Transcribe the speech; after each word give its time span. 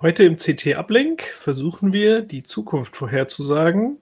Heute 0.00 0.22
im 0.22 0.36
CT-Uplink 0.36 1.22
versuchen 1.22 1.92
wir, 1.92 2.22
die 2.22 2.44
Zukunft 2.44 2.94
vorherzusagen 2.94 3.98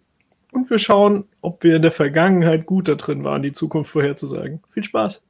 und 0.53 0.69
wir 0.69 0.79
schauen, 0.79 1.25
ob 1.41 1.65
wir 1.65 1.77
in 1.77 1.81
der 1.81 1.91
Vergangenheit 1.91 2.67
gut 2.67 2.89
da 2.89 2.97
drin 2.97 3.25
waren, 3.25 3.41
die 3.41 3.55
Zukunft 3.55 3.93
vorherzusagen. 3.93 4.63
Viel 4.69 4.85
Spaß! 4.85 5.23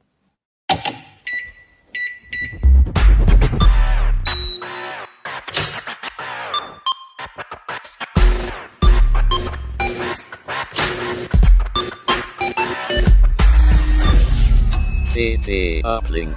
CT 15.13 15.85
Uplink. 15.85 16.35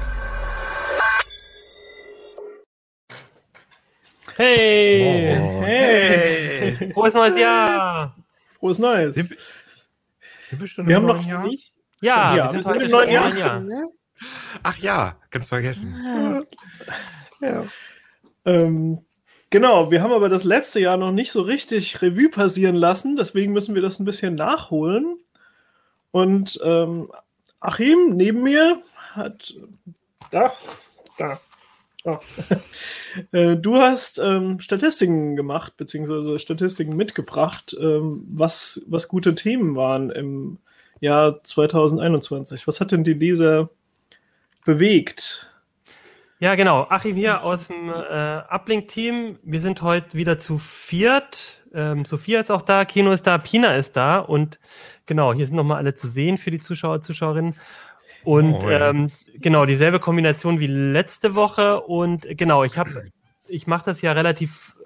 Hey! 4.41 5.39
Oh. 5.39 5.61
Hey! 5.61 6.93
Frohes 6.95 7.13
neues 7.13 7.39
Jahr! 7.39 8.17
Frohes 8.59 8.79
Neues! 8.79 9.15
Sind, 9.15 9.37
sind 10.49 10.61
wir 10.61 10.67
schon 10.67 10.89
wir 10.89 10.97
im 10.97 11.03
haben 11.03 11.09
noch 11.09 11.17
neuen 11.17 11.29
Jahr? 11.29 11.47
nicht. 11.47 11.75
Ja, 12.01 12.37
Ja, 12.37 12.45
wir 12.45 12.63
sind 12.63 12.65
wir 12.65 12.73
sind 12.73 12.83
im 12.85 12.91
neuen 12.91 13.11
Jahr. 13.11 13.37
Jahr. 13.37 13.89
Ach 14.63 14.79
ja, 14.79 15.17
ganz 15.29 15.49
vergessen. 15.49 16.47
Ja. 17.43 17.65
Ähm, 18.47 19.05
genau, 19.51 19.91
wir 19.91 20.01
haben 20.01 20.13
aber 20.13 20.31
das 20.31 20.45
letzte 20.45 20.81
Jahr 20.81 20.97
noch 20.97 21.13
nicht 21.13 21.33
so 21.33 21.43
richtig 21.43 22.01
Revue 22.01 22.31
passieren 22.31 22.77
lassen, 22.77 23.17
deswegen 23.17 23.53
müssen 23.53 23.75
wir 23.75 23.83
das 23.83 23.99
ein 23.99 24.07
bisschen 24.07 24.37
nachholen. 24.37 25.19
Und 26.13 26.59
ähm, 26.65 27.13
Achim 27.61 28.17
neben 28.17 28.43
mir 28.43 28.81
hat 29.13 29.55
da, 30.31 30.51
da, 31.19 31.39
da. 32.05 32.21
Äh, 33.33 33.57
Du 33.57 33.77
hast 33.77 34.21
ähm, 34.21 34.61
Statistiken 34.61 35.35
gemacht, 35.35 35.77
beziehungsweise 35.77 36.39
Statistiken 36.39 36.95
mitgebracht, 36.95 37.77
ähm, 37.81 38.25
was, 38.31 38.83
was 38.87 39.09
gute 39.09 39.35
Themen 39.35 39.75
waren 39.75 40.11
im 40.11 40.59
Jahr 41.01 41.43
2021. 41.43 42.69
Was 42.69 42.81
hat 42.81 42.93
denn 42.93 43.03
die 43.03 43.15
Leser 43.15 43.71
bewegt? 44.65 45.51
Ja, 46.39 46.55
genau. 46.55 46.87
Achim 46.89 47.17
hier 47.17 47.43
aus 47.43 47.67
dem 47.67 47.91
äh, 47.91 48.43
Uplink-Team. 48.49 49.41
Wir 49.43 49.61
sind 49.61 49.83
heute 49.83 50.15
wieder 50.15 50.39
zu 50.39 50.57
viert. 50.57 51.63
Ähm, 51.75 52.05
Sophia 52.05 52.41
ist 52.41 52.51
auch 52.51 52.63
da, 52.63 52.85
Kino 52.85 53.11
ist 53.11 53.27
da, 53.27 53.39
Pina 53.39 53.75
ist 53.75 53.95
da 53.97 54.19
und 54.19 54.59
genau, 55.07 55.35
hier 55.35 55.47
sind 55.47 55.57
nochmal 55.57 55.77
alle 55.77 55.95
zu 55.95 56.09
sehen 56.09 56.39
für 56.39 56.51
die 56.51 56.61
Zuschauer, 56.61 57.01
Zuschauerinnen. 57.01 57.55
Und 58.25 58.63
Moin. 58.63 58.83
ähm, 58.83 59.11
genau, 59.41 59.67
dieselbe 59.67 60.01
Kombination 60.01 60.61
wie 60.61 60.67
letzte 60.67 61.35
Woche. 61.35 61.81
Und 61.81 62.27
genau, 62.37 62.65
ich 62.65 62.79
habe, 62.79 63.11
ich 63.49 63.67
mache 63.67 63.85
das 63.87 64.03
ja 64.03 64.13
relativ 64.13 64.77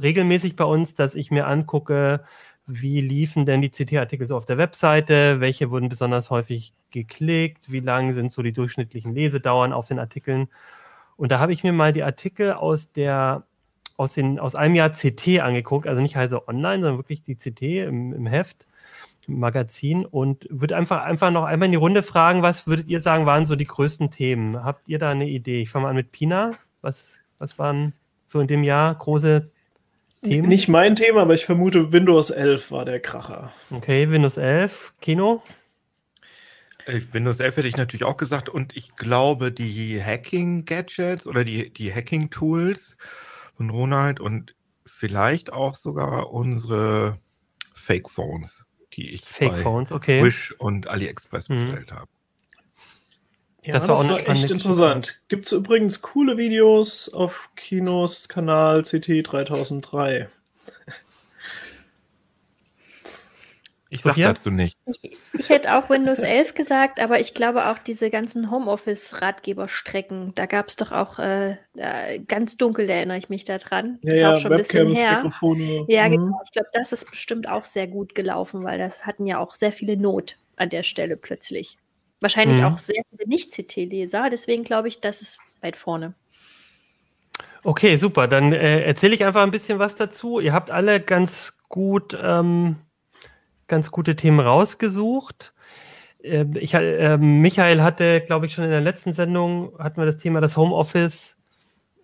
regelmäßig 0.00 0.56
bei 0.56 0.64
uns, 0.64 0.94
dass 0.94 1.14
ich 1.14 1.30
mir 1.30 1.46
angucke, 1.46 2.24
wie 2.66 3.00
liefen 3.00 3.46
denn 3.46 3.62
die 3.62 3.70
CT-Artikel 3.70 4.26
so 4.26 4.36
auf 4.36 4.46
der 4.46 4.58
Webseite, 4.58 5.40
welche 5.40 5.70
wurden 5.70 5.88
besonders 5.88 6.30
häufig 6.30 6.72
geklickt, 6.90 7.72
wie 7.72 7.80
lang 7.80 8.12
sind 8.12 8.30
so 8.30 8.42
die 8.42 8.52
durchschnittlichen 8.52 9.14
Lesedauern 9.14 9.72
auf 9.72 9.88
den 9.88 9.98
Artikeln. 9.98 10.48
Und 11.16 11.32
da 11.32 11.38
habe 11.38 11.52
ich 11.52 11.64
mir 11.64 11.72
mal 11.72 11.92
die 11.92 12.02
Artikel 12.02 12.52
aus 12.52 12.92
der 12.92 13.44
aus, 14.00 14.14
den, 14.14 14.38
aus 14.38 14.54
einem 14.54 14.74
Jahr 14.76 14.92
CT 14.92 15.40
angeguckt, 15.40 15.86
also 15.86 16.00
nicht 16.00 16.16
Heise 16.16 16.48
Online, 16.48 16.82
sondern 16.82 16.98
wirklich 16.98 17.22
die 17.22 17.36
CT 17.36 17.60
im, 17.86 18.14
im 18.14 18.26
Heft, 18.26 18.66
Magazin 19.38 20.04
und 20.04 20.46
würde 20.50 20.76
einfach, 20.76 21.02
einfach 21.02 21.30
noch 21.30 21.44
einmal 21.44 21.66
in 21.66 21.72
die 21.72 21.78
Runde 21.78 22.02
fragen, 22.02 22.42
was 22.42 22.66
würdet 22.66 22.88
ihr 22.88 23.00
sagen, 23.00 23.26
waren 23.26 23.44
so 23.44 23.56
die 23.56 23.66
größten 23.66 24.10
Themen? 24.10 24.64
Habt 24.64 24.88
ihr 24.88 24.98
da 24.98 25.10
eine 25.10 25.28
Idee? 25.28 25.62
Ich 25.62 25.70
fange 25.70 25.84
mal 25.84 25.90
an 25.90 25.96
mit 25.96 26.12
Pina. 26.12 26.50
Was, 26.82 27.20
was 27.38 27.58
waren 27.58 27.92
so 28.26 28.40
in 28.40 28.46
dem 28.46 28.64
Jahr 28.64 28.94
große 28.94 29.50
Themen? 30.22 30.48
Nicht 30.48 30.68
mein 30.68 30.94
Thema, 30.94 31.22
aber 31.22 31.34
ich 31.34 31.44
vermute, 31.44 31.92
Windows 31.92 32.30
11 32.30 32.70
war 32.70 32.84
der 32.84 33.00
Kracher. 33.00 33.52
Okay, 33.70 34.10
Windows 34.10 34.36
11, 34.36 34.94
Kino. 35.00 35.42
Äh, 36.86 37.00
Windows 37.12 37.40
11 37.40 37.56
hätte 37.56 37.68
ich 37.68 37.76
natürlich 37.76 38.04
auch 38.04 38.16
gesagt 38.16 38.48
und 38.48 38.76
ich 38.76 38.96
glaube, 38.96 39.52
die 39.52 40.02
Hacking-Gadgets 40.02 41.26
oder 41.26 41.44
die, 41.44 41.72
die 41.72 41.94
Hacking-Tools 41.94 42.96
von 43.56 43.70
Ronald 43.70 44.20
und 44.20 44.54
vielleicht 44.86 45.52
auch 45.52 45.76
sogar 45.76 46.32
unsere 46.32 47.18
Fake-Phones, 47.74 48.64
die 49.00 49.14
ich 49.14 49.22
Fake 49.22 49.52
bei 49.52 49.56
Phones, 49.62 49.90
okay. 49.92 50.22
Wish 50.24 50.52
und 50.58 50.86
AliExpress 50.88 51.48
Mhm. 51.48 51.66
bestellt 51.66 51.92
habe. 51.92 52.06
Ja, 53.62 53.72
Das 53.72 53.82
das 53.82 53.88
war 53.88 53.96
war, 54.08 54.14
auch 54.14 54.26
eine 54.26 54.38
echt 54.38 54.50
interessant. 54.50 55.20
Gibt 55.28 55.46
es 55.46 55.52
übrigens 55.52 56.00
coole 56.00 56.38
Videos 56.38 57.12
auf 57.12 57.50
Kinos 57.56 58.28
Kanal 58.28 58.84
CT 58.84 59.22
3003. 59.22 60.28
Ich 63.92 64.02
sag 64.02 64.10
Sophia? 64.12 64.28
dazu 64.32 64.50
nicht. 64.50 64.78
Ich, 64.86 65.18
ich 65.32 65.48
hätte 65.48 65.76
auch 65.76 65.90
Windows 65.90 66.20
11 66.20 66.54
gesagt, 66.54 67.00
aber 67.00 67.18
ich 67.18 67.34
glaube 67.34 67.66
auch 67.66 67.78
diese 67.78 68.08
ganzen 68.08 68.50
Homeoffice-Ratgeberstrecken, 68.50 70.32
da 70.36 70.46
gab 70.46 70.68
es 70.68 70.76
doch 70.76 70.92
auch 70.92 71.18
äh, 71.18 71.56
ganz 72.28 72.56
dunkel, 72.56 72.88
erinnere 72.88 73.18
ich 73.18 73.28
mich 73.28 73.44
daran. 73.44 73.98
Ja, 74.02 74.12
ist 74.12 74.20
ja, 74.20 74.32
auch 74.32 74.36
schon 74.36 74.52
ein 74.52 74.58
bisschen 74.58 74.88
Webcams, 74.88 74.98
her. 75.00 75.16
Mikrofone. 75.24 75.84
Ja, 75.88 76.08
Mhm. 76.08 76.12
genau. 76.12 76.40
Ich 76.44 76.52
glaube, 76.52 76.68
das 76.72 76.92
ist 76.92 77.10
bestimmt 77.10 77.48
auch 77.48 77.64
sehr 77.64 77.88
gut 77.88 78.14
gelaufen, 78.14 78.62
weil 78.64 78.78
das 78.78 79.06
hatten 79.06 79.26
ja 79.26 79.38
auch 79.38 79.54
sehr 79.54 79.72
viele 79.72 79.96
Not 79.96 80.36
an 80.56 80.68
der 80.70 80.82
Stelle 80.84 81.16
plötzlich. 81.16 81.76
Wahrscheinlich 82.20 82.58
Mhm. 82.58 82.64
auch 82.66 82.78
sehr 82.78 83.02
viele 83.10 83.28
Nicht-CT-Leser, 83.28 84.30
deswegen 84.30 84.62
glaube 84.62 84.88
ich, 84.88 85.00
das 85.00 85.20
ist 85.22 85.38
weit 85.62 85.74
vorne. 85.76 86.14
Okay, 87.64 87.96
super. 87.96 88.28
Dann 88.28 88.52
äh, 88.52 88.82
erzähle 88.84 89.14
ich 89.14 89.24
einfach 89.24 89.42
ein 89.42 89.50
bisschen 89.50 89.78
was 89.78 89.96
dazu. 89.96 90.40
Ihr 90.40 90.52
habt 90.52 90.70
alle 90.70 91.00
ganz 91.00 91.58
gut, 91.68 92.16
ähm, 92.22 92.76
ganz 93.70 93.90
gute 93.90 94.16
Themen 94.16 94.40
rausgesucht. 94.40 95.54
Ähm, 96.22 96.54
ich, 96.56 96.74
äh, 96.74 97.16
Michael 97.16 97.82
hatte, 97.82 98.20
glaube 98.20 98.46
ich, 98.46 98.52
schon 98.52 98.64
in 98.64 98.70
der 98.70 98.82
letzten 98.82 99.14
Sendung 99.14 99.72
hatten 99.78 99.96
wir 99.98 100.06
das 100.06 100.18
Thema 100.18 100.42
das 100.42 100.58
Homeoffice, 100.58 101.38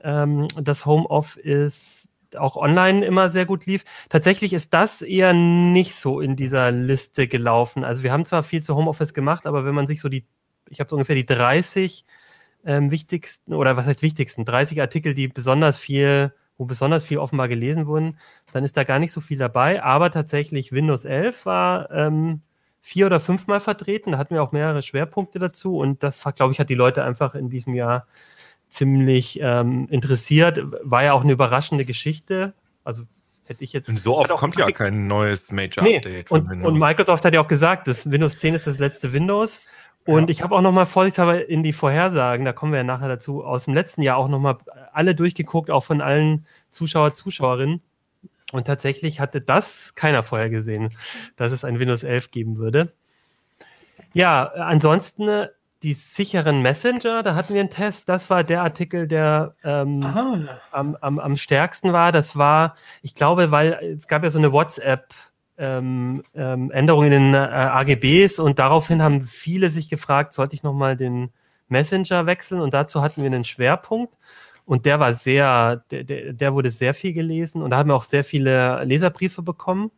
ähm, 0.03 0.49
das 0.59 0.87
Homeoffice 0.87 2.09
auch 2.39 2.57
online 2.57 3.05
immer 3.05 3.31
sehr 3.31 3.47
gut 3.47 3.67
lief. 3.67 3.85
Tatsächlich 4.09 4.53
ist 4.53 4.75
das 4.75 5.03
eher 5.03 5.33
nicht 5.33 5.95
so 5.95 6.21
in 6.21 6.37
dieser 6.37 6.71
Liste 6.71 7.29
gelaufen. 7.29 7.85
Also 7.85 8.03
wir 8.03 8.13
haben 8.13 8.25
zwar 8.25 8.43
viel 8.43 8.63
zu 8.63 8.75
Homeoffice 8.75 9.15
gemacht, 9.15 9.47
aber 9.47 9.65
wenn 9.65 9.75
man 9.75 9.87
sich 9.87 10.01
so 10.01 10.09
die, 10.09 10.27
ich 10.69 10.81
habe 10.81 10.91
so 10.91 10.97
ungefähr 10.97 11.17
die 11.17 11.27
30 11.27 12.05
ähm, 12.65 12.91
wichtigsten, 12.91 13.55
oder 13.55 13.77
was 13.77 13.87
heißt 13.87 14.03
wichtigsten, 14.03 14.45
30 14.45 14.81
Artikel, 14.81 15.15
die 15.15 15.29
besonders 15.29 15.79
viel, 15.79 16.33
wo 16.59 16.65
besonders 16.65 17.05
viel 17.05 17.19
offenbar 17.19 17.49
gelesen 17.49 17.87
wurden, 17.87 18.19
dann 18.53 18.65
ist 18.65 18.77
da 18.77 18.85
gar 18.85 18.99
nicht 18.99 19.13
so 19.13 19.21
viel 19.21 19.39
dabei. 19.39 19.83
Aber 19.83 20.11
tatsächlich 20.11 20.73
Windows 20.73 21.05
11 21.05 21.47
war 21.47 21.91
ähm, 21.91 22.43
vier 22.81 23.07
oder 23.07 23.21
fünfmal 23.21 23.61
vertreten. 23.61 24.13
Da 24.13 24.19
hatten 24.19 24.35
wir 24.35 24.43
auch 24.43 24.53
mehrere 24.53 24.83
Schwerpunkte 24.83 25.39
dazu. 25.39 25.79
Und 25.79 26.03
das, 26.03 26.23
glaube 26.35 26.53
ich, 26.53 26.61
hat 26.61 26.71
die 26.71 26.75
Leute 26.75 27.05
einfach 27.05 27.35
in 27.35 27.51
diesem 27.51 27.75
Jahr 27.75 28.07
ziemlich 28.69 29.39
ähm, 29.43 29.89
interessiert. 29.91 30.61
War 30.83 31.05
ja 31.05 31.13
auch 31.13 31.23
eine 31.25 31.33
überraschende 31.33 31.85
Geschichte. 31.85 32.55
Also 32.85 33.03
hätte 33.45 33.65
ich 33.65 33.73
jetzt. 33.73 33.89
Und 33.89 34.01
so 34.01 34.17
oft 34.19 34.31
kommt 34.31 34.57
ja 34.57 34.71
kein 34.71 35.07
neues 35.07 35.51
Nee, 35.51 35.69
Major-Update 35.69 36.29
von 36.29 36.41
und, 36.43 36.51
Windows. 36.51 36.73
und 36.73 36.79
Microsoft 36.79 37.25
hat 37.25 37.35
ja 37.35 37.41
auch 37.41 37.49
gesagt, 37.49 37.87
das 37.87 38.11
Windows 38.11 38.37
10 38.37 38.55
ist 38.55 38.67
das 38.67 38.79
letzte 38.79 39.13
Windows. 39.13 39.63
Und 40.07 40.25
Ja. 40.25 40.29
ich 40.31 40.43
habe 40.43 40.55
auch 40.55 40.61
nochmal 40.61 40.87
vorsichtshalber 40.87 41.49
in 41.49 41.63
die 41.63 41.73
Vorhersagen, 41.73 42.45
da 42.45 42.53
kommen 42.53 42.73
wir 42.73 42.79
ja 42.79 42.85
nachher 42.85 43.09
dazu, 43.09 43.45
aus 43.45 43.65
dem 43.65 43.75
letzten 43.75 44.03
Jahr 44.03 44.17
auch 44.17 44.29
nochmal 44.29 44.57
alle 44.93 45.15
durchgeguckt, 45.15 45.71
auch 45.71 45.85
von 45.85 46.01
allen 46.01 46.47
Zuschauer, 46.71 47.13
Zuschauerinnen. 47.13 47.83
Und 48.53 48.67
tatsächlich 48.67 49.19
hatte 49.19 49.41
das 49.41 49.95
keiner 49.97 50.23
vorher 50.23 50.49
gesehen, 50.49 50.95
dass 51.35 51.51
es 51.51 51.65
ein 51.65 51.81
Windows 51.81 52.05
11 52.05 52.31
geben 52.31 52.57
würde. 52.59 52.93
Ja, 54.13 54.45
ansonsten 54.45 55.27
äh, 55.29 55.49
die 55.83 55.95
sicheren 55.95 56.63
Messenger, 56.63 57.23
da 57.23 57.35
hatten 57.35 57.55
wir 57.55 57.61
einen 57.61 57.71
Test. 57.71 58.09
Das 58.09 58.31
war 58.31 58.45
der 58.45 58.63
Artikel, 58.63 59.09
der 59.09 59.55
ähm, 59.65 60.03
am, 60.71 60.97
am, 61.01 61.19
am 61.19 61.37
stärksten 61.37 61.93
war, 61.93 62.13
das 62.13 62.37
war, 62.37 62.77
ich 63.03 63.15
glaube, 63.15 63.51
weil 63.51 63.73
es 63.97 64.07
gab 64.09 64.23
ja 64.25 64.31
so 64.31 64.39
eine 64.39 64.53
WhatsApp. 64.53 65.13
Ähm, 65.59 66.23
ähm, 66.35 66.71
Änderung 66.71 67.05
in 67.05 67.11
den 67.11 67.35
äh, 67.35 67.39
AGBs 67.39 68.39
und 68.39 68.59
daraufhin 68.59 69.03
haben 69.03 69.23
viele 69.23 69.71
sich 69.71 69.89
gefragt, 69.89 70.35
sollte 70.35 70.55
ich 70.55 70.63
nochmal 70.63 70.97
den 70.97 71.31
Messenger 71.69 72.27
wechseln 72.27 72.61
und 72.61 72.75
dazu 72.75 73.01
hatten 73.01 73.23
wir 73.23 73.27
einen 73.27 73.45
Schwerpunkt 73.45 74.15
und 74.67 74.85
der 74.85 75.01
war 75.01 75.15
sehr, 75.15 75.85
der, 75.91 76.05
der, 76.05 76.33
der 76.35 76.55
wurde 76.55 76.71
sehr 76.71 76.93
viel 76.93 77.13
gelesen 77.13 77.63
und 77.63 77.71
da 77.71 77.79
haben 77.79 77.89
wir 77.89 77.95
auch 77.95 78.03
sehr 78.03 78.25
viele 78.25 78.85
Leserbriefe 78.85 79.43
bekommen. 79.43 79.91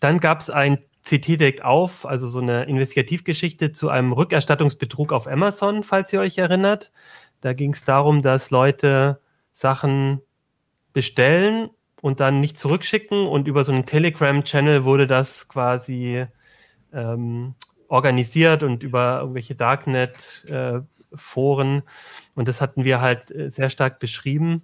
Dann 0.00 0.18
gab 0.18 0.40
es 0.40 0.50
ein 0.50 0.78
CT 1.04 1.40
deckt 1.40 1.64
auf, 1.64 2.06
also 2.06 2.28
so 2.28 2.40
eine 2.40 2.64
Investigativgeschichte 2.64 3.72
zu 3.72 3.88
einem 3.88 4.12
Rückerstattungsbetrug 4.12 5.12
auf 5.12 5.26
Amazon, 5.26 5.82
falls 5.82 6.12
ihr 6.12 6.20
euch 6.20 6.38
erinnert. 6.38 6.92
Da 7.40 7.52
ging 7.52 7.72
es 7.72 7.84
darum, 7.84 8.22
dass 8.22 8.50
Leute 8.50 9.20
Sachen 9.52 10.22
bestellen 10.92 11.70
und 12.02 12.20
dann 12.20 12.40
nicht 12.40 12.58
zurückschicken 12.58 13.26
und 13.26 13.48
über 13.48 13.64
so 13.64 13.72
einen 13.72 13.86
Telegram-Channel 13.86 14.84
wurde 14.84 15.06
das 15.06 15.48
quasi 15.48 16.26
ähm, 16.92 17.54
organisiert 17.88 18.62
und 18.62 18.82
über 18.82 19.20
irgendwelche 19.20 19.54
Darknet-Foren 19.54 21.82
und 22.34 22.48
das 22.48 22.60
hatten 22.60 22.84
wir 22.84 23.00
halt 23.00 23.30
äh, 23.30 23.48
sehr 23.50 23.70
stark 23.70 23.98
beschrieben. 23.98 24.60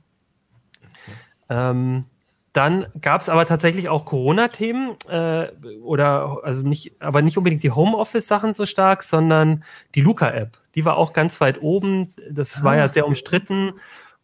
Ähm, 1.48 2.04
dann 2.52 2.86
gab 3.00 3.20
es 3.20 3.28
aber 3.28 3.46
tatsächlich 3.46 3.88
auch 3.88 4.04
Corona-Themen 4.04 4.96
äh, 5.08 5.48
oder 5.82 6.38
also 6.42 6.66
nicht, 6.66 7.00
aber 7.00 7.22
nicht 7.22 7.38
unbedingt 7.38 7.62
die 7.62 7.70
Homeoffice-Sachen 7.70 8.52
so 8.52 8.66
stark, 8.66 9.02
sondern 9.04 9.62
die 9.94 10.00
Luca-App. 10.00 10.58
Die 10.74 10.84
war 10.84 10.96
auch 10.96 11.12
ganz 11.12 11.40
weit 11.40 11.62
oben. 11.62 12.14
Das 12.30 12.64
war 12.64 12.74
ja 12.76 12.84
Ah. 12.84 12.88
sehr 12.88 13.06
umstritten. 13.06 13.74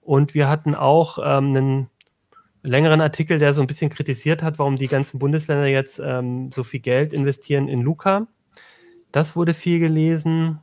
Und 0.01 0.35
wir 0.35 0.49
hatten 0.49 0.75
auch 0.75 1.19
ähm, 1.19 1.57
einen 1.57 1.91
längeren 2.65 3.01
Artikel, 3.01 3.39
der 3.39 3.53
so 3.53 3.61
ein 3.61 3.67
bisschen 3.67 3.91
kritisiert 3.91 4.43
hat, 4.43 4.59
warum 4.59 4.77
die 4.77 4.89
ganzen 4.89 5.19
Bundesländer 5.19 5.67
jetzt 5.67 6.01
ähm, 6.05 6.51
so 6.53 6.65
viel 6.65 6.81
Geld 6.81 7.13
investieren 7.13 7.69
in 7.69 7.83
Luca. 7.83 8.27
Das 9.13 9.37
wurde 9.37 9.55
viel 9.55 9.79
gelesen. 9.79 10.59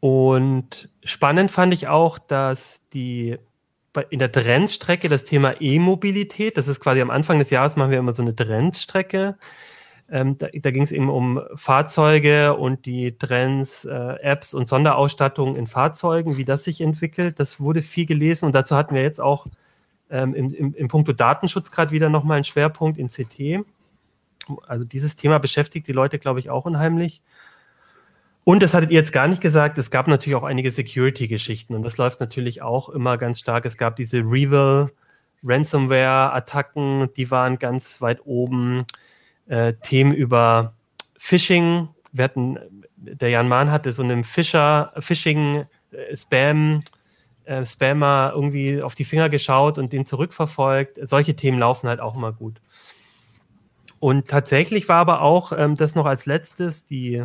Und 0.00 0.88
spannend 1.04 1.52
fand 1.52 1.72
ich 1.74 1.86
auch, 1.86 2.18
dass 2.18 2.88
die 2.88 3.38
in 4.10 4.18
der 4.18 4.32
Trendstrecke 4.32 5.08
das 5.08 5.24
Thema 5.24 5.60
E-Mobilität, 5.60 6.56
das 6.56 6.66
ist 6.66 6.80
quasi 6.80 7.02
am 7.02 7.10
Anfang 7.10 7.38
des 7.38 7.50
Jahres 7.50 7.76
machen 7.76 7.90
wir 7.90 7.98
immer 7.98 8.14
so 8.14 8.22
eine 8.22 8.34
Trendstrecke. 8.34 9.36
Ähm, 10.10 10.38
da 10.38 10.48
da 10.52 10.70
ging 10.70 10.82
es 10.82 10.92
eben 10.92 11.08
um 11.10 11.40
Fahrzeuge 11.54 12.56
und 12.56 12.86
die 12.86 13.16
Trends, 13.16 13.84
äh, 13.84 14.14
Apps 14.22 14.54
und 14.54 14.66
Sonderausstattung 14.66 15.56
in 15.56 15.66
Fahrzeugen, 15.66 16.36
wie 16.36 16.44
das 16.44 16.64
sich 16.64 16.80
entwickelt. 16.80 17.38
Das 17.38 17.60
wurde 17.60 17.82
viel 17.82 18.06
gelesen 18.06 18.46
und 18.46 18.54
dazu 18.54 18.76
hatten 18.76 18.94
wir 18.94 19.02
jetzt 19.02 19.20
auch 19.20 19.46
ähm, 20.12 20.34
im, 20.34 20.54
im, 20.54 20.74
im 20.74 20.88
Punkto 20.88 21.12
Datenschutz 21.12 21.70
gerade 21.70 21.90
wieder 21.90 22.08
nochmal 22.08 22.36
einen 22.36 22.44
Schwerpunkt 22.44 22.98
in 22.98 23.08
CT. 23.08 23.66
Also 24.66 24.84
dieses 24.84 25.16
Thema 25.16 25.38
beschäftigt 25.38 25.88
die 25.88 25.92
Leute, 25.92 26.18
glaube 26.18 26.38
ich, 26.38 26.50
auch 26.50 26.66
unheimlich. 26.66 27.22
Und 28.44 28.62
das 28.62 28.74
hattet 28.74 28.90
ihr 28.90 28.96
jetzt 28.96 29.12
gar 29.12 29.28
nicht 29.28 29.40
gesagt, 29.40 29.78
es 29.78 29.90
gab 29.90 30.08
natürlich 30.08 30.36
auch 30.36 30.42
einige 30.42 30.70
Security-Geschichten 30.70 31.74
und 31.74 31.82
das 31.82 31.96
läuft 31.96 32.20
natürlich 32.20 32.60
auch 32.60 32.88
immer 32.88 33.16
ganz 33.16 33.38
stark. 33.38 33.64
Es 33.64 33.76
gab 33.76 33.96
diese 33.96 34.18
Revil, 34.18 34.90
Ransomware-Attacken, 35.44 37.12
die 37.16 37.30
waren 37.30 37.58
ganz 37.58 38.00
weit 38.00 38.20
oben. 38.24 38.84
Äh, 39.46 39.74
Themen 39.82 40.12
über 40.12 40.74
Phishing. 41.16 41.88
Wir 42.12 42.24
hatten, 42.24 42.58
der 42.96 43.30
Jan 43.30 43.48
Mahn 43.48 43.70
hatte 43.70 43.92
so 43.92 44.02
einem 44.02 44.24
Fischer, 44.24 44.92
Phishing, 44.98 45.64
äh, 47.44 47.64
Spam, 47.64 47.66
Spammer 47.66 48.32
irgendwie 48.34 48.82
auf 48.82 48.94
die 48.94 49.04
Finger 49.04 49.28
geschaut 49.28 49.78
und 49.78 49.92
den 49.92 50.06
zurückverfolgt. 50.06 50.98
Solche 51.02 51.36
Themen 51.36 51.58
laufen 51.58 51.88
halt 51.88 52.00
auch 52.00 52.16
immer 52.16 52.32
gut. 52.32 52.60
Und 53.98 54.28
tatsächlich 54.28 54.88
war 54.88 54.98
aber 54.98 55.22
auch 55.22 55.52
ähm, 55.56 55.76
das 55.76 55.94
noch 55.94 56.06
als 56.06 56.26
letztes 56.26 56.84
die 56.84 57.24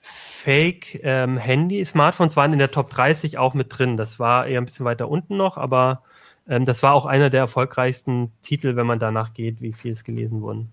Fake 0.00 1.00
ähm, 1.02 1.38
waren 1.38 2.52
in 2.52 2.58
der 2.58 2.70
Top 2.70 2.90
30 2.90 3.38
auch 3.38 3.54
mit 3.54 3.76
drin. 3.76 3.96
Das 3.96 4.18
war 4.18 4.46
eher 4.46 4.60
ein 4.60 4.64
bisschen 4.64 4.86
weiter 4.86 5.08
unten 5.08 5.36
noch, 5.36 5.56
aber 5.56 6.02
ähm, 6.48 6.64
das 6.64 6.82
war 6.82 6.94
auch 6.94 7.06
einer 7.06 7.28
der 7.28 7.40
erfolgreichsten 7.40 8.32
Titel, 8.42 8.76
wenn 8.76 8.86
man 8.86 8.98
danach 8.98 9.34
geht, 9.34 9.60
wie 9.60 9.72
viel 9.72 9.92
es 9.92 10.04
gelesen 10.04 10.42
wurden. 10.42 10.70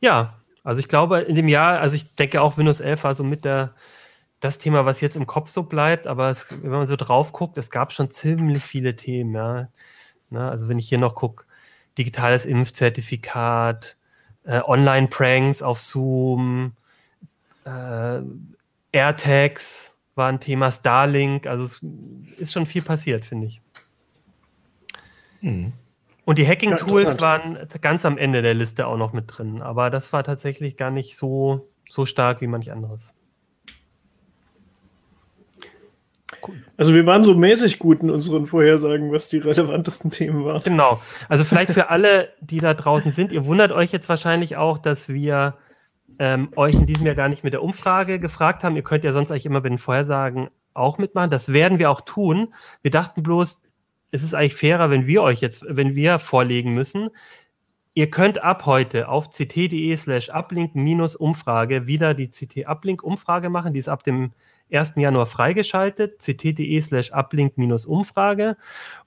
Ja, 0.00 0.40
also 0.64 0.80
ich 0.80 0.88
glaube, 0.88 1.20
in 1.20 1.36
dem 1.36 1.48
Jahr, 1.48 1.78
also 1.78 1.94
ich 1.94 2.14
denke 2.14 2.40
auch 2.40 2.56
Windows 2.56 2.80
11 2.80 3.04
war 3.04 3.14
so 3.14 3.22
mit 3.22 3.44
der, 3.44 3.74
das 4.42 4.58
Thema, 4.58 4.84
was 4.84 5.00
jetzt 5.00 5.16
im 5.16 5.26
Kopf 5.26 5.50
so 5.50 5.62
bleibt, 5.62 6.08
aber 6.08 6.28
es, 6.28 6.52
wenn 6.62 6.72
man 6.72 6.86
so 6.88 6.96
drauf 6.96 7.32
guckt, 7.32 7.56
es 7.58 7.70
gab 7.70 7.92
schon 7.92 8.10
ziemlich 8.10 8.64
viele 8.64 8.96
Themen, 8.96 9.34
ja. 9.34 9.68
Ne, 10.30 10.50
also 10.50 10.68
wenn 10.68 10.80
ich 10.80 10.88
hier 10.88 10.98
noch 10.98 11.14
gucke, 11.14 11.44
digitales 11.96 12.44
Impfzertifikat, 12.44 13.96
äh, 14.44 14.60
Online-Pranks 14.60 15.62
auf 15.62 15.80
Zoom, 15.80 16.72
äh, 17.64 18.20
AirTags 18.90 19.94
war 20.16 20.28
ein 20.28 20.40
Thema, 20.40 20.72
Starlink, 20.72 21.46
also 21.46 21.62
es 21.62 21.80
ist 22.36 22.52
schon 22.52 22.66
viel 22.66 22.82
passiert, 22.82 23.24
finde 23.24 23.46
ich. 23.46 23.60
Hm. 25.40 25.72
Und 26.24 26.38
die 26.38 26.48
Hacking-Tools 26.48 27.20
waren 27.20 27.58
ganz 27.80 28.04
am 28.04 28.18
Ende 28.18 28.42
der 28.42 28.54
Liste 28.54 28.88
auch 28.88 28.96
noch 28.96 29.12
mit 29.12 29.26
drin, 29.28 29.62
aber 29.62 29.88
das 29.88 30.12
war 30.12 30.24
tatsächlich 30.24 30.76
gar 30.76 30.90
nicht 30.90 31.16
so, 31.16 31.68
so 31.88 32.06
stark 32.06 32.40
wie 32.40 32.48
manch 32.48 32.72
anderes. 32.72 33.14
Also 36.76 36.94
wir 36.94 37.06
waren 37.06 37.24
so 37.24 37.34
mäßig 37.34 37.78
gut 37.78 38.02
in 38.02 38.10
unseren 38.10 38.46
Vorhersagen, 38.46 39.12
was 39.12 39.28
die 39.28 39.38
relevantesten 39.38 40.10
Themen 40.10 40.44
waren. 40.44 40.60
Genau. 40.62 41.00
Also 41.28 41.44
vielleicht 41.44 41.70
für 41.72 41.90
alle, 41.90 42.28
die 42.40 42.58
da 42.58 42.74
draußen 42.74 43.12
sind, 43.12 43.32
ihr 43.32 43.46
wundert 43.46 43.72
euch 43.72 43.92
jetzt 43.92 44.08
wahrscheinlich 44.08 44.56
auch, 44.56 44.78
dass 44.78 45.08
wir 45.08 45.54
ähm, 46.18 46.48
euch 46.56 46.74
in 46.74 46.86
diesem 46.86 47.06
Jahr 47.06 47.14
gar 47.14 47.28
nicht 47.28 47.44
mit 47.44 47.52
der 47.52 47.62
Umfrage 47.62 48.18
gefragt 48.18 48.64
haben. 48.64 48.76
Ihr 48.76 48.82
könnt 48.82 49.04
ja 49.04 49.12
sonst 49.12 49.30
eigentlich 49.30 49.46
immer 49.46 49.60
bei 49.60 49.68
den 49.68 49.78
Vorhersagen 49.78 50.50
auch 50.74 50.98
mitmachen. 50.98 51.30
Das 51.30 51.52
werden 51.52 51.78
wir 51.78 51.90
auch 51.90 52.00
tun. 52.00 52.54
Wir 52.82 52.90
dachten 52.90 53.22
bloß, 53.22 53.62
es 54.10 54.22
ist 54.22 54.34
eigentlich 54.34 54.54
fairer, 54.54 54.90
wenn 54.90 55.06
wir 55.06 55.22
euch 55.22 55.40
jetzt, 55.40 55.64
wenn 55.68 55.94
wir 55.94 56.18
vorlegen 56.18 56.74
müssen. 56.74 57.10
Ihr 57.94 58.10
könnt 58.10 58.42
ab 58.42 58.64
heute 58.64 59.08
auf 59.08 59.28
ct.de 59.28 59.96
slash 59.96 60.30
uplink-umfrage 60.30 61.86
wieder 61.86 62.14
die 62.14 62.28
CT-Uplink-Umfrage 62.28 63.50
machen. 63.50 63.74
Die 63.74 63.78
ist 63.78 63.88
ab 63.88 64.02
dem 64.02 64.32
1. 64.72 64.94
Januar 64.96 65.26
freigeschaltet, 65.26 66.18
ct.de 66.18 66.80
slash 66.80 67.12
uplink-umfrage. 67.12 68.56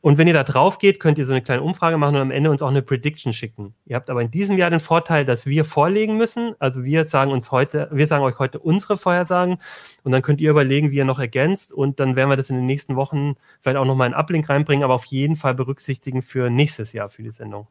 Und 0.02 0.18
wenn 0.18 0.28
ihr 0.28 0.34
da 0.34 0.44
drauf 0.44 0.78
geht, 0.78 1.00
könnt 1.00 1.18
ihr 1.18 1.26
so 1.26 1.32
eine 1.32 1.42
kleine 1.42 1.62
Umfrage 1.62 1.98
machen 1.98 2.16
und 2.16 2.22
am 2.22 2.32
Ende 2.32 2.52
uns 2.52 2.62
auch 2.62 2.70
eine 2.70 2.82
Prediction 2.82 3.34
schicken. 3.34 3.74
Ihr 3.86 3.96
habt 3.96 4.10
aber 4.10 4.22
in 4.22 4.32
diesem 4.32 4.58
Jahr 4.58 4.70
den 4.70 4.80
Vorteil, 4.80 5.26
dass 5.26 5.46
wir 5.46 5.66
vorlegen 5.66 6.18
müssen. 6.18 6.56
Also 6.60 6.84
wir 6.84 7.06
sagen 7.06 7.32
uns 7.32 7.52
heute, 7.52 7.90
wir 7.92 8.08
sagen 8.08 8.24
euch 8.24 8.40
heute 8.40 8.60
unsere 8.60 8.98
Vorhersagen 8.98 9.58
und 10.04 10.12
dann 10.12 10.22
könnt 10.22 10.42
ihr 10.42 10.52
überlegen, 10.52 10.92
wie 10.92 10.98
ihr 10.98 11.06
noch 11.06 11.20
ergänzt 11.20 11.74
und 11.74 12.00
dann 12.00 12.16
werden 12.16 12.30
wir 12.30 12.38
das 12.38 12.50
in 12.50 12.58
den 12.58 12.66
nächsten 12.66 12.96
Wochen 12.96 13.36
vielleicht 13.62 13.78
auch 13.78 13.86
nochmal 13.86 14.06
einen 14.06 14.16
Uplink 14.16 14.50
reinbringen, 14.50 14.84
aber 14.84 14.94
auf 14.94 15.06
jeden 15.06 15.36
Fall 15.36 15.56
berücksichtigen 15.56 16.22
für 16.22 16.50
nächstes 16.50 16.94
Jahr 16.94 17.10
für 17.10 17.24
die 17.24 17.32
Sendung. 17.32 17.68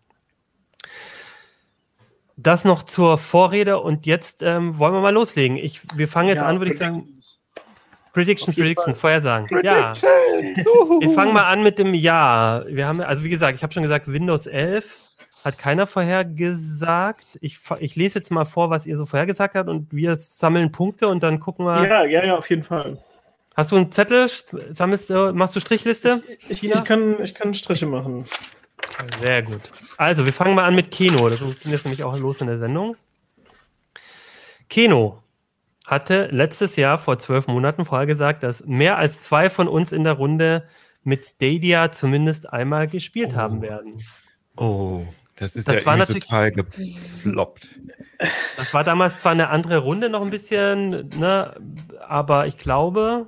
Das 2.36 2.64
noch 2.64 2.82
zur 2.82 3.16
Vorrede 3.16 3.78
und 3.80 4.06
jetzt 4.06 4.42
ähm, 4.42 4.78
wollen 4.78 4.92
wir 4.92 5.00
mal 5.00 5.14
loslegen. 5.14 5.56
Ich, 5.56 5.82
wir 5.96 6.08
fangen 6.08 6.28
jetzt 6.28 6.40
Ja, 6.40 6.48
an, 6.48 6.58
würde 6.58 6.72
ich 6.72 6.78
sagen, 6.78 7.08
Predictions. 8.14 8.54
Predictions, 8.54 8.56
jeden 8.56 8.74
Predictions, 8.74 8.98
Vorhersagen. 8.98 9.64
Ja. 9.64 9.92
Wir 11.00 11.10
fangen 11.10 11.34
mal 11.34 11.44
an 11.44 11.62
mit 11.64 11.78
dem 11.78 11.94
Jahr. 11.94 12.64
Wir 12.68 12.86
haben, 12.86 13.00
also 13.00 13.24
wie 13.24 13.28
gesagt, 13.28 13.56
ich 13.56 13.62
habe 13.62 13.72
schon 13.72 13.82
gesagt, 13.82 14.10
Windows 14.10 14.46
11 14.46 14.98
hat 15.44 15.58
keiner 15.58 15.86
vorhergesagt. 15.86 17.26
Ich, 17.40 17.58
ich 17.80 17.96
lese 17.96 18.20
jetzt 18.20 18.30
mal 18.30 18.44
vor, 18.44 18.70
was 18.70 18.86
ihr 18.86 18.96
so 18.96 19.04
vorhergesagt 19.04 19.56
habt 19.56 19.68
und 19.68 19.92
wir 19.92 20.14
sammeln 20.14 20.70
Punkte 20.70 21.08
und 21.08 21.22
dann 21.24 21.40
gucken 21.40 21.66
wir. 21.66 21.86
Ja, 21.86 22.04
ja, 22.04 22.24
ja, 22.24 22.36
auf 22.36 22.48
jeden 22.48 22.62
Fall. 22.62 22.98
Hast 23.56 23.72
du 23.72 23.76
einen 23.76 23.90
Zettel? 23.90 24.28
Sammelst 24.70 25.10
du, 25.10 25.32
machst 25.34 25.56
du 25.56 25.60
Strichliste? 25.60 26.22
Ich, 26.48 26.60
Tina? 26.60 26.76
ich, 26.76 26.84
kann, 26.84 27.22
ich 27.22 27.34
kann 27.34 27.52
Striche 27.52 27.86
machen. 27.86 28.24
Sehr 29.20 29.42
gut. 29.42 29.60
Also, 29.96 30.24
wir 30.24 30.32
fangen 30.32 30.54
mal 30.54 30.64
an 30.64 30.76
mit 30.76 30.92
Keno. 30.92 31.28
Das 31.28 31.40
ging 31.40 31.54
jetzt 31.64 31.84
nämlich 31.84 32.04
auch 32.04 32.16
los 32.16 32.40
in 32.40 32.46
der 32.46 32.58
Sendung. 32.58 32.96
Keno 34.68 35.23
hatte 35.86 36.28
letztes 36.30 36.76
Jahr 36.76 36.96
vor 36.98 37.18
zwölf 37.18 37.46
Monaten 37.46 37.84
vorher 37.84 38.06
gesagt, 38.06 38.42
dass 38.42 38.64
mehr 38.66 38.96
als 38.98 39.20
zwei 39.20 39.50
von 39.50 39.68
uns 39.68 39.92
in 39.92 40.04
der 40.04 40.14
Runde 40.14 40.66
mit 41.02 41.24
Stadia 41.24 41.92
zumindest 41.92 42.50
einmal 42.52 42.86
gespielt 42.88 43.30
Oh. 43.34 43.36
haben 43.36 43.60
werden. 43.62 44.02
Oh, 44.56 45.02
das 45.36 45.54
ist 45.56 45.68
Das 45.68 45.80
ja 45.80 45.86
war 45.86 45.96
natürlich- 45.96 46.24
total 46.24 46.52
gefloppt. 46.52 47.66
Das 48.56 48.72
war 48.72 48.84
damals 48.84 49.18
zwar 49.18 49.32
eine 49.32 49.48
andere 49.50 49.78
Runde 49.78 50.08
noch 50.08 50.22
ein 50.22 50.30
bisschen, 50.30 51.10
ne, 51.18 51.54
aber 52.08 52.46
ich 52.46 52.56
glaube, 52.56 53.26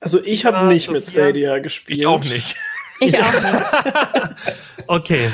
Also 0.00 0.22
ich 0.22 0.44
habe 0.44 0.66
nicht 0.66 0.90
mit 0.90 1.06
Sophia? 1.06 1.24
Stadia 1.24 1.58
gespielt. 1.60 1.98
Ich 2.00 2.06
auch 2.06 2.22
nicht. 2.24 2.56
Ich 3.00 3.16
auch 3.18 3.32
nicht. 3.32 4.44
okay, 4.88 5.30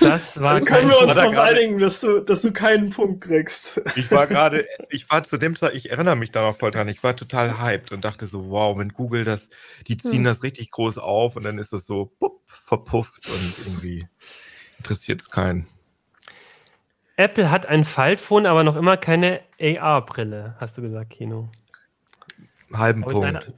das 0.00 0.40
war 0.40 0.54
Dann 0.54 0.64
können 0.64 0.88
wir 0.88 0.98
uns 1.00 1.14
darauf 1.14 1.34
gerade- 1.34 1.56
einigen, 1.56 1.78
dass 1.78 2.00
du, 2.00 2.20
dass 2.20 2.42
du 2.42 2.52
keinen 2.52 2.90
Punkt 2.90 3.24
kriegst. 3.24 3.80
Ich 3.96 4.10
war 4.10 4.26
gerade, 4.26 4.64
ich 4.90 5.08
war 5.10 5.24
zu 5.24 5.36
dem 5.36 5.56
Zeit, 5.56 5.74
ich 5.74 5.90
erinnere 5.90 6.16
mich 6.16 6.30
da 6.30 6.42
noch 6.42 6.56
voll 6.58 6.70
dran, 6.70 6.88
ich 6.88 7.02
war 7.02 7.16
total 7.16 7.60
hyped 7.60 7.92
und 7.92 8.04
dachte 8.04 8.26
so, 8.26 8.50
wow, 8.50 8.76
wenn 8.78 8.90
Google 8.90 9.24
das, 9.24 9.48
die 9.86 9.96
ziehen 9.96 10.18
Hm. 10.18 10.24
das 10.24 10.42
richtig 10.42 10.70
groß 10.70 10.98
auf 10.98 11.36
und 11.36 11.42
dann 11.44 11.58
ist 11.58 11.72
das 11.72 11.86
so 11.86 12.06
pup, 12.18 12.40
verpufft 12.66 13.28
und 13.28 13.54
irgendwie 13.66 14.06
interessiert 14.78 15.20
es 15.20 15.30
keinen. 15.30 15.66
Apple 17.16 17.50
hat 17.50 17.66
ein 17.66 17.84
Faltphone, 17.84 18.46
aber 18.46 18.64
noch 18.64 18.76
immer 18.76 18.96
keine 18.96 19.40
AR-Brille, 19.60 20.56
hast 20.60 20.76
du 20.78 20.82
gesagt, 20.82 21.10
Kino. 21.10 21.48
Halben 22.72 23.02
Punkt. 23.02 23.52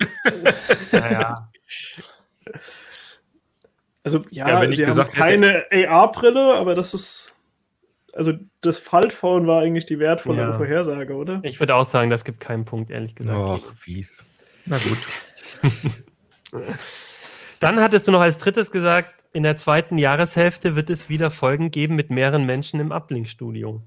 Naja. 0.93 1.51
Also 4.07 4.25
ja, 4.31 4.49
Ja, 4.49 4.61
wenn 4.61 4.71
ich 4.71 4.77
sie 4.77 4.85
haben 4.87 4.95
gesagt 4.95 5.15
keine 5.15 5.65
AR-Brille, 5.73 6.55
aber 6.55 6.77
das 6.77 6.95
ist. 6.95 7.35
Also 8.13 8.35
das 8.61 8.79
Faltphone 8.79 9.49
war 9.49 9.61
eigentlich 9.61 9.85
die 9.85 9.99
wertvolle 9.99 10.43
Ja. 10.43 10.57
Vorhersage, 10.57 11.13
oder? 11.15 11.41
Ich 11.43 11.59
würde 11.59 11.75
auch 11.75 11.85
sagen, 11.85 12.09
das 12.09 12.25
gibt 12.25 12.39
keinen 12.39 12.65
Punkt, 12.65 12.91
ehrlich 12.91 13.17
gesagt. 13.17 13.37
Och, 13.37 13.75
fies. 13.77 14.23
Na 14.65 14.79
gut. 14.79 14.99
Dann 17.61 17.81
hattest 17.81 18.07
du 18.07 18.13
noch 18.13 18.21
als 18.21 18.39
drittes 18.39 18.71
gesagt, 18.71 19.13
in 19.33 19.43
der 19.43 19.57
zweiten 19.57 19.99
Jahreshälfte 19.99 20.77
wird 20.77 20.89
es 20.89 21.09
wieder 21.09 21.31
Folgen 21.31 21.73
geben 21.73 21.97
mit 21.97 22.09
mehreren 22.09 22.47
Menschen 22.47 22.79
im 22.79 22.93
Uplink-Studio. 22.93 23.83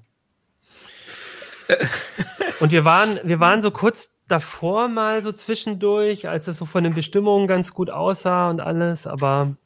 Und 2.60 2.72
wir 2.72 2.84
waren, 2.84 3.18
wir 3.24 3.40
waren 3.40 3.62
so 3.62 3.70
kurz 3.70 4.14
davor 4.28 4.88
mal 4.88 5.22
so 5.22 5.32
zwischendurch, 5.32 6.28
als 6.28 6.46
es 6.46 6.58
so 6.58 6.66
von 6.66 6.84
den 6.84 6.92
Bestimmungen 6.94 7.46
ganz 7.46 7.72
gut 7.72 7.88
aussah 7.90 8.50
und 8.50 8.60
alles, 8.60 9.06
aber 9.06 9.56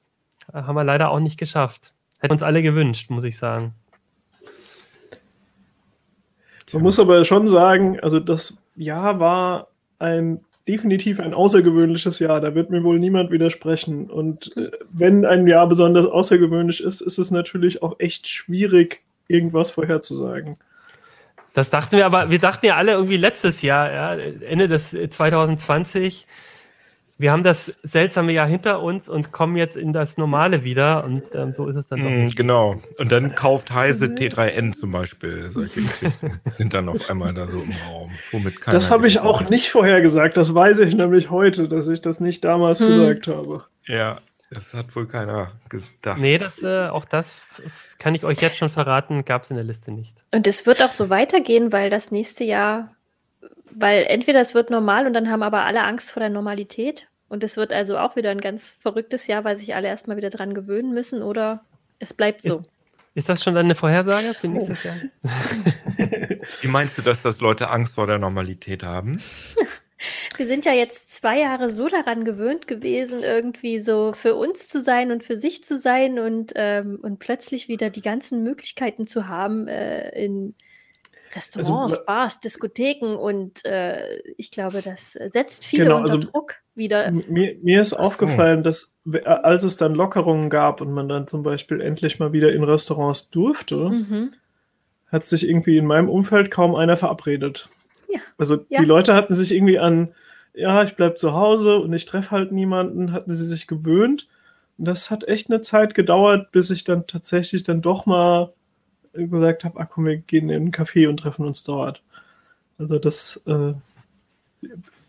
haben 0.52 0.74
wir 0.74 0.84
leider 0.84 1.10
auch 1.10 1.20
nicht 1.20 1.38
geschafft. 1.38 1.94
Hätten 2.20 2.32
uns 2.32 2.42
alle 2.42 2.62
gewünscht, 2.62 3.10
muss 3.10 3.24
ich 3.24 3.36
sagen. 3.36 3.74
Man 6.72 6.82
muss 6.82 6.98
aber 6.98 7.24
schon 7.24 7.48
sagen, 7.48 8.00
also 8.00 8.18
das 8.18 8.56
Jahr 8.74 9.20
war 9.20 9.68
ein 9.98 10.44
definitiv 10.66 11.20
ein 11.20 11.34
außergewöhnliches 11.34 12.18
Jahr. 12.18 12.40
Da 12.40 12.54
wird 12.54 12.70
mir 12.70 12.82
wohl 12.82 12.98
niemand 12.98 13.30
widersprechen. 13.30 14.10
Und 14.10 14.56
äh, 14.56 14.70
wenn 14.90 15.24
ein 15.24 15.46
Jahr 15.46 15.68
besonders 15.68 16.06
außergewöhnlich 16.06 16.82
ist, 16.82 17.00
ist 17.00 17.18
es 17.18 17.30
natürlich 17.30 17.82
auch 17.82 17.96
echt 17.98 18.28
schwierig, 18.28 19.02
irgendwas 19.28 19.70
vorherzusagen. 19.70 20.56
Das 21.52 21.70
dachten 21.70 21.96
wir 21.96 22.06
aber, 22.06 22.30
wir 22.30 22.40
dachten 22.40 22.66
ja 22.66 22.76
alle 22.76 22.92
irgendwie 22.92 23.16
letztes 23.16 23.62
Jahr, 23.62 23.92
ja, 23.92 24.14
Ende 24.14 24.66
des 24.66 24.90
2020, 24.90 26.26
wir 27.16 27.30
haben 27.30 27.44
das 27.44 27.72
seltsame 27.82 28.32
Jahr 28.32 28.46
hinter 28.46 28.82
uns 28.82 29.08
und 29.08 29.30
kommen 29.30 29.56
jetzt 29.56 29.76
in 29.76 29.92
das 29.92 30.16
Normale 30.18 30.64
wieder 30.64 31.04
und 31.04 31.34
ähm, 31.34 31.52
so 31.52 31.68
ist 31.68 31.76
es 31.76 31.86
dann 31.86 32.00
doch. 32.00 32.10
Mm, 32.10 32.34
genau. 32.34 32.82
Und 32.98 33.12
dann 33.12 33.34
kauft 33.34 33.70
Heise 33.72 34.06
T3N 34.06 34.72
zum 34.72 34.90
Beispiel. 34.90 35.50
Solche 35.52 35.82
Geschichten 35.82 36.40
sind 36.56 36.74
dann 36.74 36.88
auf 36.88 37.08
einmal 37.08 37.32
da 37.32 37.46
so 37.46 37.62
im 37.62 37.72
Raum. 37.88 38.10
Womit 38.32 38.54
das 38.66 38.90
habe 38.90 39.06
ich 39.06 39.20
auch 39.20 39.48
nicht 39.48 39.70
vorher 39.70 40.00
gesagt. 40.00 40.36
Das 40.36 40.54
weiß 40.54 40.80
ich 40.80 40.96
nämlich 40.96 41.30
heute, 41.30 41.68
dass 41.68 41.88
ich 41.88 42.00
das 42.00 42.18
nicht 42.18 42.44
damals 42.44 42.80
hm. 42.80 42.88
gesagt 42.88 43.28
habe. 43.28 43.64
Ja, 43.86 44.20
das 44.50 44.72
hat 44.72 44.94
wohl 44.94 45.06
keiner 45.06 45.52
gedacht. 45.68 46.18
Nee, 46.18 46.38
das, 46.38 46.62
äh, 46.62 46.88
auch 46.88 47.04
das 47.04 47.42
kann 47.98 48.14
ich 48.14 48.24
euch 48.24 48.40
jetzt 48.40 48.56
schon 48.56 48.68
verraten, 48.68 49.24
gab 49.24 49.42
es 49.42 49.50
in 49.50 49.56
der 49.56 49.64
Liste 49.64 49.92
nicht. 49.92 50.14
Und 50.32 50.46
es 50.46 50.66
wird 50.66 50.82
auch 50.82 50.90
so 50.90 51.10
weitergehen, 51.10 51.72
weil 51.72 51.90
das 51.90 52.10
nächste 52.10 52.44
Jahr 52.44 52.93
weil 53.74 54.04
entweder 54.08 54.40
es 54.40 54.54
wird 54.54 54.70
normal 54.70 55.06
und 55.06 55.14
dann 55.14 55.30
haben 55.30 55.42
aber 55.42 55.64
alle 55.64 55.82
Angst 55.84 56.12
vor 56.12 56.20
der 56.20 56.30
Normalität. 56.30 57.08
Und 57.28 57.42
es 57.42 57.56
wird 57.56 57.72
also 57.72 57.98
auch 57.98 58.16
wieder 58.16 58.30
ein 58.30 58.40
ganz 58.40 58.76
verrücktes 58.80 59.26
Jahr, 59.26 59.44
weil 59.44 59.56
sich 59.56 59.74
alle 59.74 59.88
erstmal 59.88 60.16
wieder 60.16 60.30
dran 60.30 60.54
gewöhnen 60.54 60.92
müssen 60.92 61.22
oder 61.22 61.64
es 61.98 62.14
bleibt 62.14 62.42
so. 62.42 62.58
Ist, 62.58 62.70
ist 63.14 63.28
das 63.28 63.42
schon 63.42 63.56
eine 63.56 63.74
Vorhersage 63.74 64.34
für 64.34 64.48
nächstes 64.48 64.78
oh. 64.84 64.88
Jahr? 64.88 64.96
Wie 66.60 66.68
meinst 66.68 66.98
du, 66.98 67.02
dass 67.02 67.22
das 67.22 67.40
Leute 67.40 67.70
Angst 67.70 67.94
vor 67.94 68.06
der 68.06 68.18
Normalität 68.18 68.82
haben? 68.82 69.20
Wir 70.36 70.46
sind 70.46 70.64
ja 70.64 70.72
jetzt 70.72 71.10
zwei 71.10 71.38
Jahre 71.38 71.70
so 71.70 71.88
daran 71.88 72.24
gewöhnt 72.24 72.66
gewesen, 72.66 73.22
irgendwie 73.22 73.80
so 73.80 74.12
für 74.12 74.34
uns 74.34 74.68
zu 74.68 74.80
sein 74.80 75.12
und 75.12 75.22
für 75.22 75.36
sich 75.36 75.64
zu 75.64 75.78
sein 75.78 76.18
und, 76.18 76.52
ähm, 76.56 76.98
und 77.00 77.20
plötzlich 77.20 77.68
wieder 77.68 77.90
die 77.90 78.02
ganzen 78.02 78.42
Möglichkeiten 78.42 79.06
zu 79.06 79.28
haben, 79.28 79.68
äh, 79.68 80.10
in, 80.10 80.54
Restaurants, 81.34 81.94
also, 81.94 82.04
Bars, 82.04 82.40
Diskotheken 82.40 83.16
und 83.16 83.64
äh, 83.64 84.18
ich 84.36 84.50
glaube, 84.50 84.82
das 84.82 85.12
setzt 85.12 85.64
viele 85.64 85.84
genau, 85.84 85.98
unter 85.98 86.12
also 86.12 86.28
Druck 86.28 86.56
wieder. 86.74 87.10
Mir, 87.10 87.56
mir 87.62 87.82
ist 87.82 87.92
aufgefallen, 87.92 88.62
dass 88.62 88.92
als 89.24 89.64
es 89.64 89.76
dann 89.76 89.94
Lockerungen 89.94 90.50
gab 90.50 90.80
und 90.80 90.92
man 90.92 91.08
dann 91.08 91.26
zum 91.26 91.42
Beispiel 91.42 91.80
endlich 91.80 92.18
mal 92.18 92.32
wieder 92.32 92.52
in 92.52 92.64
Restaurants 92.64 93.30
durfte, 93.30 93.76
mhm. 93.76 94.32
hat 95.08 95.26
sich 95.26 95.48
irgendwie 95.48 95.76
in 95.76 95.86
meinem 95.86 96.08
Umfeld 96.08 96.50
kaum 96.50 96.74
einer 96.74 96.96
verabredet. 96.96 97.68
Ja. 98.08 98.20
Also 98.38 98.64
ja. 98.68 98.80
die 98.80 98.86
Leute 98.86 99.14
hatten 99.14 99.34
sich 99.34 99.52
irgendwie 99.54 99.78
an, 99.78 100.14
ja, 100.54 100.82
ich 100.84 100.94
bleib 100.94 101.18
zu 101.18 101.34
Hause 101.34 101.78
und 101.78 101.92
ich 101.92 102.04
treffe 102.06 102.30
halt 102.30 102.52
niemanden, 102.52 103.12
hatten 103.12 103.32
sie 103.34 103.46
sich 103.46 103.66
gewöhnt. 103.66 104.28
Und 104.78 104.86
das 104.86 105.10
hat 105.10 105.26
echt 105.28 105.50
eine 105.50 105.60
Zeit 105.60 105.94
gedauert, 105.94 106.52
bis 106.52 106.70
ich 106.70 106.84
dann 106.84 107.06
tatsächlich 107.06 107.62
dann 107.62 107.82
doch 107.82 108.06
mal 108.06 108.52
gesagt 109.14 109.64
habe, 109.64 109.80
ach 109.80 109.88
komm, 109.90 110.06
wir 110.06 110.16
gehen 110.16 110.50
in 110.50 110.56
einen 110.56 110.72
Café 110.72 111.08
und 111.08 111.18
treffen 111.18 111.46
uns 111.46 111.64
dort. 111.64 112.02
Also 112.78 112.98
das, 112.98 113.40
äh, 113.46 113.74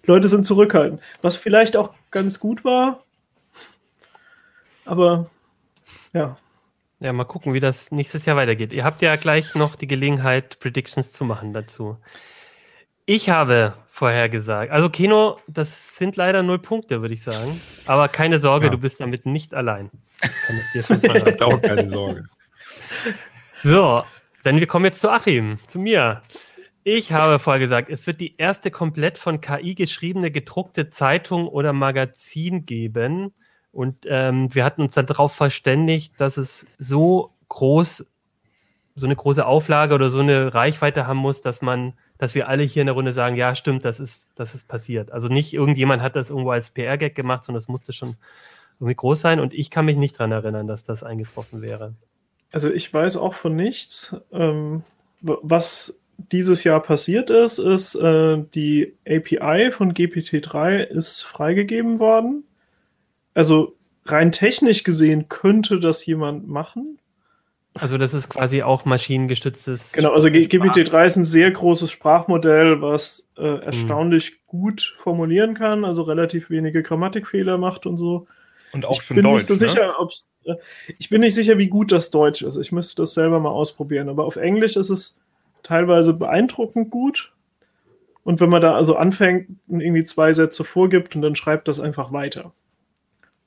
Leute 0.05 0.27
sind 0.27 0.45
zurückhaltend. 0.45 1.01
Was 1.21 1.35
vielleicht 1.35 1.75
auch 1.77 1.93
ganz 2.11 2.39
gut 2.39 2.63
war, 2.63 3.03
aber 4.85 5.29
ja. 6.13 6.37
Ja, 6.99 7.11
mal 7.11 7.25
gucken, 7.25 7.53
wie 7.53 7.59
das 7.59 7.91
nächstes 7.91 8.25
Jahr 8.25 8.37
weitergeht. 8.37 8.71
Ihr 8.71 8.85
habt 8.85 9.01
ja 9.01 9.15
gleich 9.17 9.53
noch 9.55 9.75
die 9.75 9.87
Gelegenheit, 9.87 10.59
Predictions 10.59 11.11
zu 11.11 11.25
machen 11.25 11.53
dazu. 11.53 11.97
Ich 13.05 13.29
habe 13.29 13.73
vorher 13.87 14.29
gesagt, 14.29 14.71
also 14.71 14.89
Kino, 14.89 15.37
das 15.47 15.95
sind 15.97 16.15
leider 16.15 16.41
null 16.41 16.59
Punkte, 16.59 17.01
würde 17.01 17.13
ich 17.13 17.23
sagen. 17.23 17.61
Aber 17.85 18.07
keine 18.07 18.39
Sorge, 18.39 18.67
ja. 18.67 18.71
du 18.71 18.77
bist 18.77 18.99
damit 18.99 19.25
nicht 19.25 19.53
allein. 19.53 19.91
Kann 20.19 20.57
ich 20.57 20.71
dir 20.73 20.83
schon 20.83 21.01
verraten. 21.01 21.43
auch 21.43 21.61
keine 21.61 21.89
Sorge. 21.89 22.25
So, 23.63 24.01
dann 24.43 24.59
wir 24.59 24.67
kommen 24.67 24.85
jetzt 24.85 25.01
zu 25.01 25.09
Achim, 25.09 25.57
zu 25.67 25.79
mir. 25.79 26.21
Ich 26.83 27.11
habe 27.11 27.39
vorher 27.39 27.59
gesagt, 27.59 27.89
es 27.89 28.05
wird 28.05 28.21
die 28.21 28.37
erste 28.37 28.69
komplett 28.69 29.17
von 29.17 29.41
KI 29.41 29.73
geschriebene 29.73 30.29
gedruckte 30.29 30.89
Zeitung 30.89 31.47
oder 31.47 31.73
Magazin 31.73 32.65
geben. 32.67 33.33
Und 33.71 34.05
ähm, 34.07 34.53
wir 34.53 34.63
hatten 34.63 34.83
uns 34.83 34.93
darauf 34.93 35.33
verständigt, 35.33 36.13
dass 36.19 36.37
es 36.37 36.67
so 36.77 37.33
groß, 37.49 38.05
so 38.93 39.05
eine 39.05 39.15
große 39.15 39.45
Auflage 39.45 39.95
oder 39.95 40.09
so 40.09 40.19
eine 40.19 40.53
Reichweite 40.53 41.07
haben 41.07 41.17
muss, 41.17 41.41
dass 41.41 41.63
man, 41.63 41.97
dass 42.19 42.35
wir 42.35 42.47
alle 42.47 42.63
hier 42.63 42.83
in 42.83 42.87
der 42.87 42.93
Runde 42.93 43.13
sagen, 43.13 43.35
ja, 43.35 43.55
stimmt, 43.55 43.83
das 43.83 43.99
ist, 43.99 44.33
das 44.35 44.53
ist 44.53 44.67
passiert. 44.67 45.11
Also 45.11 45.27
nicht 45.27 45.53
irgendjemand 45.53 46.03
hat 46.03 46.15
das 46.15 46.29
irgendwo 46.29 46.51
als 46.51 46.69
PR-Gag 46.69 47.15
gemacht, 47.15 47.45
sondern 47.45 47.57
es 47.57 47.67
musste 47.67 47.93
schon 47.93 48.15
irgendwie 48.79 48.95
groß 48.95 49.21
sein. 49.21 49.39
Und 49.39 49.53
ich 49.53 49.71
kann 49.71 49.85
mich 49.85 49.97
nicht 49.97 50.19
daran 50.19 50.31
erinnern, 50.31 50.67
dass 50.67 50.83
das 50.83 51.01
eingetroffen 51.01 51.63
wäre. 51.63 51.95
Also 52.51 52.71
ich 52.71 52.93
weiß 52.93 53.17
auch 53.17 53.33
von 53.33 53.55
nichts. 53.55 54.15
Ähm, 54.31 54.83
was 55.21 55.99
dieses 56.17 56.63
Jahr 56.63 56.81
passiert 56.81 57.29
ist, 57.29 57.57
ist, 57.57 57.95
äh, 57.95 58.43
die 58.53 58.93
API 59.07 59.71
von 59.71 59.93
GPT-3 59.93 60.83
ist 60.83 61.23
freigegeben 61.23 61.99
worden. 61.99 62.43
Also 63.33 63.75
rein 64.05 64.31
technisch 64.31 64.83
gesehen 64.83 65.27
könnte 65.29 65.79
das 65.79 66.05
jemand 66.05 66.47
machen. 66.47 66.99
Also 67.77 67.97
das 67.97 68.13
ist 68.13 68.29
quasi 68.29 68.63
auch 68.63 68.85
maschinengestütztes. 68.85 69.91
Genau, 69.91 70.13
also 70.13 70.29
GPT-3 70.29 71.05
ist 71.05 71.15
ein 71.17 71.25
sehr 71.25 71.51
großes 71.51 71.91
Sprachmodell, 71.91 72.81
was 72.81 73.27
äh, 73.37 73.41
hm. 73.41 73.61
erstaunlich 73.63 74.27
hm. 74.27 74.35
gut 74.47 74.95
formulieren 74.97 75.55
kann, 75.55 75.83
also 75.83 76.03
relativ 76.03 76.49
wenige 76.49 76.83
Grammatikfehler 76.83 77.57
macht 77.57 77.85
und 77.85 77.97
so. 77.97 78.27
Und 78.71 78.85
auch 78.85 78.99
ich 78.99 79.03
schon 79.03 79.15
bin 79.15 79.23
Deutsch. 79.23 79.47
Nicht 79.49 79.59
so 79.59 79.65
ne? 79.65 79.71
sicher, 79.71 79.95
ob's, 79.99 80.27
äh, 80.45 80.55
ich 80.97 81.09
bin 81.09 81.21
nicht 81.21 81.35
sicher, 81.35 81.57
wie 81.57 81.67
gut 81.67 81.91
das 81.91 82.11
Deutsch 82.11 82.41
ist. 82.41 82.57
Ich 82.57 82.71
müsste 82.71 82.95
das 82.95 83.13
selber 83.13 83.39
mal 83.39 83.49
ausprobieren. 83.49 84.09
Aber 84.09 84.25
auf 84.25 84.35
Englisch 84.35 84.75
ist 84.75 84.89
es 84.89 85.17
teilweise 85.63 86.13
beeindruckend 86.13 86.89
gut. 86.89 87.33
Und 88.23 88.39
wenn 88.39 88.49
man 88.49 88.61
da 88.61 88.75
also 88.75 88.95
anfängt 88.95 89.49
und 89.67 89.81
irgendwie 89.81 90.03
zwei 90.03 90.33
Sätze 90.33 90.63
vorgibt 90.63 91.15
und 91.15 91.21
dann 91.21 91.35
schreibt 91.35 91.67
das 91.67 91.79
einfach 91.79 92.11
weiter. 92.11 92.53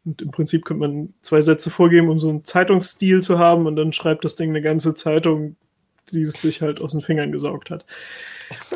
Und 0.04 0.22
im 0.22 0.30
Prinzip 0.30 0.64
könnte 0.64 0.86
man 0.86 1.14
zwei 1.20 1.42
Sätze 1.42 1.70
vorgeben, 1.70 2.08
um 2.08 2.20
so 2.20 2.28
einen 2.28 2.44
Zeitungsstil 2.44 3.22
zu 3.22 3.38
haben 3.38 3.66
und 3.66 3.76
dann 3.76 3.92
schreibt 3.92 4.24
das 4.24 4.36
Ding 4.36 4.50
eine 4.50 4.62
ganze 4.62 4.94
Zeitung, 4.94 5.56
die 6.12 6.22
es 6.22 6.34
sich 6.34 6.62
halt 6.62 6.80
aus 6.80 6.92
den 6.92 7.00
Fingern 7.00 7.32
gesaugt 7.32 7.70
hat. 7.70 7.84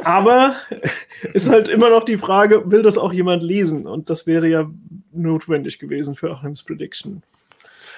Aber 0.04 0.56
ist 1.32 1.48
halt 1.48 1.68
immer 1.68 1.90
noch 1.90 2.04
die 2.04 2.18
Frage, 2.18 2.70
will 2.70 2.82
das 2.82 2.98
auch 2.98 3.12
jemand 3.12 3.42
lesen? 3.42 3.86
Und 3.86 4.10
das 4.10 4.26
wäre 4.26 4.46
ja 4.48 4.70
notwendig 5.12 5.78
gewesen 5.78 6.16
für 6.16 6.30
Achims 6.30 6.62
Prediction. 6.62 7.22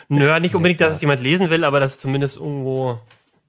Nö, 0.08 0.38
nicht 0.40 0.54
unbedingt, 0.54 0.80
dass 0.80 0.94
es 0.94 1.00
jemand 1.00 1.22
lesen 1.22 1.50
will, 1.50 1.64
aber 1.64 1.80
dass 1.80 1.92
es 1.92 1.98
zumindest 1.98 2.36
irgendwo 2.36 2.98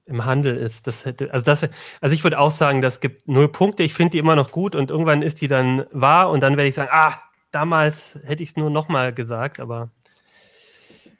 im 0.06 0.24
Handel 0.24 0.56
ist. 0.56 0.86
Das 0.86 1.04
hätte, 1.04 1.32
also 1.32 1.44
das, 1.44 1.68
also 2.00 2.14
ich 2.14 2.24
würde 2.24 2.38
auch 2.38 2.50
sagen, 2.50 2.80
das 2.80 3.00
gibt 3.00 3.28
null 3.28 3.48
Punkte. 3.48 3.82
Ich 3.82 3.94
finde 3.94 4.12
die 4.12 4.18
immer 4.18 4.36
noch 4.36 4.52
gut 4.52 4.74
und 4.74 4.90
irgendwann 4.90 5.22
ist 5.22 5.40
die 5.40 5.48
dann 5.48 5.84
wahr 5.90 6.30
und 6.30 6.40
dann 6.40 6.56
werde 6.56 6.68
ich 6.68 6.74
sagen, 6.74 6.90
ah, 6.92 7.20
damals 7.50 8.18
hätte 8.24 8.42
ich 8.42 8.50
es 8.50 8.56
nur 8.56 8.70
nochmal 8.70 9.12
gesagt, 9.12 9.60
aber 9.60 9.90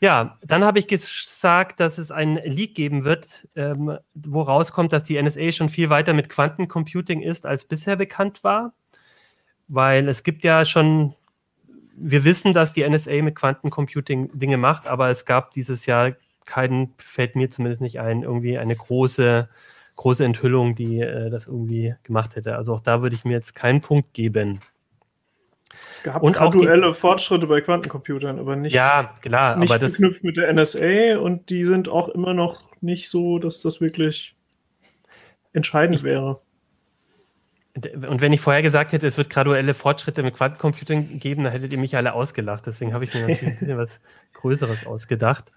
ja, 0.00 0.38
dann 0.43 0.65
habe 0.65 0.79
ich 0.79 0.88
gesagt, 0.88 1.81
dass 1.81 1.99
es 1.99 2.11
ein 2.11 2.37
Leak 2.45 2.75
geben 2.75 3.05
wird, 3.05 3.49
ähm, 3.57 3.99
wo 4.15 4.43
rauskommt, 4.43 4.93
dass 4.93 5.05
die 5.05 5.21
NSA 5.21 5.53
schon 5.53 5.69
viel 5.69 5.88
weiter 5.88 6.12
mit 6.12 6.29
Quantencomputing 6.29 7.23
ist, 7.23 7.47
als 7.47 7.65
bisher 7.65 7.97
bekannt 7.97 8.45
war. 8.45 8.75
Weil 9.69 10.09
es 10.09 10.23
gibt 10.23 10.45
ja 10.45 10.65
schon, 10.65 11.15
wir 11.97 12.25
wissen, 12.25 12.53
dass 12.53 12.75
die 12.75 12.88
NSA 12.88 13.23
mit 13.23 13.37
Quantencomputing 13.37 14.38
Dinge 14.38 14.59
macht, 14.59 14.87
aber 14.87 15.09
es 15.09 15.25
gab 15.25 15.53
dieses 15.53 15.87
Jahr 15.87 16.12
keinen, 16.45 16.95
fällt 16.99 17.35
mir 17.35 17.50
zumindest 17.50 17.81
nicht 17.81 17.99
ein, 17.99 18.23
irgendwie 18.23 18.59
eine 18.59 18.76
große, 18.76 19.49
große 19.97 20.25
Enthüllung, 20.25 20.75
die 20.75 21.00
äh, 21.00 21.31
das 21.31 21.47
irgendwie 21.47 21.95
gemacht 22.03 22.37
hätte. 22.37 22.57
Also 22.57 22.75
auch 22.75 22.81
da 22.81 23.03
würde 23.03 23.17
ich 23.17 23.25
mir 23.25 23.33
jetzt 23.33 23.55
keinen 23.55 23.81
Punkt 23.81 24.12
geben. 24.12 24.61
Es 25.90 26.02
gab 26.02 26.23
und 26.23 26.35
graduelle 26.35 26.95
Fortschritte 26.95 27.47
bei 27.47 27.61
Quantencomputern, 27.61 28.38
aber 28.38 28.56
nicht, 28.56 28.73
ja, 28.73 29.14
klar, 29.23 29.56
nicht 29.56 29.71
aber 29.71 29.80
verknüpft 29.80 30.25
mit 30.25 30.37
der 30.37 30.52
NSA 30.52 31.18
und 31.18 31.50
die 31.50 31.64
sind 31.64 31.88
auch 31.88 32.09
immer 32.09 32.35
noch 32.35 32.62
nicht 32.80 33.09
so, 33.09 33.38
dass 33.38 33.62
das 33.62 33.80
wirklich 33.80 34.37
entscheidend 35.52 36.02
wäre. 36.02 36.40
Und 37.75 38.23
wenn 38.23 38.33
ich 38.33 38.40
vorher 38.40 38.62
gesagt 38.62 38.92
hätte, 38.92 39.06
es 39.06 39.18
wird 39.18 39.28
graduelle 39.28 39.75
Fortschritte 39.75 40.23
mit 40.23 40.35
Quantencomputing 40.35 41.18
geben, 41.18 41.45
dann 41.45 41.52
hättet 41.52 41.73
ihr 41.73 41.78
mich 41.78 41.95
alle 41.95 42.14
ausgelacht. 42.14 42.64
Deswegen 42.66 42.95
habe 42.95 43.04
ich 43.04 43.12
mir 43.12 43.21
natürlich 43.21 43.42
ein 43.42 43.59
bisschen 43.59 43.76
was 43.76 44.00
Größeres 44.33 44.87
ausgedacht. 44.87 45.52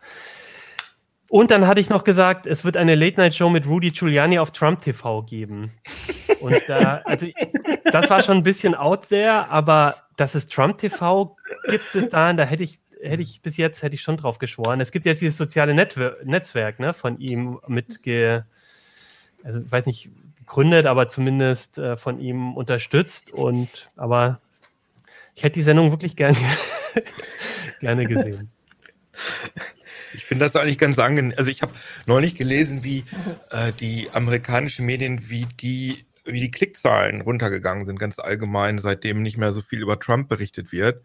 Und 1.29 1.51
dann 1.51 1.67
hatte 1.67 1.79
ich 1.79 1.89
noch 1.89 2.03
gesagt, 2.03 2.48
es 2.48 2.65
wird 2.65 2.75
eine 2.75 2.95
Late-Night-Show 2.95 3.50
mit 3.50 3.67
Rudy 3.67 3.91
Giuliani 3.91 4.39
auf 4.39 4.51
Trump 4.51 4.81
TV 4.81 5.21
geben. 5.21 5.71
Und 6.39 6.57
da, 6.67 7.01
also, 7.05 7.27
das 7.91 8.09
war 8.09 8.21
schon 8.24 8.38
ein 8.38 8.43
bisschen 8.43 8.74
out 8.74 9.09
there, 9.09 9.48
aber 9.50 9.95
dass 10.17 10.33
es 10.33 10.48
Trump 10.48 10.79
TV 10.79 11.36
gibt 11.69 11.91
bis 11.93 12.09
dahin, 12.09 12.36
da 12.36 12.43
hätte 12.43 12.63
ich, 12.63 12.79
hätte 13.01 13.21
ich 13.21 13.41
bis 13.41 13.57
jetzt 13.57 13.83
hätte 13.83 13.95
ich 13.95 14.01
schon 14.01 14.17
drauf 14.17 14.39
geschworen. 14.39 14.81
Es 14.81 14.91
gibt 14.91 15.05
jetzt 15.05 15.21
dieses 15.21 15.38
soziale 15.38 15.74
Netwer 15.75 16.17
Netzwerk 16.24 16.79
ne, 16.79 16.93
von 16.93 17.19
ihm 17.19 17.59
mit, 17.67 18.01
ge, 18.01 18.41
also 19.43 19.62
ich 19.62 19.71
weiß 19.71 19.86
nicht, 19.86 20.09
gegründet, 20.39 20.88
aber 20.88 21.07
zumindest 21.07 21.77
äh, 21.77 21.95
von 21.95 22.19
ihm 22.19 22.57
unterstützt. 22.57 23.31
Und 23.31 23.89
aber 23.95 24.41
ich 25.36 25.43
hätte 25.43 25.53
die 25.53 25.63
Sendung 25.63 25.91
wirklich 25.91 26.15
gerne, 26.15 26.38
gerne 27.79 28.07
gesehen. 28.07 28.50
Ich 30.13 30.25
finde 30.25 30.45
das 30.45 30.55
eigentlich 30.55 30.77
ganz 30.77 30.97
angenehm. 30.99 31.33
Also 31.37 31.49
ich 31.49 31.61
habe 31.61 31.73
neulich 32.05 32.35
gelesen, 32.35 32.83
wie 32.83 33.03
äh, 33.51 33.71
die 33.73 34.09
amerikanischen 34.11 34.85
Medien, 34.85 35.29
wie 35.29 35.45
die, 35.59 36.05
wie 36.25 36.39
die 36.39 36.51
Klickzahlen 36.51 37.21
runtergegangen 37.21 37.85
sind, 37.85 37.99
ganz 37.99 38.19
allgemein, 38.19 38.79
seitdem 38.79 39.21
nicht 39.21 39.37
mehr 39.37 39.53
so 39.53 39.61
viel 39.61 39.81
über 39.81 39.99
Trump 39.99 40.29
berichtet 40.29 40.71
wird. 40.71 41.03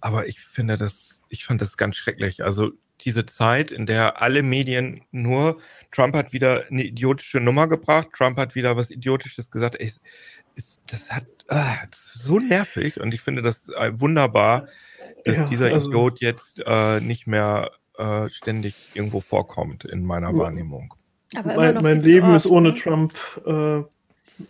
Aber 0.00 0.26
ich 0.26 0.40
finde 0.40 0.76
das, 0.76 1.22
ich 1.28 1.44
fand 1.44 1.60
das 1.60 1.76
ganz 1.76 1.96
schrecklich. 1.96 2.44
Also 2.44 2.72
diese 3.00 3.26
Zeit, 3.26 3.70
in 3.72 3.86
der 3.86 4.20
alle 4.22 4.42
Medien 4.42 5.02
nur, 5.10 5.60
Trump 5.90 6.14
hat 6.14 6.32
wieder 6.32 6.64
eine 6.70 6.84
idiotische 6.84 7.40
Nummer 7.40 7.66
gebracht, 7.68 8.08
Trump 8.16 8.38
hat 8.38 8.54
wieder 8.54 8.76
was 8.76 8.90
Idiotisches 8.90 9.50
gesagt. 9.50 9.80
Ey, 9.80 9.92
ist, 10.54 10.80
das 10.86 11.12
hat 11.12 11.26
ah, 11.48 11.76
das 11.90 12.12
so 12.14 12.38
nervig 12.38 13.00
und 13.00 13.14
ich 13.14 13.20
finde 13.20 13.42
das 13.42 13.68
äh, 13.70 13.92
wunderbar, 13.94 14.68
dass 15.24 15.36
Ja, 15.36 15.44
dieser 15.44 15.72
also- 15.72 15.88
Idiot 15.88 16.20
jetzt 16.20 16.62
äh, 16.64 17.00
nicht 17.00 17.26
mehr 17.26 17.70
äh, 17.98 18.28
ständig 18.30 18.74
irgendwo 18.94 19.20
vorkommt 19.20 19.84
in 19.84 20.04
meiner 20.04 20.30
Ja. 20.32 20.36
Wahrnehmung. 20.38 20.94
Mein 21.44 21.76
mein 21.82 22.00
Leben 22.00 22.34
ist 22.34 22.46
ohne 22.46 22.70
ne? 22.70 22.74
Trump 22.74 23.14
äh, 23.46 23.82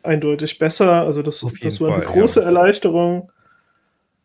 eindeutig 0.02 0.58
besser. 0.58 1.02
Also 1.04 1.22
das, 1.22 1.44
das 1.60 1.80
war 1.80 1.94
eine 1.94 2.02
Fall, 2.04 2.12
große 2.12 2.40
ja. 2.40 2.46
Erleichterung. 2.46 3.30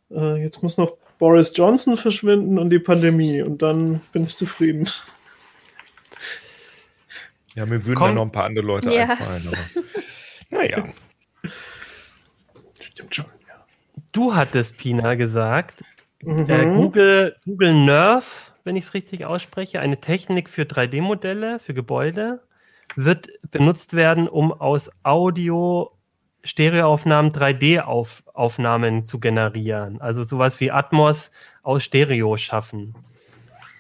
Äh, 0.10 0.42
jetzt 0.42 0.64
muss 0.64 0.78
noch 0.78 0.98
Boris 1.20 1.52
Johnson 1.56 1.98
verschwinden 1.98 2.58
und 2.60 2.70
die 2.70 2.80
Pandemie 2.80 3.42
und 3.42 3.62
dann 3.62 4.02
bin 4.12 4.26
ich 4.26 4.36
zufrieden. 4.36 4.90
Ja, 7.56 7.66
mir 7.66 7.84
würden 7.86 7.96
Komm. 7.96 8.08
da 8.10 8.14
noch 8.16 8.22
ein 8.24 8.32
paar 8.32 8.46
andere 8.46 8.66
Leute 8.66 8.92
Ja. 8.94 9.10
einfallen. 9.10 9.48
Aber, 9.48 9.84
naja. 10.50 10.86
Stimmt 12.80 13.16
schon. 13.16 13.26
Ja. 13.48 13.66
Du 14.12 14.36
hattest, 14.36 14.78
Pina, 14.78 15.16
gesagt, 15.16 15.84
Mhm. 16.24 16.50
äh, 16.50 16.66
Google, 16.66 17.36
Google 17.46 17.74
Nerve, 17.86 18.26
wenn 18.68 18.76
ich 18.76 18.86
es 18.86 18.94
richtig 18.94 19.26
ausspreche, 19.26 19.80
eine 19.80 20.00
Technik 20.00 20.50
für 20.50 20.64
3D-Modelle, 20.64 21.58
für 21.58 21.74
Gebäude, 21.74 22.44
wird 22.96 23.30
benutzt 23.50 23.94
werden, 23.94 24.28
um 24.28 24.52
aus 24.52 24.92
Audio 25.04 25.92
Stereoaufnahmen 26.44 27.32
3D-Aufnahmen 27.32 29.06
zu 29.06 29.20
generieren. 29.20 30.00
Also 30.00 30.24
sowas 30.24 30.60
wie 30.60 30.72
Atmos 30.72 31.32
aus 31.64 31.84
Stereo 31.84 32.38
schaffen. 32.38 32.96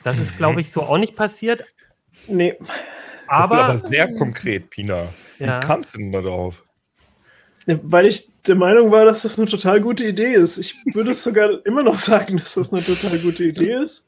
Das 0.03 0.20
ist, 0.20 0.38
glaube 0.38 0.62
ich, 0.62 0.72
so 0.72 0.82
auch 0.82 0.98
nicht 0.98 1.15
passiert. 1.15 1.63
Nee, 2.27 2.56
Aber, 3.27 3.58
das 3.58 3.75
ist 3.75 3.86
aber 3.86 3.94
sehr 3.94 4.13
konkret, 4.13 4.70
Pina. 4.70 5.08
Ja. 5.39 5.58
Wie 5.58 5.67
kamst 5.67 5.94
du 5.94 6.00
denn 6.00 6.12
da 6.12 6.22
drauf? 6.22 6.63
weil 7.84 8.06
ich 8.06 8.29
der 8.48 8.56
Meinung 8.56 8.91
war, 8.91 9.03
dass 9.03 9.24
das 9.24 9.38
eine 9.38 9.50
total 9.50 9.82
gute 9.82 10.06
Idee 10.06 10.32
ist. 10.32 10.58
Ich 10.58 10.74
würde 10.94 11.12
es 11.12 11.22
sogar 11.22 11.65
immer 11.65 11.84
noch 11.84 12.00
sagen, 12.00 12.38
dass 12.38 12.53
das 12.53 12.72
eine 12.72 12.82
total 12.82 13.20
gute 13.20 13.44
Idee 13.44 13.74
ist, 13.84 14.08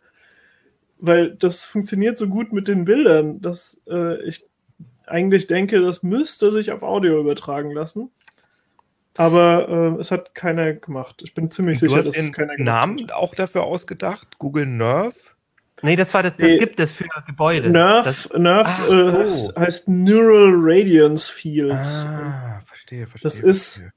weil 1.00 1.32
das 1.36 1.66
funktioniert 1.66 2.18
so 2.18 2.28
gut 2.28 2.54
mit 2.54 2.68
den 2.68 2.86
Bildern, 2.86 3.42
dass 3.42 3.82
äh, 3.90 4.22
ich 4.24 4.46
eigentlich 5.08 5.48
denke, 5.48 5.82
das 5.82 6.04
müsste 6.04 6.52
sich 6.52 6.72
auf 6.72 6.84
Audio 6.84 7.20
übertragen 7.20 7.72
lassen. 7.72 8.12
Aber 9.18 9.68
äh, 9.98 10.00
es 10.00 10.12
hat 10.12 10.34
keiner 10.36 10.74
gemacht. 10.74 11.22
Ich 11.24 11.34
bin 11.34 11.52
ziemlich 11.52 11.80
Du 11.80 11.88
sicher, 11.88 11.98
hast 11.98 12.06
dass 12.08 12.16
es 12.18 12.26
den 12.26 12.32
keiner 12.34 12.56
gemacht 12.56 12.66
Namen 12.66 13.12
auch 13.12 13.36
dafür 13.36 13.64
ausgedacht? 13.64 14.38
Google 14.40 14.66
Nerve? 14.66 15.14
nee, 15.82 15.96
das 15.96 16.14
war 16.14 16.24
das, 16.24 16.34
das 16.38 16.52
Nee. 16.52 16.58
gibt 16.58 16.80
es 16.80 16.92
für 16.92 17.06
Gebäude. 17.26 17.70
Nerve, 17.70 18.04
Das, 18.06 18.30
Nerve 18.38 18.66
Ach 18.70 18.86
äh, 18.86 18.90
so. 18.90 19.18
heißt, 19.20 19.58
heißt 19.58 19.90
Neural 19.90 20.54
Radiance 20.56 21.32
Fields. 21.32 22.06
Ah, 22.06 22.62
verstehe, 22.66 23.08
verstehe. 23.08 23.24
Das 23.30 23.40
ist- 23.40 23.74
verstehe. 23.76 23.94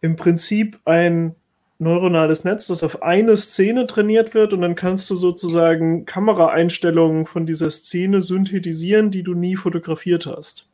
im 0.00 0.16
Prinzip 0.16 0.80
ein 0.84 1.34
neuronales 1.80 2.44
Netz, 2.44 2.66
das 2.66 2.82
auf 2.82 3.02
eine 3.02 3.36
Szene 3.36 3.86
trainiert 3.86 4.34
wird 4.34 4.52
und 4.52 4.60
dann 4.60 4.74
kannst 4.74 5.08
du 5.10 5.16
sozusagen 5.16 6.04
Kameraeinstellungen 6.04 7.26
von 7.26 7.46
dieser 7.46 7.70
Szene 7.70 8.22
synthetisieren, 8.22 9.10
die 9.10 9.22
du 9.22 9.34
nie 9.34 9.56
fotografiert 9.56 10.26
hast. 10.26 10.68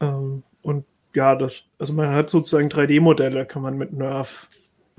Ähm, 0.00 0.42
und 0.62 0.84
ja, 1.14 1.36
das, 1.36 1.52
also 1.78 1.92
man 1.92 2.10
hat 2.14 2.30
sozusagen 2.30 2.68
3D-Modelle, 2.68 3.44
kann 3.44 3.62
man 3.62 3.76
mit 3.76 3.92
Nerve 3.92 4.30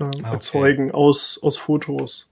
ähm, 0.00 0.06
Ah, 0.06 0.08
okay. 0.08 0.32
erzeugen 0.32 0.90
aus, 0.92 1.38
aus 1.42 1.56
Fotos. 1.56 2.28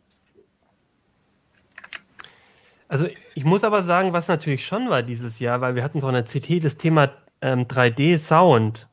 Also 2.88 3.06
ich 3.34 3.44
muss 3.44 3.64
aber 3.64 3.82
sagen, 3.82 4.12
was 4.12 4.28
natürlich 4.28 4.66
schon 4.66 4.90
war 4.90 5.02
dieses 5.02 5.38
Jahr, 5.38 5.60
weil 5.60 5.74
wir 5.74 5.82
hatten 5.82 6.00
so 6.00 6.08
eine 6.08 6.24
CT 6.24 6.62
das 6.62 6.76
Thema 6.76 7.10
ähm, 7.40 7.66
3D-Sound. 7.66 8.88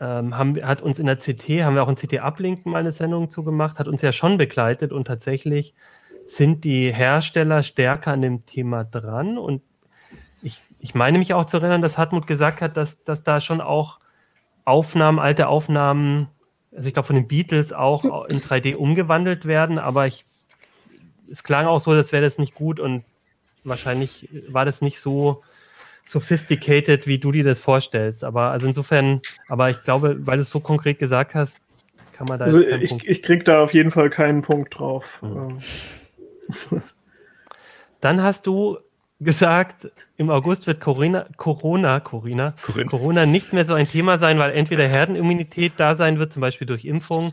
Ähm, 0.00 0.36
haben, 0.36 0.56
hat 0.62 0.80
uns 0.80 0.98
in 0.98 1.06
der 1.06 1.16
CT, 1.16 1.62
haben 1.62 1.74
wir 1.74 1.82
auch 1.82 1.88
in 1.88 1.96
CT 1.96 2.20
Ablinken 2.20 2.72
mal 2.72 2.78
eine 2.78 2.92
Sendung 2.92 3.28
zugemacht, 3.28 3.78
hat 3.78 3.86
uns 3.86 4.00
ja 4.00 4.12
schon 4.12 4.38
begleitet 4.38 4.92
und 4.92 5.06
tatsächlich 5.06 5.74
sind 6.26 6.64
die 6.64 6.92
Hersteller 6.92 7.62
stärker 7.62 8.12
an 8.12 8.22
dem 8.22 8.46
Thema 8.46 8.84
dran. 8.84 9.36
Und 9.36 9.62
ich, 10.42 10.62
ich 10.78 10.94
meine 10.94 11.18
mich 11.18 11.34
auch 11.34 11.44
zu 11.44 11.58
erinnern, 11.58 11.82
dass 11.82 11.98
Hartmut 11.98 12.26
gesagt 12.26 12.62
hat, 12.62 12.76
dass, 12.76 13.04
dass 13.04 13.24
da 13.24 13.40
schon 13.40 13.60
auch 13.60 14.00
Aufnahmen, 14.64 15.18
alte 15.18 15.48
Aufnahmen, 15.48 16.28
also 16.74 16.86
ich 16.86 16.94
glaube 16.94 17.08
von 17.08 17.16
den 17.16 17.28
Beatles 17.28 17.72
auch 17.72 18.26
in 18.26 18.40
3D 18.40 18.76
umgewandelt 18.76 19.44
werden, 19.44 19.78
aber 19.78 20.06
ich, 20.06 20.24
es 21.30 21.42
klang 21.42 21.66
auch 21.66 21.80
so, 21.80 21.90
als 21.90 22.12
wäre 22.12 22.24
das 22.24 22.38
nicht 22.38 22.54
gut 22.54 22.80
und 22.80 23.04
wahrscheinlich 23.64 24.28
war 24.48 24.64
das 24.64 24.80
nicht 24.80 25.00
so 25.00 25.42
sophisticated, 26.10 27.06
wie 27.06 27.18
du 27.18 27.30
dir 27.32 27.44
das 27.44 27.60
vorstellst. 27.60 28.24
Aber 28.24 28.50
also 28.50 28.66
insofern, 28.66 29.20
aber 29.48 29.70
ich 29.70 29.82
glaube, 29.82 30.16
weil 30.26 30.36
du 30.38 30.42
es 30.42 30.50
so 30.50 30.60
konkret 30.60 30.98
gesagt 30.98 31.34
hast, 31.34 31.58
kann 32.12 32.26
man 32.28 32.38
da 32.38 32.44
Also 32.46 32.60
jetzt 32.60 32.70
keinen 32.70 32.82
ich, 32.82 32.90
Punkt. 32.90 33.04
ich 33.06 33.22
krieg 33.22 33.44
da 33.44 33.62
auf 33.62 33.72
jeden 33.74 33.90
Fall 33.90 34.10
keinen 34.10 34.42
Punkt 34.42 34.78
drauf. 34.78 35.18
Hm. 35.22 35.60
Ähm, 36.72 36.82
Dann 38.00 38.22
hast 38.22 38.46
du 38.46 38.78
gesagt, 39.20 39.90
im 40.16 40.30
August 40.30 40.66
wird 40.66 40.80
Corona, 40.80 41.26
Corona, 41.36 42.00
Corona. 42.00 42.54
Corona 42.88 43.26
nicht 43.26 43.52
mehr 43.52 43.64
so 43.66 43.74
ein 43.74 43.88
Thema 43.88 44.18
sein, 44.18 44.38
weil 44.38 44.52
entweder 44.52 44.86
Herdenimmunität 44.88 45.74
da 45.76 45.94
sein 45.94 46.18
wird, 46.18 46.32
zum 46.32 46.40
Beispiel 46.40 46.66
durch 46.66 46.84
Impfung, 46.86 47.32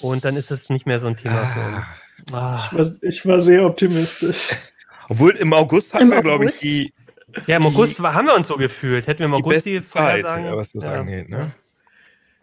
und 0.00 0.24
dann 0.24 0.36
ist 0.36 0.50
es 0.50 0.68
nicht 0.70 0.86
mehr 0.86 1.00
so 1.00 1.06
ein 1.06 1.16
Thema 1.16 1.46
für 1.46 1.60
uns. 1.60 1.86
Ah, 2.32 2.56
Ah. 2.56 2.56
ich, 2.72 2.78
war, 2.78 2.90
ich 3.02 3.26
war 3.26 3.40
sehr 3.40 3.66
optimistisch. 3.66 4.50
obwohl 5.08 5.32
im 5.32 5.52
August 5.52 5.92
hatten 5.92 6.04
Im 6.04 6.10
wir, 6.10 6.22
glaube 6.22 6.44
ich, 6.44 6.50
August? 6.50 6.62
die, 6.62 6.92
Ja, 7.46 7.56
im 7.56 7.66
August 7.66 8.02
war, 8.02 8.14
haben 8.14 8.26
wir 8.26 8.34
uns 8.34 8.48
so 8.48 8.56
gefühlt. 8.56 9.06
Hätten 9.06 9.20
wir 9.20 9.26
im 9.26 9.32
die 9.32 9.42
August 9.42 9.66
die 9.66 9.84
Zeit, 9.84 10.24
Vorhersagen- 10.24 10.44
ja, 10.46 10.56
was 10.56 10.72
das 10.72 10.84
ja. 10.84 11.00
angeht. 11.00 11.28
Ne? 11.28 11.52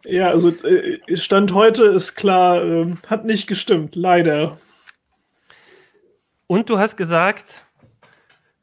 Ja, 0.05 0.29
also 0.29 0.49
äh, 0.49 0.99
Stand 1.15 1.53
heute 1.53 1.85
ist 1.85 2.15
klar, 2.15 2.63
ähm, 2.63 2.97
hat 3.07 3.25
nicht 3.25 3.47
gestimmt, 3.47 3.95
leider. 3.95 4.57
Und 6.47 6.69
du 6.69 6.79
hast 6.79 6.97
gesagt, 6.97 7.63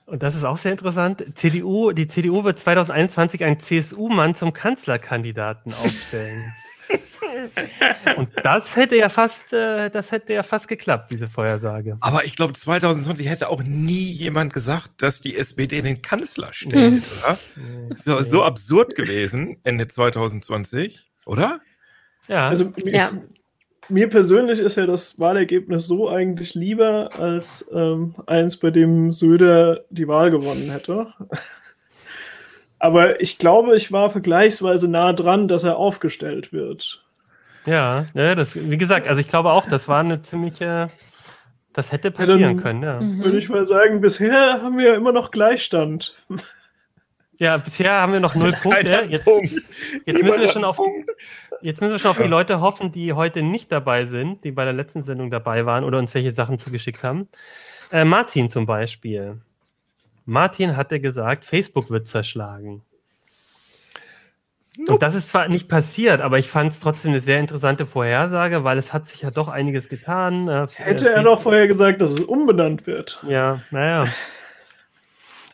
und 0.06 0.22
das 0.22 0.34
ist 0.34 0.44
auch 0.44 0.56
sehr 0.56 0.72
interessant, 0.72 1.24
CDU, 1.34 1.92
die 1.92 2.06
CDU 2.06 2.44
wird 2.44 2.58
2021 2.58 3.44
einen 3.44 3.60
CSU-Mann 3.60 4.34
zum 4.34 4.52
Kanzlerkandidaten 4.52 5.72
aufstellen. 5.74 6.52
und 8.16 8.28
das 8.42 8.76
hätte 8.76 8.96
ja 8.96 9.08
fast, 9.08 9.52
äh, 9.52 9.90
das 9.90 10.10
hätte 10.10 10.32
ja 10.32 10.42
fast 10.42 10.68
geklappt, 10.68 11.10
diese 11.10 11.28
Vorhersage. 11.28 11.96
Aber 12.00 12.24
ich 12.24 12.36
glaube, 12.36 12.54
2020 12.54 13.28
hätte 13.28 13.48
auch 13.48 13.62
nie 13.62 14.10
jemand 14.10 14.52
gesagt, 14.52 14.90
dass 14.98 15.20
die 15.20 15.36
SPD 15.36 15.82
den 15.82 16.02
Kanzler 16.02 16.48
stellt, 16.52 17.04
oder? 17.18 17.38
So, 17.96 18.22
so 18.22 18.42
absurd 18.44 18.94
gewesen, 18.94 19.58
Ende 19.64 19.88
2020, 19.88 21.00
oder? 21.26 21.60
Ja, 22.28 22.48
Also 22.48 22.72
mir, 22.84 22.92
Ja. 22.92 23.12
mir 23.88 24.08
persönlich 24.08 24.58
ist 24.58 24.76
ja 24.76 24.86
das 24.86 25.18
Wahlergebnis 25.18 25.86
so 25.86 26.08
eigentlich 26.08 26.54
lieber 26.54 27.10
als 27.18 27.66
ähm, 27.72 28.14
eins, 28.26 28.56
bei 28.56 28.70
dem 28.70 29.12
Söder 29.12 29.84
die 29.90 30.08
Wahl 30.08 30.30
gewonnen 30.30 30.70
hätte. 30.70 31.12
Aber 32.78 33.20
ich 33.20 33.38
glaube, 33.38 33.76
ich 33.76 33.90
war 33.92 34.10
vergleichsweise 34.10 34.88
nah 34.88 35.12
dran, 35.12 35.48
dass 35.48 35.64
er 35.64 35.76
aufgestellt 35.76 36.52
wird. 36.52 37.04
ja, 37.66 38.06
ja 38.14 38.34
das, 38.34 38.54
wie 38.54 38.78
gesagt, 38.78 39.08
also 39.08 39.20
ich 39.20 39.28
glaube 39.28 39.50
auch, 39.52 39.66
das 39.66 39.88
war 39.88 40.00
eine 40.00 40.22
ziemliche, 40.22 40.88
das 41.72 41.90
hätte 41.92 42.10
passieren 42.10 42.40
dann- 42.40 42.62
können, 42.62 42.82
ja. 42.82 43.00
Mhm. 43.00 43.24
Würde 43.24 43.38
ich 43.38 43.48
mal 43.48 43.66
sagen, 43.66 44.00
bisher 44.00 44.60
haben 44.62 44.78
wir 44.78 44.90
ja 44.90 44.94
immer 44.94 45.12
noch 45.12 45.30
Gleichstand. 45.30 46.14
Ja, 47.40 47.56
bisher 47.56 47.92
haben 47.92 48.12
wir 48.12 48.20
noch 48.20 48.34
null 48.34 48.52
Punkte. 48.62 49.06
Jetzt, 49.08 49.24
Punkt. 49.24 49.52
jetzt 50.06 50.22
müssen 50.22 50.40
wir 50.40 50.48
schon 50.48 50.64
auf, 50.64 50.76
Punkt. 50.76 51.08
Jetzt 51.62 51.80
müssen 51.80 51.92
wir 51.92 51.98
schon 52.00 52.10
auf 52.10 52.18
die 52.18 52.28
Leute 52.28 52.60
hoffen, 52.60 52.90
die 52.90 53.12
heute 53.12 53.42
nicht 53.42 53.70
dabei 53.70 54.06
sind, 54.06 54.42
die 54.44 54.50
bei 54.50 54.64
der 54.64 54.72
letzten 54.72 55.02
Sendung 55.02 55.30
dabei 55.30 55.64
waren 55.64 55.84
oder 55.84 55.98
uns 55.98 56.12
welche 56.14 56.32
Sachen 56.32 56.58
zugeschickt 56.58 57.02
haben. 57.04 57.28
Äh, 57.92 58.04
Martin 58.04 58.48
zum 58.48 58.66
Beispiel. 58.66 59.38
Martin 60.28 60.76
hatte 60.76 61.00
gesagt, 61.00 61.46
Facebook 61.46 61.90
wird 61.90 62.06
zerschlagen. 62.06 62.82
Und 64.86 65.02
das 65.02 65.14
ist 65.14 65.30
zwar 65.30 65.48
nicht 65.48 65.68
passiert, 65.68 66.20
aber 66.20 66.38
ich 66.38 66.48
fand 66.48 66.72
es 66.72 66.80
trotzdem 66.80 67.12
eine 67.12 67.20
sehr 67.20 67.40
interessante 67.40 67.86
Vorhersage, 67.86 68.62
weil 68.62 68.76
es 68.78 68.92
hat 68.92 69.06
sich 69.06 69.22
ja 69.22 69.30
doch 69.32 69.48
einiges 69.48 69.88
getan. 69.88 70.46
Äh, 70.46 70.66
Hätte 70.74 71.10
er 71.10 71.22
doch 71.24 71.40
vorher 71.40 71.66
gesagt, 71.66 72.00
dass 72.02 72.10
es 72.10 72.20
umbenannt 72.22 72.86
wird. 72.86 73.18
Ja, 73.26 73.62
naja. 73.70 74.04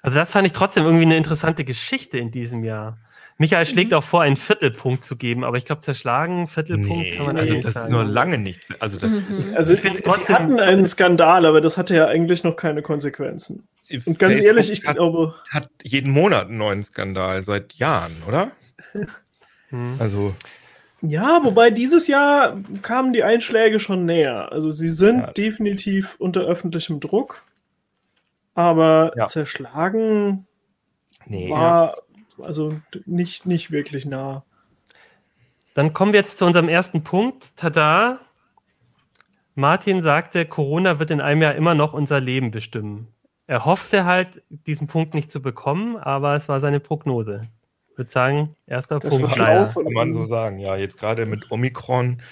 Also 0.03 0.17
das 0.19 0.31
fand 0.31 0.47
ich 0.47 0.53
trotzdem 0.53 0.85
irgendwie 0.85 1.05
eine 1.07 1.17
interessante 1.17 1.65
Geschichte 1.65 2.19
in 2.19 2.31
diesem 2.33 2.65
Jahr. 2.65 2.99
Michael 3.39 3.65
schlägt 3.67 3.93
Mhm. 3.93 3.97
auch 3.99 4.05
vor, 4.05 4.23
einen 4.23 4.37
Viertelpunkt 4.37 5.05
zu 5.05 5.17
geben, 5.17 5.43
aber 5.45 5.57
ich 5.57 5.65
glaube, 5.65 5.81
zerschlagen, 5.81 6.47
Viertelpunkt 6.49 7.17
kann 7.17 7.27
man 7.27 7.37
also 7.37 7.41
also 7.41 7.55
nicht 7.55 7.65
das 7.67 7.75
sagen. 7.75 7.87
ist 7.87 7.93
nur 7.93 8.05
lange 8.05 8.39
nicht. 8.39 8.67
Also 8.83 8.99
das 8.99 9.11
Mhm. 9.11 9.27
ist, 9.31 9.57
Also 9.57 9.75
Ich 9.75 9.81
sie 9.83 10.03
trotzdem- 10.03 10.35
hatten 10.35 10.61
einen 10.61 10.87
Skandal, 10.87 11.47
aber 11.47 11.61
das 11.61 11.79
hatte 11.79 11.95
ja 11.95 12.07
eigentlich 12.07 12.45
noch 12.45 12.57
keine 12.57 12.83
Konsequenzen. 12.83 13.67
Und 13.91 14.19
ganz 14.19 14.35
Facebook 14.35 14.47
ehrlich, 14.47 14.71
ich 14.73 14.87
hat, 14.87 14.97
glaube, 14.97 15.35
hat 15.51 15.69
jeden 15.83 16.11
Monat 16.11 16.49
einen 16.49 16.59
neuen 16.59 16.83
Skandal 16.83 17.43
seit 17.43 17.75
Jahren, 17.75 18.17
oder? 18.27 18.51
Hm. 19.71 19.97
Also 19.99 20.35
ja, 21.01 21.41
wobei 21.43 21.71
dieses 21.71 22.07
Jahr 22.07 22.57
kamen 22.83 23.13
die 23.13 23.25
Einschläge 23.25 23.81
schon 23.81 24.05
näher. 24.07 24.53
Also 24.53 24.71
sie 24.71 24.89
sind 24.91 25.21
Ja. 25.21 25.33
definitiv 25.33 26.17
unter 26.19 26.43
öffentlichem 26.43 27.01
Druck, 27.01 27.43
aber 28.55 29.13
Ja. 29.17 29.27
zerschlagen 29.27 30.47
nee. 31.27 31.51
war 31.51 31.97
also 32.41 32.73
d- 32.95 33.03
nicht, 33.07 33.47
nicht 33.47 33.71
wirklich 33.71 34.07
nah. 34.07 34.45
Dann 35.75 35.93
kommen 35.93 36.13
wir 36.13 36.21
jetzt 36.21 36.39
zu 36.39 36.45
unserem 36.47 36.69
ersten 36.69 37.03
Punkt. 37.03 37.57
Tada! 37.57 38.21
Martin 39.57 40.03
sagte, 40.03 40.47
Corona 40.47 40.99
wird 40.99 41.11
in 41.11 41.21
einem 41.21 41.43
Jahr 41.43 41.55
immer 41.55 41.75
noch 41.75 41.93
unser 41.95 42.21
Leben 42.21 42.51
bestimmen. 42.51 43.09
Er 43.47 43.65
hoffte 43.65 44.05
halt, 44.05 44.43
diesen 44.49 44.87
Punkt 44.87 45.15
nicht 45.15 45.31
zu 45.31 45.43
bekommen, 45.43 45.97
aber 45.97 46.35
es 46.35 46.49
war 46.49 46.61
seine 46.61 46.81
Prognose. 46.81 47.43
Ich 47.91 47.99
würde 47.99 48.11
sagen, 48.11 48.57
erster 48.67 48.99
Das 49.01 49.17
Punkt 49.17 49.37
leider. 49.37 49.67
Kann 49.67 49.93
man 49.93 50.13
so 50.13 50.25
sagen, 50.27 50.59
ja, 50.59 50.77
jetzt 50.77 50.99
gerade 50.99 51.27
mit 51.27 51.51
Omikron 51.51 52.23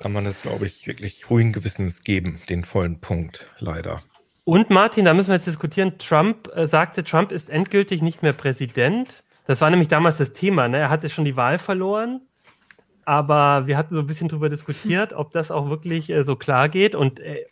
kann 0.00 0.12
man 0.12 0.24
das, 0.24 0.40
glaube 0.42 0.66
ich, 0.66 0.86
wirklich 0.86 1.30
ruhigen 1.30 1.52
Gewissens 1.52 2.02
geben, 2.02 2.40
den 2.48 2.64
vollen 2.64 3.00
Punkt, 3.00 3.50
leider. 3.58 4.02
Und 4.44 4.70
Martin, 4.70 5.04
da 5.06 5.14
müssen 5.14 5.28
wir 5.28 5.34
jetzt 5.36 5.46
diskutieren. 5.46 5.98
Trump 5.98 6.48
äh, 6.54 6.68
sagte, 6.68 7.02
Trump 7.04 7.32
ist 7.32 7.50
endgültig 7.50 8.02
nicht 8.02 8.22
mehr 8.22 8.32
Präsident. 8.32 9.24
Das 9.46 9.60
war 9.60 9.70
nämlich 9.70 9.88
damals 9.88 10.18
das 10.18 10.32
Thema. 10.32 10.68
Ne? 10.68 10.78
Er 10.78 10.90
hatte 10.90 11.08
schon 11.08 11.24
die 11.24 11.36
Wahl 11.36 11.58
verloren. 11.58 12.20
Aber 13.06 13.68
wir 13.68 13.78
hatten 13.78 13.94
so 13.94 14.00
ein 14.00 14.06
bisschen 14.06 14.28
drüber 14.28 14.50
diskutiert, 14.50 15.12
ob 15.14 15.30
das 15.30 15.52
auch 15.52 15.70
wirklich 15.70 16.10
äh, 16.10 16.24
so 16.24 16.34
klar 16.34 16.68
geht. 16.68 16.96
Und 16.96 17.20
äh, 17.20 17.46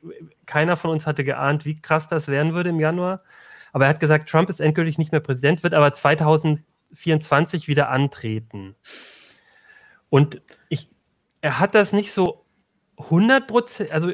keiner 0.46 0.76
von 0.76 0.90
uns 0.90 1.06
hatte 1.06 1.22
geahnt, 1.24 1.64
wie 1.64 1.80
krass 1.80 2.08
das 2.08 2.26
werden 2.28 2.54
würde 2.54 2.70
im 2.70 2.80
Januar. 2.80 3.22
Aber 3.72 3.84
er 3.84 3.90
hat 3.90 4.00
gesagt, 4.00 4.28
Trump 4.28 4.50
ist 4.50 4.60
endgültig 4.60 4.98
nicht 4.98 5.12
mehr 5.12 5.20
Präsident, 5.20 5.62
wird 5.62 5.72
aber 5.72 5.92
2024 5.92 7.68
wieder 7.68 7.88
antreten. 7.88 8.74
Und 10.10 10.42
ich, 10.68 10.90
er 11.40 11.60
hat 11.60 11.76
das 11.76 11.92
nicht 11.92 12.12
so 12.12 12.44
100%, 12.98 13.90
also 13.90 14.12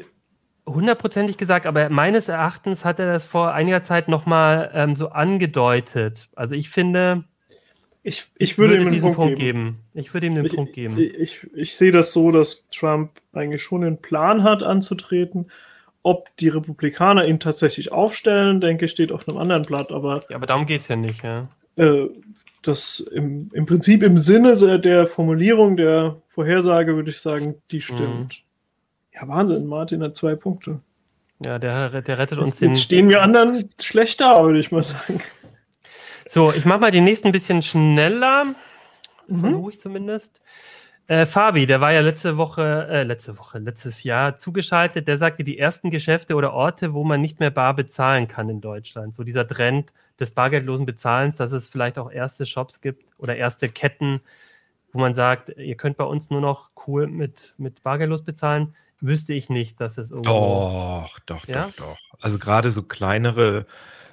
hundertprozentig 0.67 1.37
gesagt, 1.37 1.65
aber 1.65 1.89
meines 1.89 2.27
Erachtens 2.27 2.85
hat 2.85 2.99
er 2.99 3.07
das 3.07 3.25
vor 3.25 3.53
einiger 3.53 3.81
Zeit 3.81 4.07
nochmal 4.07 4.69
ähm, 4.75 4.95
so 4.95 5.09
angedeutet. 5.09 6.29
Also 6.35 6.53
ich 6.53 6.69
finde, 6.69 7.23
Ich, 8.03 8.25
ich 8.37 8.57
würde, 8.57 8.75
ihm 8.75 8.81
einen 8.81 8.91
diesen 8.91 9.13
Punkt, 9.13 9.37
geben. 9.37 9.79
Ich 9.93 10.13
würde 10.13 10.27
ihm 10.27 10.35
den 10.35 10.45
Ich, 10.45 10.55
Punkt 10.55 10.73
geben. 10.73 10.97
ich, 10.97 11.13
ich, 11.13 11.47
ich 11.53 11.75
sehe 11.75 11.91
das 11.91 12.13
so, 12.13 12.31
dass 12.31 12.65
Trump 12.71 13.11
eigentlich 13.31 13.61
schon 13.61 13.81
den 13.81 13.97
Plan 13.97 14.43
hat, 14.43 14.63
anzutreten. 14.63 15.51
Ob 16.03 16.35
die 16.37 16.49
Republikaner 16.49 17.27
ihn 17.27 17.39
tatsächlich 17.39 17.91
aufstellen, 17.91 18.59
denke 18.59 18.85
ich, 18.85 18.91
steht 18.91 19.11
auf 19.11 19.27
einem 19.27 19.37
anderen 19.37 19.65
Blatt. 19.65 19.91
Aber 19.91 20.23
ja, 20.29 20.35
aber 20.35 20.47
darum 20.47 20.65
geht 20.65 20.81
es 20.81 20.87
ja 20.87 20.95
nicht, 20.95 21.23
ja. 21.23 21.43
äh, 21.77 22.07
das 22.63 22.99
im, 22.99 23.49
im 23.53 23.65
Prinzip 23.67 24.01
im 24.01 24.17
Sinne 24.17 24.79
der 24.79 25.05
Formulierung 25.05 25.77
der 25.77 26.21
Vorhersage 26.27 26.95
würde 26.95 27.11
ich 27.11 27.19
sagen, 27.19 27.55
die 27.71 27.81
stimmt. 27.81 28.43
Ja, 29.13 29.27
Wahnsinn, 29.27 29.67
Martin 29.67 30.01
hat 30.01 30.15
zwei 30.15 30.35
Punkte. 30.35 30.79
Ja, 31.45 31.59
der, 31.59 32.01
der 32.01 32.17
rettet 32.17 32.37
uns 32.37 32.49
Jetzt, 32.49 32.61
den. 32.61 32.69
jetzt 32.69 32.81
stehen 32.81 33.09
wir 33.09 33.21
anderen 33.21 33.69
schlecht 33.79 34.21
da, 34.21 34.43
würde 34.43 34.59
ich 34.59 34.71
mal 34.71 34.83
sagen. 34.83 35.21
So, 36.33 36.53
ich 36.53 36.63
mache 36.63 36.79
mal 36.79 36.91
den 36.91 37.03
nächsten 37.03 37.27
ein 37.27 37.33
bisschen 37.33 37.61
schneller. 37.61 38.45
Mhm. 39.27 39.39
Versuche 39.41 39.71
ich 39.71 39.79
zumindest. 39.79 40.39
Äh, 41.07 41.25
Fabi, 41.25 41.65
der 41.65 41.81
war 41.81 41.91
ja 41.91 41.99
letzte 41.99 42.37
Woche, 42.37 42.87
äh, 42.89 43.03
letzte 43.03 43.37
Woche, 43.37 43.59
letztes 43.59 44.03
Jahr 44.03 44.37
zugeschaltet. 44.37 45.09
Der 45.09 45.17
sagte, 45.17 45.43
die 45.43 45.59
ersten 45.59 45.91
Geschäfte 45.91 46.35
oder 46.35 46.53
Orte, 46.53 46.93
wo 46.93 47.03
man 47.03 47.19
nicht 47.19 47.41
mehr 47.41 47.51
bar 47.51 47.73
bezahlen 47.75 48.29
kann 48.29 48.47
in 48.47 48.61
Deutschland. 48.61 49.13
So 49.13 49.25
dieser 49.25 49.45
Trend 49.45 49.91
des 50.21 50.31
bargeldlosen 50.31 50.85
Bezahlens, 50.85 51.35
dass 51.35 51.51
es 51.51 51.67
vielleicht 51.67 51.97
auch 51.97 52.09
erste 52.09 52.45
Shops 52.45 52.79
gibt 52.79 53.03
oder 53.17 53.35
erste 53.35 53.67
Ketten, 53.67 54.21
wo 54.93 54.99
man 54.99 55.13
sagt, 55.13 55.49
ihr 55.57 55.75
könnt 55.75 55.97
bei 55.97 56.05
uns 56.05 56.29
nur 56.29 56.39
noch 56.39 56.69
cool 56.87 57.07
mit, 57.07 57.55
mit 57.57 57.83
bargeldlos 57.83 58.23
bezahlen. 58.23 58.73
Wüsste 59.01 59.33
ich 59.33 59.49
nicht, 59.49 59.81
dass 59.81 59.97
es 59.97 60.11
irgendwo. 60.11 60.29
Doch, 60.31 61.19
doch, 61.25 61.45
Ja? 61.45 61.73
doch, 61.75 61.87
doch. 61.87 61.99
Also 62.21 62.39
gerade 62.39 62.71
so 62.71 62.83
kleinere, 62.83 63.65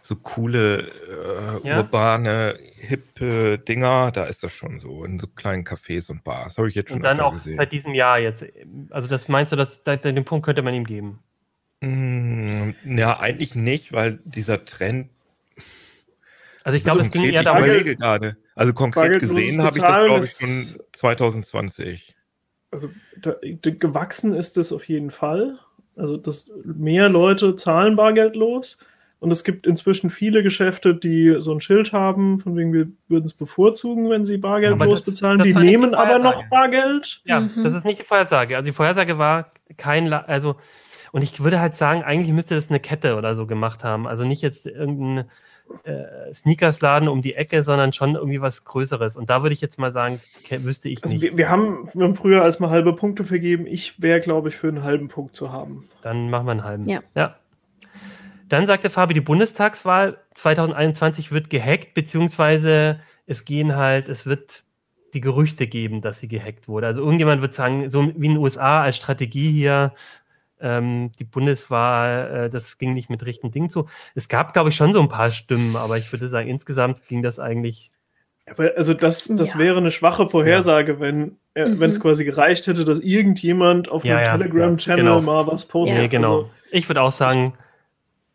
so 0.08 0.16
coole, 0.16 0.88
äh, 1.62 1.68
Ja? 1.68 1.76
urbane, 1.78 2.58
hippe 2.76 3.58
Dinger, 3.58 4.10
da 4.10 4.24
ist 4.24 4.42
das 4.42 4.52
schon 4.54 4.80
so. 4.80 5.04
In 5.04 5.18
so 5.18 5.26
kleinen 5.26 5.64
Cafés 5.64 6.10
und 6.10 6.24
Bars. 6.24 6.56
Habe 6.56 6.70
ich 6.70 6.74
jetzt 6.74 6.88
schon 6.88 6.98
Und 6.98 7.02
dann 7.02 7.20
auch 7.20 7.34
gesehen. 7.34 7.56
seit 7.58 7.72
diesem 7.72 7.92
Jahr 7.92 8.18
jetzt. 8.18 8.42
Also 8.88 9.06
das 9.06 9.28
meinst 9.28 9.52
du, 9.52 9.56
dass 9.56 9.82
da- 9.82 9.96
den 9.96 10.24
Punkt 10.24 10.46
könnte 10.46 10.62
man 10.62 10.72
ihm 10.72 10.84
geben? 10.84 11.18
Mm, 11.82 12.70
ja, 12.86 13.20
eigentlich 13.20 13.54
nicht, 13.54 13.92
weil 13.92 14.18
dieser 14.24 14.64
Trend. 14.64 15.10
Also 16.64 16.78
ich 16.78 16.84
glaube, 16.84 17.00
es 17.02 17.10
ging 17.10 17.24
eher 17.24 17.42
darum, 17.42 17.62
gerade. 17.62 18.38
Also 18.54 18.72
konkret 18.72 19.20
gesehen 19.20 19.62
habe 19.62 19.76
ich 19.76 19.82
das, 19.82 20.04
glaube 20.06 20.24
ich, 20.24 20.32
schon 20.32 20.80
2020. 20.94 22.16
Also 22.70 22.88
da, 23.20 23.36
da, 23.42 23.70
gewachsen 23.70 24.34
ist 24.34 24.56
es 24.56 24.72
auf 24.72 24.84
jeden 24.88 25.10
Fall. 25.10 25.58
Also 25.96 26.16
dass 26.16 26.46
mehr 26.64 27.10
Leute 27.10 27.56
zahlen 27.56 27.94
bargeldlos. 27.96 28.78
Und 29.20 29.32
es 29.32 29.42
gibt 29.42 29.66
inzwischen 29.66 30.10
viele 30.10 30.42
Geschäfte, 30.44 30.94
die 30.94 31.34
so 31.38 31.52
ein 31.52 31.60
Schild 31.60 31.92
haben, 31.92 32.38
von 32.38 32.56
wegen 32.56 32.72
wir 32.72 32.86
würden 33.08 33.26
es 33.26 33.34
bevorzugen, 33.34 34.08
wenn 34.10 34.24
sie 34.24 34.34
Aber 34.34 34.48
bargeldlos 34.48 35.00
das- 35.02 35.14
bezahlen. 35.14 35.38
das 35.38 35.46
Die 35.46 35.54
nicht 35.54 35.60
die 35.62 35.66
nehmen 35.66 35.94
aber 35.94 36.18
noch 36.20 36.44
Bargeld. 36.48 37.20
Ja, 37.24 37.40
Mhm. 37.40 37.64
das 37.64 37.74
ist 37.74 37.84
nicht 37.84 37.98
die 37.98 38.04
Vorhersage. 38.04 38.56
Also 38.56 38.66
die 38.66 38.72
Vorhersage 38.74 39.18
war 39.18 39.50
kein, 39.76 40.06
La 40.06 40.20
also 40.20 40.54
und 41.10 41.22
ich 41.22 41.42
würde 41.42 41.58
halt 41.58 41.74
sagen, 41.74 42.02
eigentlich 42.02 42.32
müsste 42.32 42.54
das 42.54 42.68
eine 42.70 42.78
Kette 42.80 43.16
oder 43.16 43.34
so 43.34 43.46
gemacht 43.46 43.82
haben. 43.82 44.06
Also 44.06 44.24
nicht 44.24 44.42
jetzt 44.42 44.66
irgendein 44.66 45.28
äh, 45.84 46.32
Sneakersladen 46.32 47.08
um 47.08 47.20
die 47.20 47.34
Ecke, 47.34 47.62
sondern 47.62 47.92
schon 47.92 48.14
irgendwie 48.14 48.40
was 48.40 48.64
Größeres. 48.64 49.16
Und 49.18 49.28
da 49.28 49.42
würde 49.42 49.52
ich 49.52 49.60
jetzt 49.60 49.78
mal 49.78 49.92
sagen, 49.92 50.20
wüsste 50.48 50.88
ich 50.88 51.02
Also 51.02 51.14
nicht. 51.14 51.22
wir, 51.22 51.36
wir, 51.36 51.48
haben, 51.50 51.88
wir 51.92 52.04
haben 52.04 52.14
früher 52.14 52.42
als 52.42 52.58
mal 52.58 52.70
halbe 52.70 52.94
Punkte 52.94 53.24
vergeben. 53.24 53.66
Ich 53.66 54.00
wäre, 54.00 54.20
glaube 54.20 54.48
ich, 54.48 54.56
für 54.56 54.68
einen 54.68 54.82
halben 54.82 55.08
Punkt 55.08 55.36
zu 55.36 55.52
haben. 55.52 55.84
Dann 56.02 56.30
machen 56.30 56.46
wir 56.46 56.52
einen 56.52 56.64
halben. 56.64 56.88
Ja. 56.88 57.00
ja. 57.14 57.36
Dann 58.48 58.66
sagte 58.66 58.90
Fabi, 58.90 59.14
die 59.14 59.20
Bundestagswahl 59.20 60.18
2021 60.34 61.32
wird 61.32 61.50
gehackt, 61.50 61.94
beziehungsweise 61.94 63.00
es 63.26 63.44
gehen 63.44 63.76
halt, 63.76 64.08
es 64.08 64.26
wird 64.26 64.64
die 65.14 65.20
Gerüchte 65.20 65.66
geben, 65.66 66.00
dass 66.02 66.20
sie 66.20 66.28
gehackt 66.28 66.68
wurde. 66.68 66.86
Also 66.86 67.00
irgendjemand 67.02 67.42
wird 67.42 67.54
sagen, 67.54 67.88
so 67.88 68.02
wie 68.06 68.26
in 68.26 68.32
den 68.34 68.36
USA 68.38 68.82
als 68.82 68.96
Strategie 68.96 69.50
hier, 69.50 69.92
ähm, 70.60 71.12
die 71.18 71.24
Bundeswahl, 71.24 72.46
äh, 72.46 72.50
das 72.50 72.78
ging 72.78 72.92
nicht 72.94 73.10
mit 73.10 73.24
richtigen 73.24 73.52
Dingen 73.52 73.70
zu. 73.70 73.86
Es 74.14 74.28
gab, 74.28 74.52
glaube 74.52 74.70
ich, 74.70 74.76
schon 74.76 74.92
so 74.92 75.00
ein 75.00 75.08
paar 75.08 75.30
Stimmen, 75.30 75.76
aber 75.76 75.96
ich 75.98 76.10
würde 76.12 76.28
sagen, 76.28 76.48
insgesamt 76.48 77.06
ging 77.08 77.22
das 77.22 77.38
eigentlich. 77.38 77.92
Aber 78.50 78.72
also 78.76 78.94
das, 78.94 79.24
das 79.28 79.54
Ja. 79.54 79.58
wäre 79.60 79.76
eine 79.78 79.90
schwache 79.90 80.28
Vorhersage, 80.28 81.00
wenn 81.00 81.36
äh, 81.54 81.66
Mhm. 81.68 81.82
es 81.84 82.00
quasi 82.00 82.24
gereicht 82.24 82.66
hätte, 82.66 82.84
dass 82.84 82.98
irgendjemand 83.00 83.88
auf 83.88 84.04
Ja, 84.04 84.16
einem 84.16 84.24
ja, 84.24 84.32
Telegram-Channel 84.38 85.04
ja, 85.04 85.14
genau. 85.16 85.20
mal 85.20 85.46
was 85.46 85.66
postet. 85.66 85.98
Nee, 85.98 86.08
genau. 86.08 86.36
Also, 86.36 86.50
ich 86.70 86.88
würde 86.88 87.02
auch 87.02 87.10
sagen, 87.12 87.54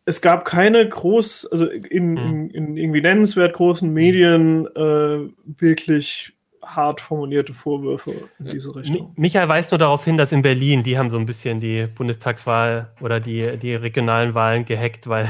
es 0.06 0.22
gab 0.22 0.46
keine 0.46 0.88
groß, 0.88 1.48
also 1.52 1.66
in, 1.68 2.12
Mhm. 2.12 2.18
in, 2.18 2.50
in 2.52 2.78
irgendwie 2.78 3.02
nennenswert 3.02 3.54
großen 3.54 3.92
Medien 3.94 4.68
äh, 4.76 5.30
wirklich 5.60 6.34
hart 6.62 7.02
formulierte 7.02 7.54
Vorwürfe 7.54 8.13
in 8.39 8.46
diese 8.46 8.74
Richtung. 8.76 9.13
Michael 9.18 9.50
weist 9.50 9.72
nur 9.72 9.80
darauf 9.80 10.06
hin, 10.06 10.18
dass 10.18 10.32
in 10.32 10.42
Berlin, 10.42 10.84
die 10.84 10.98
haben 10.98 11.10
so 11.10 11.18
ein 11.18 11.26
bisschen 11.26 11.60
die 11.60 11.88
Bundestagswahl 11.88 12.92
oder 13.02 13.20
die, 13.20 13.58
die 13.58 13.76
regionalen 13.76 14.34
Wahlen 14.34 14.63
gehackt, 14.63 15.08
weil, 15.08 15.28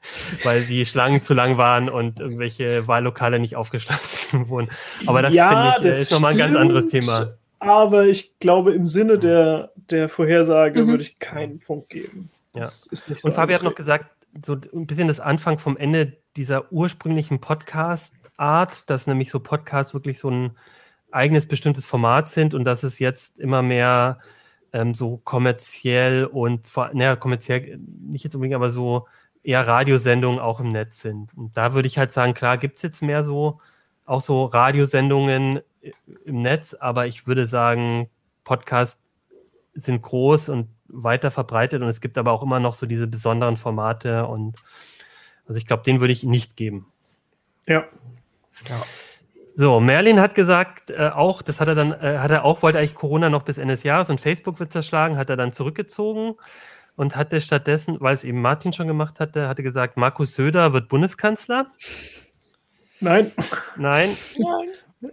weil 0.44 0.64
die 0.64 0.86
Schlangen 0.86 1.22
zu 1.22 1.34
lang 1.34 1.58
waren 1.58 1.90
und 1.90 2.20
irgendwelche 2.20 2.88
Wahllokale 2.88 3.38
nicht 3.38 3.56
aufgeschlossen 3.56 4.48
wurden. 4.48 4.70
Aber 5.06 5.20
das 5.20 5.34
Ja, 5.34 5.48
finde 5.50 5.68
ich, 5.68 5.84
äh, 5.84 5.90
das 5.90 6.00
ist 6.02 6.10
nochmal 6.12 6.32
ein 6.32 6.38
ganz 6.38 6.56
anderes 6.56 6.88
Thema. 6.88 7.34
Aber 7.58 8.06
ich 8.06 8.38
glaube, 8.38 8.72
im 8.72 8.86
Sinne 8.86 9.18
der, 9.18 9.72
der 9.90 10.08
Vorhersage 10.08 10.82
Mhm. 10.82 10.88
würde 10.88 11.02
ich 11.02 11.18
keinen 11.18 11.60
Punkt 11.60 11.90
geben. 11.90 12.30
Ja. 12.54 12.66
So 12.66 12.88
Und 13.28 13.34
Fabi 13.34 13.54
hat 13.54 13.62
noch 13.62 13.74
gesagt, 13.74 14.06
so 14.44 14.54
ein 14.54 14.86
bisschen 14.86 15.08
das 15.08 15.20
Anfang 15.20 15.58
vom 15.58 15.76
Ende 15.76 16.16
dieser 16.36 16.70
ursprünglichen 16.72 17.40
Podcast-Art, 17.40 18.88
dass 18.88 19.06
nämlich 19.06 19.30
so 19.30 19.40
Podcasts 19.40 19.94
wirklich 19.94 20.18
so 20.18 20.30
ein 20.30 20.56
eigenes 21.10 21.46
bestimmtes 21.46 21.86
Format 21.86 22.28
sind 22.28 22.54
und 22.54 22.64
dass 22.64 22.82
es 22.82 22.98
jetzt 23.00 23.40
immer 23.40 23.62
mehr 23.62 24.18
ähm, 24.72 24.94
so 24.94 25.16
kommerziell 25.18 26.24
und 26.26 26.66
zwar, 26.66 26.94
naja, 26.94 27.16
kommerziell 27.16 27.78
nicht 27.78 28.22
jetzt 28.24 28.34
unbedingt, 28.34 28.54
aber 28.54 28.70
so 28.70 29.08
eher 29.42 29.66
Radiosendungen 29.66 30.38
auch 30.38 30.60
im 30.60 30.70
Netz 30.70 31.00
sind. 31.00 31.36
Und 31.36 31.56
da 31.56 31.74
würde 31.74 31.88
ich 31.88 31.98
halt 31.98 32.12
sagen, 32.12 32.34
klar, 32.34 32.58
gibt 32.58 32.76
es 32.76 32.82
jetzt 32.82 33.02
mehr 33.02 33.24
so, 33.24 33.58
auch 34.06 34.20
so 34.20 34.44
Radiosendungen 34.44 35.60
i- 35.82 35.92
im 36.24 36.42
Netz, 36.42 36.74
aber 36.74 37.06
ich 37.06 37.26
würde 37.26 37.46
sagen, 37.48 38.08
Podcasts 38.44 39.02
sind 39.74 40.02
groß 40.02 40.50
und 40.50 40.68
weiter 40.92 41.30
verbreitet 41.30 41.82
und 41.82 41.88
es 41.88 42.00
gibt 42.00 42.18
aber 42.18 42.32
auch 42.32 42.42
immer 42.42 42.60
noch 42.60 42.74
so 42.74 42.86
diese 42.86 43.06
besonderen 43.06 43.56
Formate 43.56 44.26
und 44.26 44.56
also 45.46 45.58
ich 45.58 45.66
glaube, 45.66 45.82
den 45.82 46.00
würde 46.00 46.12
ich 46.12 46.22
nicht 46.24 46.56
geben. 46.56 46.86
Ja. 47.66 47.84
So, 49.56 49.80
Merlin 49.80 50.20
hat 50.20 50.34
gesagt, 50.34 50.90
äh, 50.90 51.10
auch, 51.12 51.42
das 51.42 51.60
hat 51.60 51.68
er 51.68 51.74
dann, 51.74 51.92
äh, 51.92 52.18
hat 52.18 52.30
er 52.30 52.44
auch, 52.44 52.62
wollte 52.62 52.78
eigentlich 52.78 52.94
Corona 52.94 53.30
noch 53.30 53.42
bis 53.42 53.58
Ende 53.58 53.74
des 53.74 53.82
Jahres 53.82 54.10
und 54.10 54.20
Facebook 54.20 54.60
wird 54.60 54.72
zerschlagen, 54.72 55.16
hat 55.16 55.30
er 55.30 55.36
dann 55.36 55.52
zurückgezogen 55.52 56.34
und 56.96 57.16
hatte 57.16 57.40
stattdessen, 57.40 57.96
weil 58.00 58.14
es 58.14 58.24
eben 58.24 58.40
Martin 58.40 58.72
schon 58.72 58.86
gemacht 58.86 59.20
hatte, 59.20 59.48
hatte 59.48 59.62
gesagt, 59.62 59.96
Markus 59.96 60.34
Söder 60.34 60.72
wird 60.72 60.88
Bundeskanzler. 60.88 61.70
Nein. 63.00 63.32
Nein. 63.76 64.16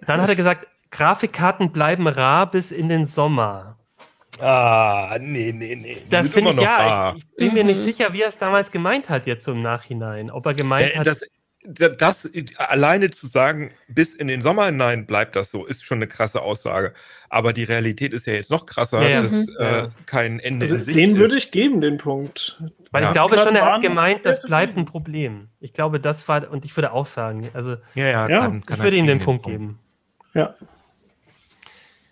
Dann 0.06 0.22
hat 0.22 0.30
er 0.30 0.36
gesagt, 0.36 0.68
Grafikkarten 0.92 1.72
bleiben 1.72 2.08
rar 2.08 2.50
bis 2.52 2.72
in 2.72 2.90
den 2.90 3.06
Sommer. 3.06 3.77
Ah, 4.40 5.18
nee, 5.20 5.52
nee, 5.56 5.76
nee. 5.76 5.98
Das 6.10 6.28
finde 6.30 6.40
immer 6.40 6.50
ich, 6.52 6.56
noch 6.58 6.64
ja, 6.64 6.78
da. 6.78 7.14
ich, 7.18 7.24
ich 7.24 7.36
bin 7.38 7.54
mir 7.54 7.64
nicht 7.64 7.80
Mhm. 7.80 7.86
sicher, 7.86 8.14
wie 8.14 8.22
er 8.22 8.30
es 8.30 8.38
damals 8.38 8.72
gemeint 8.72 9.10
hat, 9.10 9.26
jetzt 9.28 9.46
so 9.46 9.52
im 9.52 9.62
Nachhinein. 9.62 10.30
Ob 10.32 10.46
er 10.46 10.54
gemeint 10.54 10.92
Äh, 10.94 11.00
hat, 11.00 11.08
das, 11.08 11.22
das, 11.98 12.30
alleine 12.58 13.10
zu 13.10 13.28
sagen, 13.28 13.72
bis 13.90 14.14
in 14.16 14.28
den 14.30 14.42
Sommer 14.42 14.68
hinein 14.68 15.06
bleibt 15.06 15.36
das 15.36 15.52
so, 15.52 15.66
ist 15.66 15.84
schon 15.84 15.98
eine 15.98 16.08
krasse 16.08 16.42
Aussage. 16.42 16.94
Aber 17.30 17.52
die 17.52 17.66
Realität 17.66 18.14
ist 18.14 18.26
ja 18.26 18.34
jetzt 18.34 18.50
noch 18.52 18.66
krasser, 18.66 19.02
Ja, 19.02 19.10
ja. 19.10 19.22
dass 19.24 19.32
Mhm. 19.32 19.48
äh, 19.60 19.64
Ja. 19.78 19.90
kein 20.06 20.40
Ende 20.40 20.64
Also 20.66 20.76
in 20.76 20.82
Sicht 20.82 20.98
den 20.98 21.12
ist. 21.14 21.18
würde 21.20 21.36
ich 21.38 21.52
geben, 21.52 21.82
den 21.82 21.98
Punkt. 21.98 22.62
weil 22.92 23.02
Ja. 23.04 23.10
ich 23.10 23.14
glaube 23.14 23.38
schon, 23.38 23.56
er 23.56 23.66
hat 23.66 23.82
gemeint, 23.82 24.26
das 24.26 24.46
bleibt 24.48 24.78
ein 24.78 24.86
Problem. 24.86 25.50
Ich 25.60 25.74
glaube, 25.74 26.00
das 26.00 26.26
war, 26.30 26.50
und 26.50 26.64
ich 26.64 26.76
würde 26.78 26.94
auch 26.94 27.06
sagen, 27.06 27.50
also 27.54 27.72
Ja, 27.96 28.06
ja, 28.06 28.30
Ja, 28.30 28.40
kann, 28.40 28.66
kann 28.66 28.78
ich 28.78 28.84
würde 28.84 28.96
ihm 28.98 29.06
den 29.08 29.18
kriegen, 29.18 29.26
Punkt 29.26 29.46
geben. 29.46 29.80
Ja. 30.34 30.56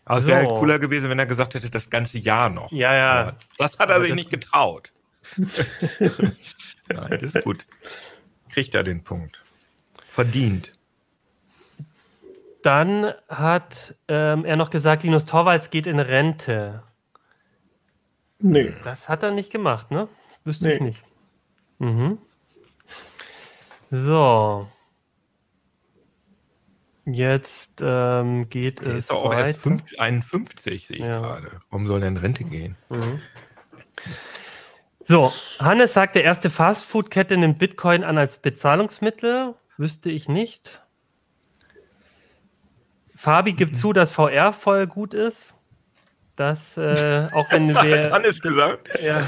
Aber 0.05 0.19
es 0.19 0.25
wäre 0.27 0.37
halt 0.45 0.59
cooler 0.59 0.77
gewesen, 0.79 1.09
wenn 1.09 1.17
er 1.19 1.25
gesagt 1.25 1.55
hätte, 1.55 1.69
das 1.69 1.89
ganze 1.89 2.19
Jahr 2.19 2.49
noch. 2.49 2.71
Ja, 2.71 2.93
ja. 2.93 3.11
Aber 3.11 3.37
das 3.57 3.79
hat 3.79 3.89
er 3.89 3.95
Aber 3.95 4.05
sich 4.05 4.13
nicht 4.13 4.29
getraut. 4.29 4.91
Nein, 5.37 7.17
das 7.19 7.33
ist 7.33 7.43
gut. 7.43 7.65
Kriegt 8.49 8.75
er 8.75 8.83
den 8.83 9.03
Punkt. 9.03 9.41
Verdient. 10.07 10.71
Dann 12.61 13.13
hat 13.27 13.95
ähm, 14.07 14.45
er 14.45 14.55
noch 14.55 14.69
gesagt, 14.69 15.03
Linus 15.03 15.25
Torvalds 15.25 15.69
geht 15.71 15.87
in 15.87 15.99
Rente. 15.99 16.83
Nee. 18.39 18.73
Das 18.83 19.09
hat 19.09 19.23
er 19.23 19.31
nicht 19.31 19.51
gemacht, 19.51 19.91
ne? 19.91 20.07
Wüsste 20.43 20.71
ich 20.71 20.79
Nee. 20.79 20.87
nicht. 20.87 21.03
Mhm. 21.79 22.17
So. 23.91 24.67
Jetzt 27.05 27.81
ähm, 27.85 28.49
geht 28.49 28.81
Er 28.81 28.87
es 28.89 28.95
ist 28.95 29.11
doch 29.11 29.25
auch 29.25 29.29
weiter. 29.29 29.47
erst 29.49 29.61
fünf, 29.61 29.83
51, 29.97 30.87
sehe 30.87 30.97
ich 30.97 31.03
Ja. 31.03 31.19
gerade. 31.21 31.51
Warum 31.69 31.85
soll 31.87 32.01
er 32.01 32.07
in 32.07 32.17
Rente 32.17 32.43
gehen? 32.43 32.75
Mhm. 32.89 33.19
So, 35.03 35.31
Hannes 35.59 35.93
sagt, 35.93 36.15
der 36.15 36.23
erste 36.23 36.49
Fastfood-Kette 36.49 37.37
nimmt 37.37 37.59
Bitcoin 37.59 38.03
an 38.03 38.17
als 38.17 38.39
Bezahlungsmittel. 38.39 39.53
Wüsste 39.77 40.09
ich 40.09 40.27
nicht. 40.27 40.81
Fabi 43.15 43.53
gibt 43.53 43.75
zu, 43.77 43.93
dass 43.93 44.11
VR 44.11 44.51
voll 44.53 44.87
gut 44.87 45.13
ist. 45.13 45.54
Das, 46.35 46.77
äh, 46.77 47.27
auch 47.31 47.49
wenn 47.51 47.69
wir. 47.73 48.11
Hannes 48.11 48.41
gesagt. 48.41 48.89
Ja. 49.01 49.23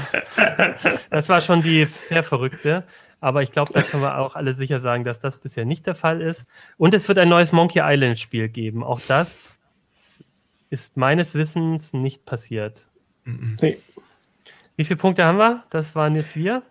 Das 1.10 1.28
war 1.28 1.40
schon 1.40 1.62
die 1.62 1.84
sehr 1.86 2.22
verrückte. 2.22 2.84
Aber 3.20 3.42
ich 3.42 3.50
glaube, 3.50 3.72
da 3.72 3.82
können 3.82 4.02
wir 4.02 4.18
auch 4.18 4.36
alle 4.36 4.54
sicher 4.54 4.78
sagen, 4.78 5.04
dass 5.04 5.18
das 5.20 5.38
bisher 5.38 5.64
nicht 5.64 5.86
der 5.86 5.96
Fall 5.96 6.20
ist. 6.20 6.44
Und 6.76 6.94
es 6.94 7.08
wird 7.08 7.18
ein 7.18 7.28
neues 7.28 7.50
Monkey 7.50 7.80
Island 7.82 8.18
Spiel 8.18 8.48
geben. 8.48 8.84
Auch 8.84 9.00
das 9.08 9.58
ist 10.70 10.96
meines 10.96 11.34
Wissens 11.34 11.92
nicht 11.92 12.24
passiert. 12.26 12.86
nee. 13.24 13.78
Wie 14.76 14.84
viele 14.84 14.98
Punkte 14.98 15.24
haben 15.24 15.38
wir? 15.38 15.64
Das 15.70 15.96
waren 15.96 16.14
jetzt 16.14 16.36
wir. 16.36 16.62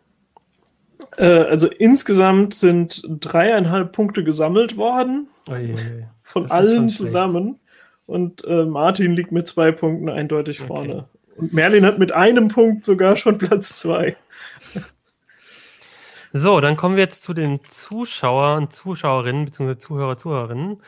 Äh, 1.17 1.25
also 1.25 1.67
insgesamt 1.67 2.53
sind 2.53 3.03
dreieinhalb 3.05 3.91
Punkte 3.91 4.23
gesammelt 4.23 4.77
worden 4.77 5.27
Oje. 5.49 6.09
von 6.23 6.49
allen 6.49 6.89
zusammen. 6.89 7.59
Und 8.07 8.43
äh, 8.45 8.63
Martin 8.65 9.13
liegt 9.13 9.31
mit 9.31 9.45
zwei 9.47 9.71
Punkten 9.71 10.09
eindeutig 10.09 10.59
Okay. 10.61 10.67
vorne. 10.67 11.09
Und 11.35 11.53
Merlin 11.53 11.85
hat 11.85 11.99
mit 11.99 12.11
einem 12.11 12.47
Punkt 12.47 12.83
sogar 12.83 13.15
schon 13.15 13.37
Platz 13.37 13.77
zwei. 13.77 14.17
So, 16.33 16.59
dann 16.59 16.75
kommen 16.75 16.97
wir 16.97 17.03
jetzt 17.03 17.23
zu 17.23 17.33
den 17.33 17.63
Zuschauern 17.63 18.63
und 18.63 18.73
Zuschauerinnen, 18.73 19.45
beziehungsweise 19.45 19.79
Zuhörer, 19.79 20.17
Zuhörerinnen. 20.17 20.81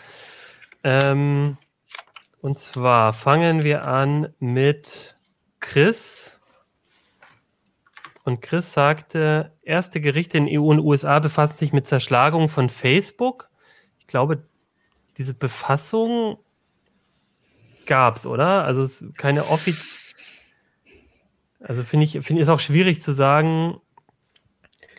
Ähm, 0.84 1.58
und 2.42 2.60
zwar 2.60 3.14
fangen 3.14 3.64
wir 3.64 3.88
an 3.88 4.34
mit 4.40 5.18
Chris. 5.62 6.42
Und 8.26 8.42
Chris 8.42 8.74
sagte, 8.74 9.54
erste 9.64 10.02
Gerichte 10.02 10.38
in 10.38 10.48
EU 10.50 10.70
und 10.70 10.82
USA 10.82 11.20
befassen 11.20 11.58
sich 11.58 11.74
mit 11.74 11.88
Zerschlagung 11.88 12.50
von 12.50 12.70
Facebook. 12.70 13.50
Ich 13.98 14.08
glaube, 14.08 14.44
diese 15.18 15.34
Befassung 15.34 16.38
gab 17.90 18.16
es, 18.16 18.26
oder? 18.26 18.64
Also 18.64 18.82
es 18.82 19.02
ist 19.02 19.18
keine 19.18 19.48
offiz... 19.48 20.16
Also 21.62 21.84
finde 21.84 22.06
ich, 22.06 22.12
finde 22.22 22.42
ist 22.42 22.48
auch 22.48 22.62
schwierig 22.62 23.02
zu 23.02 23.12
sagen, 23.12 23.82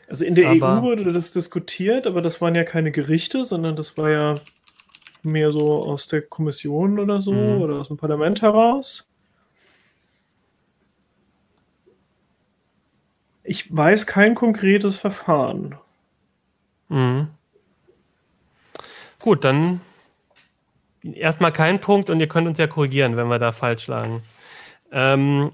Also 0.09 0.27
in 0.27 0.35
der 0.35 0.51
EU 0.53 0.83
wurde 0.83 1.11
das 1.11 1.33
diskutiert, 1.33 2.07
aber 2.07 2.21
das 2.21 2.43
waren 2.43 2.55
ja 2.55 2.65
keine 2.65 2.93
Gerichte, 2.93 3.47
sondern 3.47 3.77
das 3.77 3.97
war 3.97 4.11
ja 4.11 4.35
mehr 5.23 5.53
so 5.53 5.83
aus 5.85 6.07
der 6.09 6.21
Kommission 6.23 6.99
oder 6.99 7.23
so 7.23 7.33
Mhm. 7.33 7.63
oder 7.63 7.77
aus 7.77 7.89
dem 7.89 7.97
Parlament 7.97 8.43
heraus. 8.43 9.07
Ich 13.43 13.75
weiß 13.75 14.07
kein 14.07 14.35
konkretes 14.35 14.99
Verfahren. 14.99 15.77
Mhm. 16.89 17.29
Gut, 19.21 19.45
dann 19.45 19.81
erstmal 21.03 21.53
kein 21.53 21.81
Punkt 21.81 22.11
und 22.11 22.21
ihr 22.21 22.29
könnt 22.29 22.47
uns 22.47 22.59
ja 22.59 22.67
korrigieren, 22.67 23.17
wenn 23.17 23.29
wir 23.29 23.39
da 23.39 23.53
falsch 23.53 23.87
lagen. 23.87 24.23
Ähm, 24.93 25.53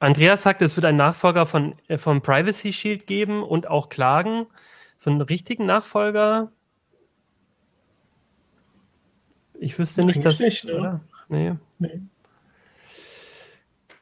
Andreas 0.00 0.42
sagt, 0.42 0.60
es 0.62 0.76
wird 0.76 0.84
einen 0.84 0.98
Nachfolger 0.98 1.46
von, 1.46 1.74
äh, 1.88 1.98
vom 1.98 2.20
Privacy 2.20 2.72
Shield 2.72 3.06
geben 3.06 3.42
und 3.42 3.68
auch 3.68 3.88
Klagen. 3.88 4.46
So 4.96 5.10
einen 5.10 5.20
richtigen 5.20 5.66
Nachfolger. 5.66 6.50
Ich 9.58 9.78
wüsste 9.78 10.04
nicht, 10.04 10.24
dass. 10.24 10.40
nicht, 10.40 10.64
ne? 10.64 10.74
oder? 10.74 11.00
Nee. 11.28 11.54
Nee. 11.78 12.00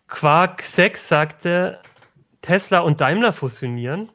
Quark 0.08 0.62
6 0.62 1.08
sagte, 1.08 1.78
Tesla 2.40 2.80
und 2.80 3.00
Daimler 3.00 3.32
fusionieren. 3.32 4.10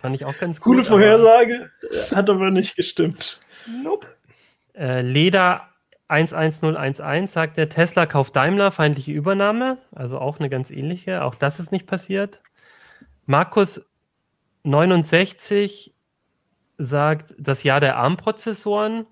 Fand 0.00 0.14
ich 0.14 0.24
auch 0.24 0.36
ganz 0.38 0.60
gut. 0.60 0.64
Coole 0.64 0.80
aber- 0.80 0.88
Vorhersage, 0.88 1.70
hat 2.14 2.28
aber 2.28 2.50
nicht 2.50 2.76
gestimmt. 2.76 3.40
Nope. 3.82 4.06
Äh, 4.74 5.02
Leder 5.02 5.68
11011 6.08 7.30
sagt 7.30 7.56
der 7.56 7.68
Tesla 7.68 8.06
kauft 8.06 8.36
Daimler, 8.36 8.70
feindliche 8.70 9.12
Übernahme. 9.12 9.78
Also 9.92 10.18
auch 10.18 10.38
eine 10.38 10.50
ganz 10.50 10.70
ähnliche. 10.70 11.24
Auch 11.24 11.34
das 11.34 11.58
ist 11.58 11.72
nicht 11.72 11.86
passiert. 11.86 12.40
Markus 13.26 13.84
69 14.64 15.94
sagt 16.78 17.34
das 17.38 17.62
Jahr 17.62 17.80
der 17.80 17.96
ARM-Prozessoren. 17.96 19.06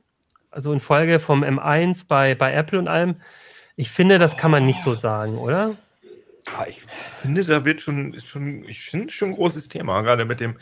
Also 0.50 0.72
in 0.72 0.80
Folge 0.80 1.20
vom 1.20 1.44
M1 1.44 2.06
bei, 2.08 2.34
bei 2.34 2.52
Apple 2.52 2.78
und 2.78 2.88
allem. 2.88 3.16
Ich 3.76 3.90
finde, 3.90 4.18
das 4.18 4.36
kann 4.36 4.50
man 4.50 4.66
nicht 4.66 4.82
so 4.82 4.94
sagen, 4.94 5.38
oder? 5.38 5.76
Ich 6.68 6.82
finde, 7.22 7.44
da 7.44 7.64
wird 7.64 7.80
schon, 7.80 8.18
schon, 8.20 8.64
ich 8.64 8.82
finde 8.82 9.12
schon 9.12 9.30
ein 9.30 9.34
großes 9.36 9.68
Thema, 9.68 10.02
gerade 10.02 10.24
mit 10.24 10.40
dem 10.40 10.58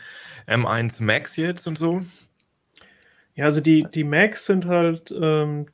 M1 0.46 1.02
Max 1.02 1.36
jetzt 1.36 1.66
und 1.66 1.78
so. 1.78 2.02
Ja, 3.38 3.44
also 3.44 3.60
die, 3.60 3.86
die 3.94 4.02
Macs 4.02 4.46
sind 4.46 4.66
halt 4.66 5.14
ähm, 5.16 5.66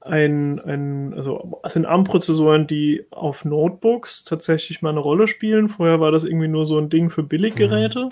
ein, 0.00 0.58
ein, 0.58 1.14
also 1.14 1.60
sind 1.68 1.86
ARM-Prozessoren, 1.86 2.66
die 2.66 3.06
auf 3.12 3.44
Notebooks 3.44 4.24
tatsächlich 4.24 4.82
mal 4.82 4.90
eine 4.90 4.98
Rolle 4.98 5.28
spielen. 5.28 5.68
Vorher 5.68 6.00
war 6.00 6.10
das 6.10 6.24
irgendwie 6.24 6.48
nur 6.48 6.66
so 6.66 6.78
ein 6.78 6.90
Ding 6.90 7.08
für 7.10 7.22
Billiggeräte. 7.22 8.10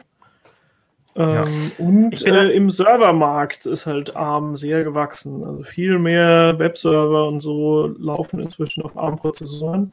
Ähm, 1.16 1.72
Und 1.78 2.12
Ich 2.12 2.22
bin 2.22 2.34
äh, 2.34 2.50
im 2.50 2.70
Servermarkt 2.70 3.66
ist 3.66 3.86
halt 3.86 4.14
ARM 4.14 4.54
sehr 4.54 4.84
gewachsen. 4.84 5.42
Also 5.42 5.64
viel 5.64 5.98
mehr 5.98 6.56
Webserver 6.60 7.26
und 7.26 7.40
so 7.40 7.88
laufen 7.98 8.38
inzwischen 8.38 8.84
auf 8.84 8.96
ARM-Prozessoren. 8.96 9.92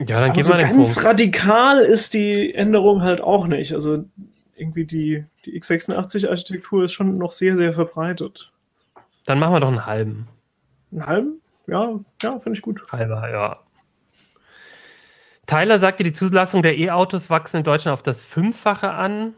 Ja, 0.00 0.20
dann 0.20 0.24
Aber 0.24 0.32
geben 0.32 0.44
so 0.44 0.52
wir 0.54 0.58
den 0.58 0.76
ganz 0.76 0.94
Punkt. 0.94 1.04
radikal 1.04 1.78
ist 1.84 2.14
die 2.14 2.52
Änderung 2.52 3.02
halt 3.02 3.20
auch 3.20 3.46
nicht. 3.46 3.74
Also 3.74 4.06
irgendwie 4.56 4.84
die, 4.84 5.24
die 5.44 5.60
x86-Architektur 5.60 6.84
ist 6.84 6.92
schon 6.92 7.18
noch 7.18 7.32
sehr, 7.32 7.56
sehr 7.56 7.72
verbreitet. 7.72 8.52
Dann 9.26 9.38
machen 9.38 9.54
wir 9.54 9.60
doch 9.60 9.68
einen 9.68 9.86
halben. 9.86 10.28
Einen 10.92 11.06
halben? 11.06 11.40
Ja, 11.66 11.98
ja, 12.22 12.38
finde 12.40 12.58
ich 12.58 12.62
gut. 12.62 12.80
Halber, 12.92 13.30
ja. 13.30 13.60
Tyler 15.46 15.78
sagte, 15.78 16.04
die 16.04 16.12
Zulassung 16.12 16.62
der 16.62 16.78
E-Autos 16.78 17.30
wachsen 17.30 17.58
in 17.58 17.64
Deutschland 17.64 17.94
auf 17.94 18.02
das 18.02 18.22
Fünffache 18.22 18.90
an. 18.90 19.34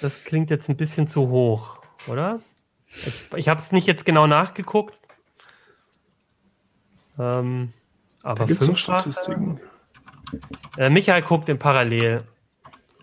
Das 0.00 0.22
klingt 0.24 0.50
jetzt 0.50 0.68
ein 0.68 0.76
bisschen 0.76 1.06
zu 1.06 1.28
hoch, 1.28 1.78
oder? 2.06 2.40
Ich, 2.86 3.28
ich 3.36 3.48
habe 3.48 3.60
es 3.60 3.72
nicht 3.72 3.86
jetzt 3.86 4.04
genau 4.04 4.26
nachgeguckt. 4.26 4.98
Ähm, 7.18 7.72
aber 8.22 8.40
Da 8.40 8.44
gibt 8.46 8.62
es 8.62 8.68
noch 8.68 8.76
fünffache? 8.76 9.00
Statistiken. 9.12 9.60
Äh, 10.76 10.90
Michael 10.90 11.22
guckt 11.22 11.48
im 11.48 11.58
Parallel. 11.58 12.22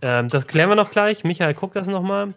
Ähm, 0.06 0.30
das 0.30 0.46
klären 0.46 0.70
wir 0.70 0.76
noch 0.76 0.92
gleich. 0.92 1.24
Michael 1.24 1.56
guckt 1.56 1.76
das 1.76 1.88
nochmal. 1.88 2.36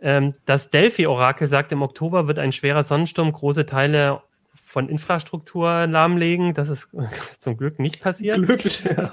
Ähm, 0.00 0.34
das 0.46 0.70
Delphi-Orakel 0.70 1.46
sagt, 1.46 1.70
im 1.72 1.82
Oktober 1.82 2.26
wird 2.26 2.38
ein 2.38 2.52
schwerer 2.52 2.82
Sonnensturm 2.82 3.30
große 3.30 3.66
Teile 3.66 4.22
von 4.64 4.88
Infrastruktur 4.88 5.86
lahmlegen. 5.86 6.54
Das 6.54 6.70
ist 6.70 6.88
zum 7.38 7.58
Glück 7.58 7.78
nicht 7.78 8.00
passiert. 8.00 8.42
Glücklich, 8.42 8.82
ja. 8.84 9.12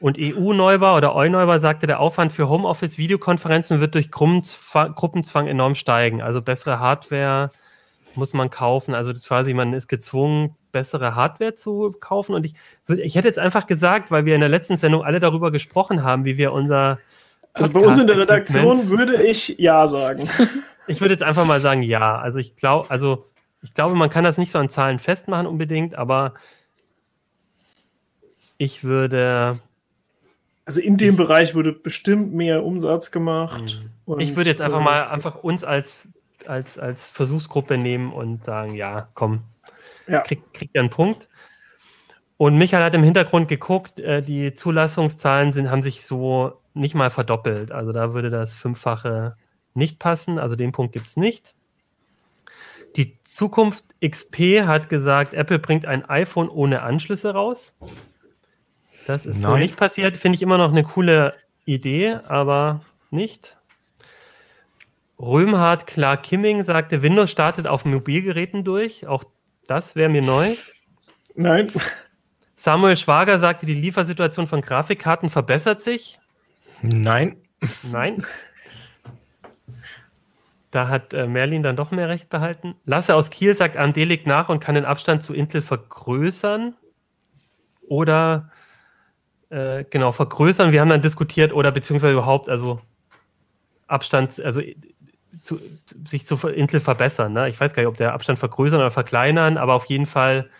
Und 0.00 0.16
EU-Neubau 0.18 0.96
oder 0.96 1.16
EU-Neubau 1.16 1.58
sagte, 1.58 1.86
der 1.86 1.98
Aufwand 1.98 2.32
für 2.32 2.48
Homeoffice-Videokonferenzen 2.48 3.80
wird 3.80 3.94
durch 3.94 4.08
Gruppenzwa- 4.08 4.92
Gruppenzwang 4.92 5.48
enorm 5.48 5.74
steigen. 5.74 6.22
Also 6.22 6.40
bessere 6.40 6.78
Hardware 6.78 7.50
muss 8.16 8.34
man 8.34 8.50
kaufen. 8.50 8.94
Also 8.94 9.12
das 9.12 9.26
quasi, 9.26 9.54
man 9.54 9.72
ist 9.72 9.88
gezwungen, 9.88 10.56
bessere 10.72 11.14
Hardware 11.14 11.54
zu 11.54 11.94
kaufen. 12.00 12.34
Und 12.34 12.46
ich, 12.46 12.54
ich 12.88 13.14
hätte 13.14 13.28
jetzt 13.28 13.38
einfach 13.38 13.66
gesagt, 13.66 14.10
weil 14.10 14.24
wir 14.26 14.34
in 14.34 14.40
der 14.40 14.50
letzten 14.50 14.76
Sendung 14.76 15.02
alle 15.02 15.20
darüber 15.20 15.50
gesprochen 15.50 16.02
haben, 16.02 16.24
wie 16.24 16.36
wir 16.36 16.52
unser 16.52 16.98
Also 17.52 17.70
bei 17.70 17.80
uns 17.80 17.98
in 17.98 18.06
der 18.06 18.18
Redaktion 18.18 18.88
würde 18.88 19.22
ich 19.22 19.56
ja 19.58 19.88
sagen. 19.88 20.28
Ich 20.86 21.00
würde 21.00 21.14
jetzt 21.14 21.22
einfach 21.22 21.46
mal 21.46 21.62
sagen, 21.62 21.82
ja. 21.82 22.18
Also 22.18 22.38
ich 22.38 22.56
glaube, 22.56 22.90
also 22.90 23.24
ich 23.62 23.72
glaube, 23.72 23.94
man 23.94 24.10
kann 24.10 24.24
das 24.24 24.36
nicht 24.36 24.50
so 24.50 24.58
an 24.58 24.68
Zahlen 24.68 24.98
festmachen 24.98 25.46
unbedingt, 25.46 25.94
aber 25.94 26.34
ich 28.58 28.84
würde, 28.84 29.58
Also 30.64 30.80
in 30.80 30.96
dem 30.96 31.16
Bereich 31.16 31.54
würde 31.54 31.72
bestimmt 31.72 32.34
mehr 32.34 32.64
Umsatz 32.64 33.10
gemacht. 33.10 33.80
Mhm. 34.06 34.20
ich 34.20 34.36
würde 34.36 34.50
jetzt 34.50 34.62
einfach 34.62 34.80
äh, 34.80 34.84
mal 34.84 35.08
einfach 35.08 35.36
uns 35.42 35.64
als, 35.64 36.08
als, 36.48 36.78
als 36.78 37.10
Versuchsgruppe 37.10 37.78
nehmen 37.78 38.12
und 38.12 38.44
sagen, 38.44 38.74
ja, 38.74 39.08
komm, 39.14 39.42
Ja. 40.06 40.20
kriegt 40.20 40.52
krieg 40.54 40.70
ihr 40.72 40.80
einen 40.80 40.90
Punkt. 40.90 41.28
Und 42.36 42.56
Michael 42.58 42.82
hat 42.84 42.94
im 42.94 43.02
Hintergrund 43.02 43.48
geguckt, 43.48 44.00
äh, 44.00 44.20
die 44.22 44.54
Zulassungszahlen 44.54 45.52
sind, 45.52 45.70
haben 45.70 45.82
sich 45.82 46.04
so 46.04 46.60
nicht 46.74 46.94
mal 46.94 47.10
verdoppelt. 47.10 47.70
Also 47.70 47.92
da 47.92 48.12
würde 48.12 48.30
das 48.30 48.54
Fünffache 48.54 49.36
nicht 49.74 49.98
passen. 49.98 50.38
Also 50.38 50.56
den 50.56 50.72
Punkt 50.72 50.92
gibt 50.92 51.06
es 51.06 51.16
nicht. 51.16 51.54
Die 52.96 53.20
Zukunft 53.22 53.84
XP 54.04 54.62
hat 54.66 54.88
gesagt, 54.88 55.34
Apple 55.34 55.58
bringt 55.58 55.86
ein 55.86 56.04
iPhone 56.08 56.48
ohne 56.48 56.82
Anschlüsse 56.82 57.32
raus. 57.32 57.74
Das 59.06 59.26
ist 59.26 59.40
so 59.40 59.50
Nein. 59.50 59.60
nicht 59.60 59.76
passiert. 59.76 60.16
Finde 60.16 60.36
ich 60.36 60.42
immer 60.42 60.58
noch 60.58 60.70
eine 60.70 60.84
coole 60.84 61.34
Idee, 61.64 62.18
aber 62.28 62.80
nicht. 63.10 63.56
Römhard 65.24 65.86
Clark 65.86 66.22
Kimming 66.22 66.62
sagte, 66.62 67.02
Windows 67.02 67.30
startet 67.30 67.66
auf 67.66 67.84
Mobilgeräten 67.84 68.64
durch. 68.64 69.06
Auch 69.06 69.24
das 69.66 69.96
wäre 69.96 70.10
mir 70.10 70.22
neu. 70.22 70.54
Nein, 71.34 71.72
Samuel 72.54 72.96
Schwager 72.96 73.38
sagte, 73.38 73.66
die 73.66 73.74
Liefersituation 73.74 74.46
von 74.46 74.60
Grafikkarten 74.60 75.28
verbessert 75.28 75.80
sich. 75.80 76.18
Nein. 76.82 77.36
Nein. 77.82 78.24
Da 80.70 80.88
hat 80.88 81.14
äh, 81.14 81.26
Merlin 81.26 81.62
dann 81.62 81.76
doch 81.76 81.90
mehr 81.90 82.08
Recht 82.08 82.28
behalten. 82.28 82.74
Lasse 82.84 83.14
aus 83.14 83.30
Kiel 83.30 83.54
sagt, 83.54 83.76
AMD 83.76 83.96
legt 83.96 84.26
nach 84.26 84.48
und 84.48 84.60
kann 84.60 84.74
den 84.74 84.84
Abstand 84.84 85.22
zu 85.22 85.32
Intel 85.34 85.62
vergrößern. 85.62 86.74
Oder 87.88 88.50
äh, 89.50 89.84
genau, 89.88 90.12
vergrößern. 90.12 90.72
Wir 90.72 90.80
haben 90.80 90.88
dann 90.88 91.02
diskutiert, 91.02 91.52
oder 91.52 91.70
beziehungsweise 91.70 92.14
überhaupt, 92.14 92.48
also 92.48 92.80
Abstand, 93.86 94.40
also 94.40 94.60
zu, 95.44 95.60
sich 96.08 96.26
zu 96.26 96.36
Intel 96.48 96.80
verbessern. 96.80 97.32
Ne? 97.32 97.48
Ich 97.48 97.60
weiß 97.60 97.74
gar 97.74 97.82
nicht, 97.82 97.88
ob 97.88 97.96
der 97.96 98.12
Abstand 98.12 98.38
vergrößern 98.38 98.80
oder 98.80 98.90
verkleinern, 98.90 99.56
aber 99.58 99.74
auf 99.74 99.84
jeden 99.86 100.06
Fall 100.06 100.50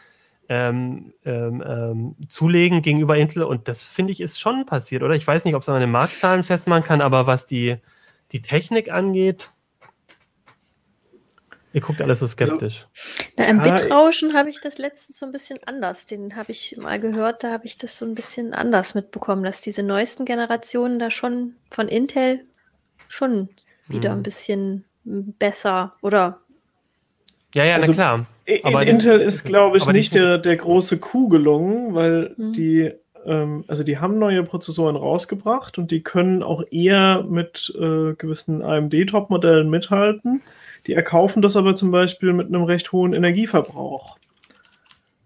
ähm, 0.48 1.14
ähm, 1.24 1.64
ähm, 1.66 2.16
zulegen 2.28 2.82
gegenüber 2.82 3.16
Intel. 3.16 3.44
Und 3.44 3.66
das 3.66 3.82
finde 3.82 4.12
ich 4.12 4.20
ist 4.20 4.40
schon 4.40 4.66
passiert, 4.66 5.02
oder? 5.02 5.14
Ich 5.14 5.26
weiß 5.26 5.44
nicht, 5.44 5.54
ob 5.54 5.62
es 5.62 5.68
an 5.68 5.80
den 5.80 5.90
Marktzahlen 5.90 6.42
festmachen 6.42 6.84
kann, 6.84 7.00
aber 7.00 7.26
was 7.26 7.46
die, 7.46 7.76
die 8.32 8.42
Technik 8.42 8.92
angeht, 8.92 9.50
ihr 11.72 11.80
guckt 11.80 12.02
alles 12.02 12.18
so 12.18 12.26
skeptisch. 12.26 12.86
Na, 13.38 13.46
im 13.46 13.62
Bitrauschen 13.62 14.34
habe 14.34 14.50
ich 14.50 14.60
das 14.60 14.76
letztens 14.76 15.18
so 15.18 15.26
ein 15.26 15.32
bisschen 15.32 15.58
anders. 15.66 16.04
Den 16.04 16.36
habe 16.36 16.52
ich 16.52 16.76
mal 16.76 17.00
gehört, 17.00 17.42
da 17.42 17.50
habe 17.50 17.64
ich 17.64 17.78
das 17.78 17.96
so 17.96 18.04
ein 18.04 18.14
bisschen 18.14 18.52
anders 18.52 18.94
mitbekommen, 18.94 19.44
dass 19.44 19.62
diese 19.62 19.82
neuesten 19.82 20.26
Generationen 20.26 20.98
da 20.98 21.10
schon 21.10 21.54
von 21.70 21.88
Intel 21.88 22.44
schon 23.08 23.48
wieder 23.88 24.12
Mhm. 24.12 24.20
ein 24.20 24.22
bisschen 24.22 24.84
besser 25.04 25.92
oder 26.02 26.38
ja, 27.54 27.64
ja, 27.64 27.74
Also- 27.76 27.88
na 27.88 27.94
klar. 27.94 28.26
in 28.46 28.64
Aber 28.64 28.84
Intel 28.86 29.18
den- 29.20 29.28
ist, 29.28 29.44
glaube 29.44 29.76
ich, 29.78 29.86
nicht 29.86 30.14
der, 30.14 30.38
der 30.38 30.56
große 30.56 30.98
Coup 30.98 31.30
gelungen, 31.30 31.94
weil 31.94 32.34
Mhm. 32.36 32.52
die, 32.52 32.90
ähm, 33.24 33.64
also 33.68 33.84
die 33.84 33.98
haben 33.98 34.18
neue 34.18 34.42
Prozessoren 34.42 34.96
rausgebracht 34.96 35.78
und 35.78 35.90
die 35.92 36.02
können 36.02 36.42
auch 36.42 36.64
eher 36.72 37.22
mit 37.28 37.72
äh, 37.78 38.14
gewissen 38.14 38.60
AMD-Top-Modellen 38.62 39.70
mithalten. 39.70 40.42
Die 40.88 40.94
erkaufen 40.94 41.42
das 41.42 41.56
aber 41.56 41.76
zum 41.76 41.90
Beispiel 41.92 42.32
mit 42.32 42.48
einem 42.48 42.64
recht 42.64 42.90
hohen 42.92 43.12
Energieverbrauch. 43.14 44.18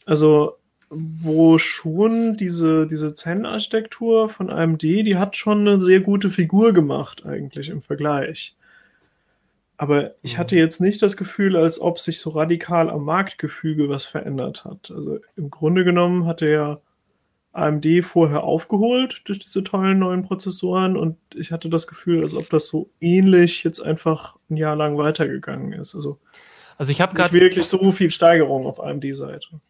Also, 0.05 0.58
wo 0.91 1.59
schon 1.59 2.37
diese, 2.37 2.87
diese 2.87 3.15
Zen-Architektur 3.15 4.29
von 4.29 4.51
AMD, 4.51 4.83
die 4.83 5.17
hat 5.17 5.37
schon 5.37 5.61
eine 5.61 5.81
sehr 5.81 6.01
gute 6.01 6.31
Figur 6.31 6.73
gemacht, 6.73 7.27
eigentlich 7.27 7.69
im 7.69 7.83
Vergleich. 7.83 8.57
Aber 9.77 10.15
ich 10.23 10.39
hatte 10.39 10.57
jetzt 10.57 10.81
nicht 10.81 11.03
das 11.03 11.17
Gefühl, 11.17 11.57
als 11.57 11.81
ob 11.81 12.01
sich 12.01 12.21
so 12.21 12.31
radikal 12.31 12.91
am 12.91 13.05
Marktgefüge 13.05 13.89
was 13.89 14.05
verändert 14.05 14.65
hat. 14.65 14.91
Also 14.91 15.19
im 15.37 15.51
Grunde 15.51 15.85
genommen 15.85 16.27
hatte 16.27 16.49
ja 16.49 16.81
AMD 17.53 17.87
vorher 18.03 18.43
aufgeholt 18.43 19.23
durch 19.27 19.39
diese 19.39 19.63
tollen 19.65 19.99
neuen 19.99 20.23
Prozessoren 20.23 20.97
und 20.97 21.17
ich 21.35 21.53
hatte 21.53 21.69
das 21.69 21.87
Gefühl, 21.87 22.23
als 22.23 22.35
ob 22.35 22.51
das 22.51 22.67
so 22.67 22.91
ähnlich 23.01 23.65
jetzt 23.65 23.81
einfach 23.81 24.37
ein 24.51 24.57
Jahr 24.57 24.77
lang 24.77 24.99
weitergegangen 24.99 25.73
ist. 25.73 25.95
Also 25.95 26.19
Also 26.79 26.93
ich 26.93 27.01
habe 27.01 27.15
gerade 27.15 27.33
wirklich 27.33 27.67
so 27.67 27.91
viel 27.93 28.11
Steigerung 28.11 28.67
auf 28.67 28.81
AMD-Seite. 28.81 29.61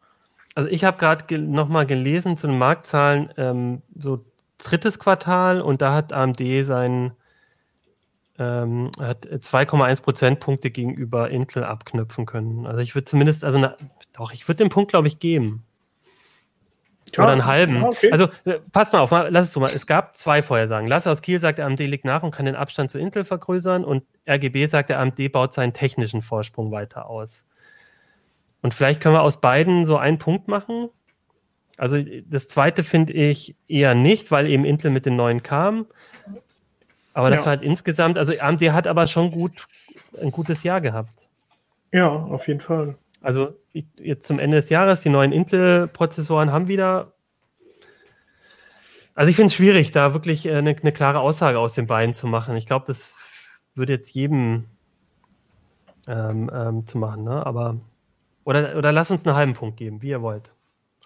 Also 0.58 0.70
ich 0.70 0.82
habe 0.82 0.98
gerade 0.98 1.26
ge 1.26 1.38
nochmal 1.38 1.86
gelesen 1.86 2.36
zu 2.36 2.48
den 2.48 2.58
Marktzahlen, 2.58 3.32
ähm, 3.36 3.82
so 3.96 4.18
drittes 4.58 4.98
Quartal 4.98 5.60
und 5.60 5.80
da 5.80 5.94
hat 5.94 6.12
AMD 6.12 6.42
sein 6.64 7.12
ähm, 8.40 8.90
hat 9.00 9.24
2,1 9.24 10.02
Prozentpunkte 10.02 10.72
gegenüber 10.72 11.30
Intel 11.30 11.62
abknüpfen 11.62 12.26
können. 12.26 12.66
Also 12.66 12.80
ich 12.80 12.96
würde 12.96 13.04
zumindest, 13.04 13.44
also 13.44 13.60
na, 13.60 13.76
doch, 14.12 14.32
ich 14.32 14.48
würde 14.48 14.64
den 14.64 14.68
Punkt, 14.68 14.90
glaube 14.90 15.06
ich, 15.06 15.20
geben. 15.20 15.62
Oder 17.16 17.28
einen 17.28 17.46
halben. 17.46 17.76
Ja, 17.76 17.84
okay. 17.84 18.10
Also 18.10 18.26
äh, 18.44 18.58
passt 18.72 18.92
mal 18.92 18.98
auf, 18.98 19.12
mal, 19.12 19.28
lass 19.30 19.46
es 19.46 19.52
so 19.52 19.60
mal. 19.60 19.70
Es 19.72 19.86
gab 19.86 20.16
zwei 20.16 20.42
Vorhersagen. 20.42 20.88
Lasse 20.88 21.08
aus 21.08 21.22
Kiel 21.22 21.38
sagt, 21.38 21.60
AMD 21.60 21.78
liegt 21.78 22.04
nach 22.04 22.24
und 22.24 22.32
kann 22.32 22.46
den 22.46 22.56
Abstand 22.56 22.90
zu 22.90 22.98
Intel 22.98 23.24
vergrößern 23.24 23.84
und 23.84 24.02
RGB 24.28 24.66
sagt, 24.66 24.90
der 24.90 24.98
AMD 24.98 25.30
baut 25.30 25.54
seinen 25.54 25.72
technischen 25.72 26.20
Vorsprung 26.20 26.72
weiter 26.72 27.08
aus. 27.08 27.46
Und 28.62 28.74
vielleicht 28.74 29.00
können 29.00 29.14
wir 29.14 29.22
aus 29.22 29.40
beiden 29.40 29.84
so 29.84 29.96
einen 29.96 30.18
Punkt 30.18 30.48
machen. 30.48 30.88
Also 31.76 32.02
das 32.26 32.48
zweite 32.48 32.82
finde 32.82 33.12
ich 33.12 33.54
eher 33.68 33.94
nicht, 33.94 34.30
weil 34.32 34.48
eben 34.48 34.64
Intel 34.64 34.90
mit 34.90 35.06
den 35.06 35.14
neuen 35.16 35.42
kam. 35.42 35.86
Aber 37.14 37.30
das 37.30 37.40
Ja. 37.40 37.46
war 37.46 37.50
halt 37.52 37.62
insgesamt, 37.62 38.18
also 38.18 38.32
AMD 38.38 38.62
hat 38.72 38.86
aber 38.86 39.06
schon 39.06 39.30
gut 39.30 39.66
ein 40.20 40.30
gutes 40.32 40.62
Jahr 40.62 40.80
gehabt. 40.80 41.28
ja, 41.92 42.08
auf 42.08 42.48
jeden 42.48 42.60
Fall. 42.60 42.96
Also 43.20 43.54
ich, 43.72 43.86
jetzt 43.96 44.26
zum 44.26 44.38
Ende 44.38 44.56
des 44.58 44.68
Jahres, 44.68 45.02
die 45.02 45.08
neuen 45.08 45.32
Intel-Prozessoren 45.32 46.52
haben 46.52 46.68
wieder. 46.68 47.12
Also 49.14 49.30
ich 49.30 49.36
finde 49.36 49.48
es 49.48 49.54
schwierig, 49.54 49.90
da 49.90 50.14
wirklich 50.14 50.46
äh, 50.46 50.54
eine, 50.54 50.76
eine 50.76 50.92
klare 50.92 51.18
Aussage 51.20 51.58
aus 51.58 51.74
den 51.74 51.86
beiden 51.88 52.14
zu 52.14 52.26
machen. 52.28 52.56
Ich 52.56 52.66
glaube, 52.66 52.84
das 52.86 53.14
würde 53.74 53.92
jetzt 53.94 54.14
jedem 54.14 54.66
ähm, 56.06 56.50
ähm, 56.54 56.86
zu 56.86 56.98
machen, 56.98 57.24
ne? 57.24 57.44
Aber 57.44 57.76
oder, 58.48 58.76
oder 58.76 58.92
lass 58.92 59.10
uns 59.10 59.26
einen 59.26 59.36
halben 59.36 59.54
Punkt 59.54 59.76
geben, 59.76 60.00
wie 60.02 60.08
ihr 60.08 60.22
wollt. 60.22 60.52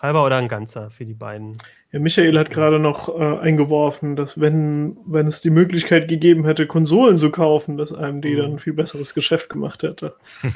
Halber 0.01 0.25
oder 0.25 0.37
ein 0.37 0.49
ganzer 0.49 0.91
für 0.91 1.05
die 1.05 1.15
beiden. 1.15 1.57
Ja, 1.93 2.01
Michael 2.01 2.37
hat 2.39 2.51
gerade 2.51 2.79
noch 2.81 3.09
äh, 3.09 3.39
eingeworfen, 3.39 4.17
dass 4.17 4.41
wenn, 4.41 4.97
wenn 5.07 5.27
es 5.29 5.41
die 5.43 5.51
Möglichkeit 5.51 6.09
gegeben 6.09 6.45
hätte, 6.45 6.67
Konsolen 6.67 7.19
zu 7.19 7.31
kaufen, 7.31 7.77
dass 7.77 7.93
AMD 7.93 8.25
Mhm. 8.25 8.37
dann 8.37 8.51
ein 8.53 8.59
viel 8.59 8.73
besseres 8.73 9.15
Geschäft 9.15 9.49
gemacht 9.49 9.83
hätte. 9.83 10.15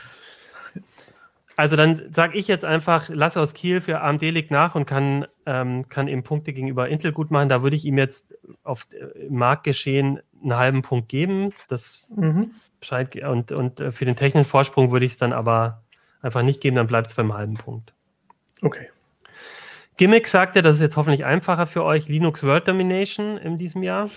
Also 1.59 1.75
dann 1.75 2.03
sage 2.13 2.37
ich 2.37 2.49
jetzt 2.49 2.67
einfach, 2.67 3.09
Lasse 3.09 3.41
aus 3.41 3.55
Kiel 3.55 3.81
für 3.81 4.03
AMD 4.03 4.21
liegt 4.21 4.51
nach 4.51 4.75
und 4.75 4.85
kann, 4.85 5.27
ähm, 5.47 5.89
kann 5.89 6.07
eben 6.07 6.23
Punkte 6.23 6.53
gegenüber 6.53 6.87
Intel 6.91 7.13
gut 7.13 7.31
machen. 7.31 7.49
Da 7.49 7.63
würde 7.63 7.77
ich 7.77 7.87
ihm 7.87 7.97
jetzt 7.97 8.35
auf 8.63 8.87
äh, 8.93 9.27
Marktgeschehen 9.31 10.21
einen 10.43 10.57
halben 10.57 10.83
Punkt 10.83 11.09
geben. 11.09 11.55
Das 11.69 12.05
Mhm. 12.15 12.51
Bescheid 12.79 13.17
und, 13.25 13.53
und 13.53 13.81
äh, 13.81 13.91
für 13.91 14.05
den 14.05 14.17
technischen 14.17 14.45
Vorsprung 14.47 14.91
würde 14.93 15.07
ich 15.07 15.13
es 15.13 15.19
dann 15.19 15.33
aber 15.33 15.83
einfach 16.27 16.43
nicht 16.43 16.61
geben, 16.61 16.77
dann 16.77 16.87
bleibt 16.87 17.07
es 17.09 17.15
beim 17.15 17.33
halben 17.33 17.55
Punkt. 17.55 17.95
Okay. 18.63 18.89
Gimmick 19.97 20.27
sagte, 20.29 20.63
das 20.63 20.75
ist 20.77 20.83
jetzt 20.83 20.97
hoffentlich 20.99 21.25
einfacher 21.25 21.67
für 21.67 21.83
euch, 21.85 22.09
Linux 22.09 22.43
World 22.43 22.69
Domination 22.69 23.39
in 23.39 23.57
diesem 23.57 23.83
Jahr. 23.83 24.11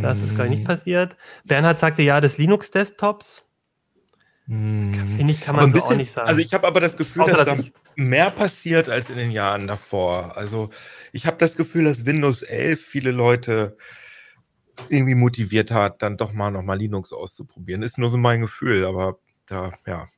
Das 0.00 0.20
ist, 0.22 0.34
glaube 0.34 0.50
ich, 0.50 0.56
nicht 0.56 0.66
passiert. 0.66 1.16
Bernhard 1.44 1.78
sagte 1.78 2.02
ja 2.02 2.20
des 2.20 2.36
Linux-Desktops. 2.38 3.44
Finde 4.46 5.26
ich, 5.32 5.40
kann 5.40 5.54
man 5.54 5.66
ein 5.66 5.72
so 5.72 5.78
auch 5.78 5.82
bisschen- 5.82 5.96
nicht 5.98 6.12
sagen. 6.12 6.28
Also 6.28 6.40
ich 6.40 6.52
habe 6.52 6.66
aber 6.66 6.80
das 6.80 6.96
Gefühl, 6.96 7.22
Außer, 7.22 7.36
dass 7.36 7.46
dass 7.46 7.58
da 7.58 7.70
mehr 7.96 8.30
passiert 8.30 8.88
als 8.88 9.08
in 9.08 9.16
den 9.16 9.30
Jahren 9.30 9.66
davor. 9.66 10.36
Also 10.36 10.70
ich 11.12 11.24
habe 11.26 11.36
das 11.38 11.56
Gefühl, 11.56 11.84
dass 11.84 12.04
Windows 12.04 12.42
11 12.42 12.80
viele 12.84 13.10
Leute 13.10 13.76
irgendwie 14.88 15.14
motiviert 15.14 15.70
hat, 15.70 16.02
dann 16.02 16.16
doch 16.16 16.32
mal 16.32 16.50
nochmal 16.50 16.78
Linux 16.78 17.12
auszuprobieren. 17.12 17.82
Ist 17.82 17.98
nur 17.98 18.08
so 18.10 18.16
mein 18.16 18.40
Gefühl, 18.40 18.84
aber 18.84 19.18
da, 19.46 19.72
ja. 19.86 20.08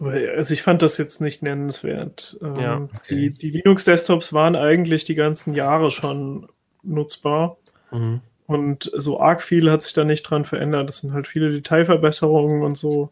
Aber, 0.00 0.12
Also 0.36 0.54
ich 0.54 0.62
fand 0.62 0.82
das 0.82 0.98
jetzt 0.98 1.20
nicht 1.20 1.42
nennenswert. 1.42 2.38
Ähm, 2.42 2.56
Ja, 2.56 2.76
okay. 2.76 2.98
Die, 3.10 3.30
die 3.30 3.50
Linux-Desktops 3.50 4.32
waren 4.32 4.56
eigentlich 4.56 5.04
die 5.04 5.14
ganzen 5.14 5.54
Jahre 5.54 5.90
schon 5.90 6.48
nutzbar. 6.82 7.56
Mhm. 7.90 8.20
Und 8.46 8.90
so 8.94 9.20
arg 9.20 9.42
viel 9.42 9.70
hat 9.70 9.82
sich 9.82 9.94
da 9.94 10.04
nicht 10.04 10.22
dran 10.22 10.44
verändert. 10.44 10.88
Das 10.88 10.98
sind 10.98 11.12
halt 11.12 11.26
viele 11.26 11.50
Detailverbesserungen 11.50 12.62
und 12.62 12.76
so. 12.76 13.10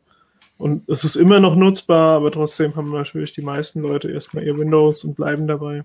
Und 0.58 0.88
es 0.88 1.04
ist 1.04 1.16
immer 1.16 1.40
noch 1.40 1.56
nutzbar, 1.56 2.16
aber 2.16 2.30
trotzdem 2.30 2.76
haben 2.76 2.92
natürlich 2.92 3.32
die 3.32 3.42
meisten 3.42 3.80
Leute 3.80 4.10
erstmal 4.10 4.44
ihr 4.44 4.56
Windows 4.56 5.04
und 5.04 5.16
bleiben 5.16 5.46
dabei. 5.46 5.84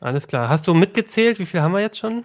Alles 0.00 0.28
klar. 0.28 0.48
Hast 0.48 0.66
du 0.66 0.74
mitgezählt? 0.74 1.38
Wie 1.38 1.46
viel 1.46 1.60
haben 1.60 1.72
wir 1.72 1.80
jetzt 1.80 1.98
schon? 1.98 2.24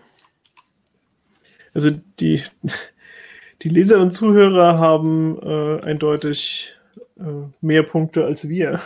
Also 1.74 1.92
die, 2.20 2.44
die 3.64 3.70
Leser 3.70 4.00
und 4.00 4.12
Zuhörer 4.12 4.78
haben 4.78 5.40
äh, 5.42 5.82
eindeutig 5.82 6.76
mehr 7.62 7.84
Punkte 7.84 8.26
als 8.26 8.48
wir. 8.50 8.82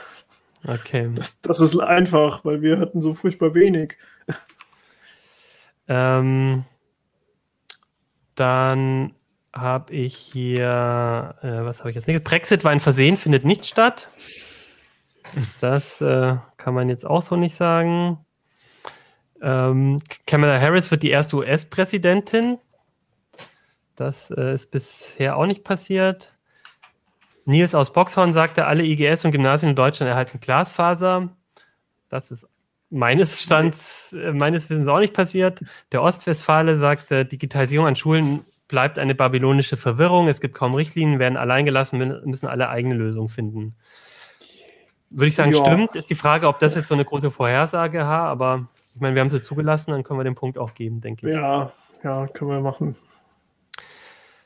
Okay. 0.65 1.09
Das, 1.15 1.39
das 1.41 1.59
ist 1.59 1.79
einfach, 1.79 2.43
weil 2.43 2.61
wir 2.61 2.79
hatten 2.79 3.01
so 3.01 3.13
furchtbar 3.13 3.53
wenig. 3.53 3.97
Ähm, 5.88 6.65
dann 8.35 9.13
habe 9.53 9.93
ich 9.93 10.15
hier, 10.15 11.35
äh, 11.41 11.65
was 11.65 11.79
habe 11.79 11.89
ich 11.89 11.95
jetzt 11.95 12.07
nicht? 12.07 12.23
Brexit 12.23 12.63
war 12.63 12.71
ein 12.71 12.79
Versehen, 12.79 13.17
findet 13.17 13.45
nicht 13.45 13.65
statt. 13.65 14.09
Das 15.61 16.01
äh, 16.01 16.35
kann 16.57 16.73
man 16.73 16.89
jetzt 16.89 17.05
auch 17.05 17.21
so 17.21 17.35
nicht 17.35 17.55
sagen. 17.55 18.19
Ähm, 19.41 19.99
Kamala 20.25 20.59
Harris 20.59 20.91
wird 20.91 21.03
die 21.03 21.09
erste 21.09 21.38
US-Präsidentin. 21.38 22.59
Das 23.95 24.31
äh, 24.31 24.53
ist 24.53 24.71
bisher 24.71 25.38
auch 25.38 25.45
nicht 25.45 25.63
passiert. 25.63 26.36
Nils 27.48 27.74
aus 27.74 27.93
Boxhorn 27.93 28.34
sagte, 28.34 28.66
alle 28.66 28.84
IGS 28.84 29.24
und 29.26 29.32
Gymnasien 29.32 29.70
in 29.70 29.76
Deutschland 29.76 30.10
erhalten 30.10 30.39
Glasfaser. 30.39 31.30
Das 32.10 32.30
ist 32.32 32.45
meines 32.89 33.41
Stands, 33.41 34.14
äh, 34.14 34.32
meines 34.34 34.70
Wissens 34.70 34.88
auch 34.88 35.00
nicht 35.00 35.14
passiert. 35.14 35.62
Der 35.91 36.02
Ostwestfale 36.04 36.78
sagte, 36.78 37.26
Digitalisierung 37.26 37.88
an 37.88 37.95
Schulen 37.95 38.45
bleibt 38.68 39.00
eine 39.00 39.16
babylonische 39.16 39.78
Verwirrung. 39.78 40.28
Es 40.28 40.41
gibt 40.41 40.56
kaum 40.56 40.74
Richtlinien, 40.76 41.20
werden 41.20 41.38
allein 41.38 41.66
gelassen, 41.66 42.02
mü- 42.02 42.26
müssen 42.26 42.48
alle 42.48 42.70
eigene 42.70 42.95
Lösungen 42.95 43.30
finden. 43.30 43.76
Würde 45.10 45.28
ich 45.30 45.36
sagen, 45.36 45.54
Ja. 45.54 45.66
stimmt. 45.66 45.95
Ist 45.95 46.10
die 46.10 46.16
Frage, 46.16 46.48
ob 46.50 46.60
das 46.60 46.76
jetzt 46.76 46.89
so 46.89 46.93
eine 46.93 47.06
große 47.06 47.32
Vorhersage 47.32 48.00
war, 48.00 48.28
aber 48.28 48.68
ich 48.93 49.00
meine, 49.00 49.16
wir 49.16 49.22
haben 49.22 49.30
sie 49.30 49.41
zugelassen, 49.41 49.91
dann 49.91 50.04
können 50.04 50.20
wir 50.20 50.26
den 50.26 50.36
Punkt 50.36 50.58
auch 50.58 50.74
geben, 50.74 51.00
denke 51.00 51.28
ich. 51.30 51.34
Ja, 51.36 51.72
ja, 52.04 52.28
können 52.28 52.52
wir 52.52 52.60
machen. 52.60 52.98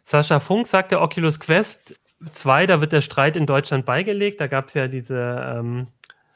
Sascha 0.04 0.40
Funk 0.40 0.68
sagte, 0.68 1.00
Oculus 1.00 1.40
Quest 1.40 1.96
2, 2.32 2.68
da 2.68 2.82
wird 2.82 2.92
der 2.92 3.02
Streit 3.02 3.36
in 3.36 3.46
Deutschland 3.46 3.86
beigelegt. 3.86 4.40
Da 4.42 4.48
gab 4.48 4.68
es 4.68 4.74
ja 4.74 4.88
diese 4.88 5.56
ähm, 5.58 5.88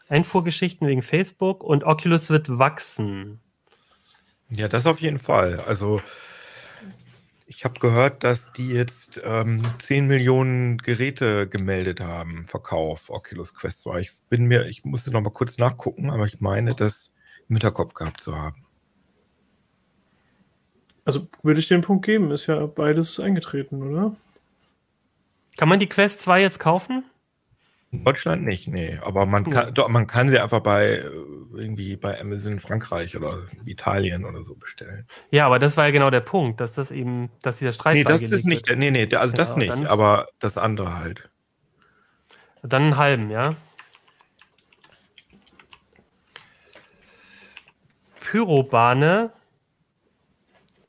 Einfuhrgeschichten 0.09 0.87
wegen 0.87 1.01
Facebook 1.01 1.63
und 1.63 1.83
Oculus 1.83 2.29
wird 2.29 2.57
wachsen. 2.57 3.39
Ja, 4.49 4.67
das 4.67 4.85
auf 4.85 4.99
jeden 4.99 5.19
Fall. 5.19 5.59
Also 5.61 6.01
ich 7.47 7.63
habe 7.63 7.79
gehört, 7.79 8.23
dass 8.23 8.53
die 8.53 8.69
jetzt 8.69 9.21
ähm, 9.23 9.61
10 9.79 10.07
Millionen 10.07 10.77
Geräte 10.79 11.47
gemeldet 11.47 11.99
haben, 11.99 12.45
Verkauf, 12.47 13.09
Oculus 13.09 13.53
Quest 13.53 13.81
2. 13.81 13.99
Ich 13.99 14.11
bin 14.29 14.45
mir, 14.45 14.65
ich 14.67 14.83
musste 14.83 15.11
noch 15.11 15.21
mal 15.21 15.29
kurz 15.29 15.57
nachgucken, 15.57 16.09
aber 16.09 16.25
ich 16.25 16.41
meine, 16.41 16.73
das 16.75 17.13
im 17.47 17.55
Hinterkopf 17.55 17.93
gehabt 17.93 18.21
zu 18.21 18.35
haben. 18.35 18.65
Also 21.05 21.27
würde 21.43 21.59
ich 21.59 21.67
den 21.67 21.81
Punkt 21.81 22.05
geben, 22.05 22.31
ist 22.31 22.47
ja 22.47 22.65
beides 22.65 23.19
eingetreten, 23.19 23.83
oder? 23.83 24.15
Kann 25.57 25.69
man 25.69 25.79
die 25.79 25.87
Quest 25.87 26.19
2 26.21 26.41
jetzt 26.41 26.59
kaufen? 26.59 27.03
In 27.91 28.03
Deutschland 28.03 28.43
nicht, 28.43 28.67
nee. 28.67 28.97
Aber 29.01 29.25
man 29.25 29.43
Nee. 29.43 29.51
kann, 29.51 29.73
doch, 29.73 29.87
man 29.87 30.05
kann 30.07 30.29
sie 30.29 30.39
einfach 30.39 30.59
bei 30.59 30.85
äh, 30.97 31.01
irgendwie 31.53 31.95
bei 31.95 32.19
Amazon 32.19 32.53
in 32.53 32.59
Frankreich 32.59 33.15
oder 33.15 33.43
Italien 33.65 34.25
oder 34.25 34.43
so 34.43 34.55
bestellen. 34.55 35.07
Ja, 35.31 35.45
aber 35.45 35.59
das 35.59 35.77
war 35.77 35.85
ja 35.85 35.91
genau 35.91 36.09
der 36.09 36.19
Punkt, 36.19 36.59
dass 36.59 36.73
das 36.73 36.91
eben, 36.91 37.29
dass 37.41 37.59
dieser 37.59 37.71
Streit 37.71 37.93
Nee, 37.95 38.03
das 38.03 38.21
ist 38.21 38.45
nicht, 38.45 38.67
wird. 38.67 38.79
nee, 38.79 38.91
nee, 38.91 39.07
also 39.15 39.35
das 39.35 39.51
Ja, 39.51 39.57
nicht, 39.57 39.69
dann- 39.69 39.87
aber 39.87 40.25
das 40.39 40.57
andere 40.57 40.97
halt. 40.97 41.29
Dann 42.63 42.81
einen 42.83 42.97
halben, 42.97 43.29
ja. 43.29 43.55
Pyrobahne 48.19 49.31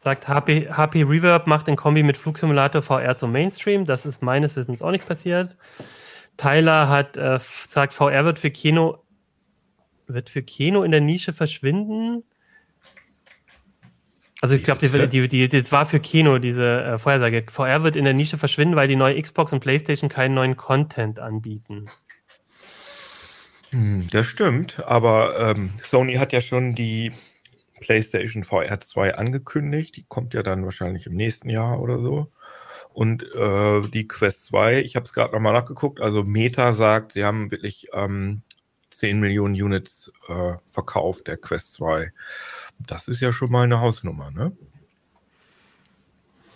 sagt, 0.07 0.28
HP, 0.28 0.68
HP 0.70 1.02
Reverb 1.02 1.48
macht 1.48 1.66
in 1.66 1.74
Kombi 1.74 2.04
mit 2.04 2.16
Flugsimulator 2.16 2.80
VR 2.80 3.16
zum 3.16 3.32
Mainstream. 3.32 3.84
Das 3.84 4.07
ist 4.07 4.22
meines 4.22 4.54
Wissens 4.54 4.80
auch 4.80 4.92
nicht 4.92 5.07
passiert. 5.07 5.57
Tyler 6.36 6.88
hat 6.88 7.16
äh, 7.16 7.40
sagt, 7.68 7.92
VR 7.92 8.24
wird 8.24 8.38
für 8.38 8.52
Kino 8.52 9.02
wird 10.07 10.30
für 10.30 10.44
Kino 10.44 10.84
in 10.84 10.92
der 10.92 11.00
Nische 11.00 11.32
verschwinden. 11.32 12.22
Also 14.40 14.54
ich 14.54 14.62
glaube, 14.62 14.86
die, 14.86 15.09
die, 15.09 15.28
die, 15.28 15.48
das 15.48 15.72
war 15.72 15.86
für 15.86 15.98
Kino, 15.98 16.38
diese 16.38 16.84
äh, 16.84 16.98
Vorhersage. 16.98 17.44
VR 17.50 17.82
wird 17.82 17.96
in 17.96 18.04
der 18.04 18.14
Nische 18.14 18.38
verschwinden, 18.38 18.76
weil 18.76 18.86
die 18.86 18.94
neue 18.94 19.20
Xbox 19.20 19.52
und 19.52 19.59
PlayStation 19.59 20.09
keinen 20.09 20.34
neuen 20.34 20.57
Content 20.57 21.18
anbieten. 21.18 21.86
Hm, 23.70 24.07
das 24.12 24.26
stimmt, 24.26 24.78
aber 24.86 25.36
ähm, 25.40 25.72
Sony 25.82 26.14
hat 26.14 26.32
ja 26.32 26.40
schon 26.40 26.76
die 26.76 27.12
PlayStation 27.81 28.45
VR 28.45 28.81
2 28.81 29.16
angekündigt. 29.16 29.97
Die 29.97 30.05
kommt 30.09 30.35
ja 30.35 30.43
dann 30.43 30.64
wahrscheinlich 30.64 31.07
im 31.07 31.14
nächsten 31.14 31.51
Jahr 31.51 31.81
oder 31.81 31.99
so. 31.99 32.31
Und 32.93 33.22
äh, 33.35 33.83
die 33.89 34.09
Quest 34.09 34.47
2, 34.47 34.81
ich 34.81 34.97
habe 34.97 35.05
es 35.05 35.12
gerade 35.12 35.35
nochmal 35.35 35.53
nachgeguckt, 35.53 36.01
also 36.01 36.24
Meta 36.24 36.72
sagt, 36.72 37.12
sie 37.12 37.24
haben 37.24 37.51
wirklich 37.51 37.89
ähm, 37.93 38.43
10 38.91 39.20
Millionen 39.20 39.55
Units 39.55 40.11
äh, 40.29 40.55
verkauft, 40.68 41.27
der 41.27 41.37
Quest 41.37 41.74
2. 41.74 42.11
Das 42.87 43.09
ist 43.09 43.20
ja 43.20 43.33
schon 43.33 43.51
mal 43.51 43.64
eine 43.64 43.81
Hausnummer, 43.81 44.31
ne? 44.31 44.53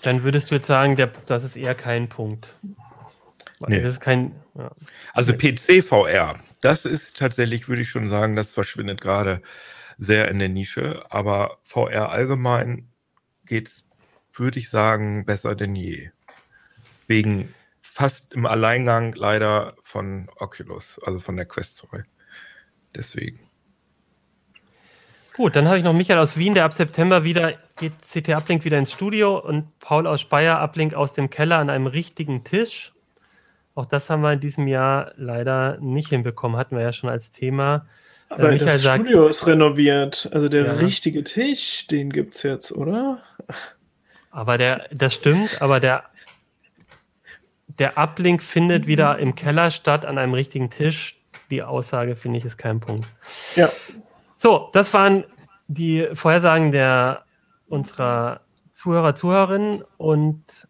Dann 0.02 0.24
würdest 0.24 0.50
du 0.50 0.54
jetzt 0.54 0.66
sagen, 0.66 0.96
der, 0.96 1.12
das 1.26 1.44
ist 1.44 1.56
eher 1.56 1.74
kein 1.74 2.08
Punkt. 2.08 2.54
Nee. 3.68 3.82
Das 3.82 3.94
ist 3.94 4.00
kein. 4.00 4.34
Ja. 4.54 4.70
Also 5.12 5.34
PC 5.34 5.84
VR, 5.84 6.36
das 6.62 6.86
ist 6.86 7.18
tatsächlich, 7.18 7.68
würde 7.68 7.82
ich 7.82 7.90
schon 7.90 8.08
sagen, 8.08 8.34
das 8.34 8.50
verschwindet 8.50 9.02
gerade 9.02 9.42
sehr 10.00 10.28
in 10.28 10.38
der 10.38 10.48
Nische, 10.48 11.04
aber 11.10 11.58
VR 11.62 12.08
allgemein 12.10 12.88
geht's, 13.44 13.86
würde 14.32 14.58
ich 14.58 14.70
sagen, 14.70 15.26
besser 15.26 15.54
denn 15.54 15.76
je. 15.76 16.10
Wegen 17.06 17.54
fast 17.82 18.32
im 18.32 18.46
Alleingang 18.46 19.12
leider 19.14 19.76
von 19.82 20.30
Oculus, 20.36 20.98
also 21.04 21.18
von 21.18 21.36
der 21.36 21.44
Quest 21.44 21.76
2. 21.76 22.02
Deswegen. 22.94 23.40
Gut, 25.34 25.54
dann 25.54 25.66
habe 25.66 25.78
ich 25.78 25.84
noch 25.84 25.92
Michael 25.92 26.18
aus 26.18 26.36
Wien, 26.36 26.54
der 26.54 26.64
ab 26.64 26.72
September 26.72 27.24
wieder 27.24 27.54
geht 27.76 27.92
CT 28.02 28.30
Uplink 28.30 28.64
wieder 28.64 28.78
ins 28.78 28.92
Studio 28.92 29.38
und 29.38 29.78
Paul 29.80 30.06
aus 30.06 30.20
Speyer 30.22 30.60
Uplink 30.60 30.94
aus 30.94 31.12
dem 31.12 31.30
Keller 31.30 31.58
an 31.58 31.70
einem 31.70 31.86
richtigen 31.86 32.42
Tisch. 32.44 32.92
Auch 33.74 33.86
das 33.86 34.10
haben 34.10 34.22
wir 34.22 34.32
in 34.32 34.40
diesem 34.40 34.66
Jahr 34.66 35.12
leider 35.16 35.78
nicht 35.80 36.08
hinbekommen, 36.08 36.58
hatten 36.58 36.76
wir 36.76 36.82
ja 36.82 36.92
schon 36.92 37.10
als 37.10 37.30
Thema. 37.30 37.86
Aber 38.30 38.48
Michael 38.48 38.66
das 38.70 38.82
sagt- 38.82 39.04
Studio 39.04 39.26
ist 39.28 39.46
renoviert. 39.46 40.28
Also 40.32 40.48
der 40.48 40.64
Ja. 40.64 40.72
richtige 40.74 41.24
Tisch, 41.24 41.86
den 41.88 42.10
gibt's 42.10 42.42
jetzt, 42.42 42.72
oder? 42.72 43.20
Aber 44.30 44.56
der, 44.56 44.86
das 44.92 45.14
stimmt, 45.14 45.60
aber 45.60 45.80
der, 45.80 46.04
der 47.78 47.98
Uplink 47.98 48.42
findet 48.42 48.86
wieder 48.86 49.18
im 49.18 49.34
Keller 49.34 49.70
statt 49.70 50.04
an 50.04 50.16
einem 50.18 50.34
richtigen 50.34 50.70
Tisch. 50.70 51.16
Die 51.50 51.62
Aussage 51.62 52.14
finde 52.14 52.38
ich 52.38 52.44
ist 52.44 52.56
kein 52.56 52.78
Punkt. 52.80 53.08
Ja. 53.56 53.70
So, 54.36 54.70
das 54.72 54.94
waren 54.94 55.24
die 55.66 56.08
Vorhersagen 56.14 56.70
der 56.70 57.24
unserer 57.68 58.40
Zuhörer, 58.72 59.14
Zuhörerinnen 59.14 59.82
und 59.98 60.68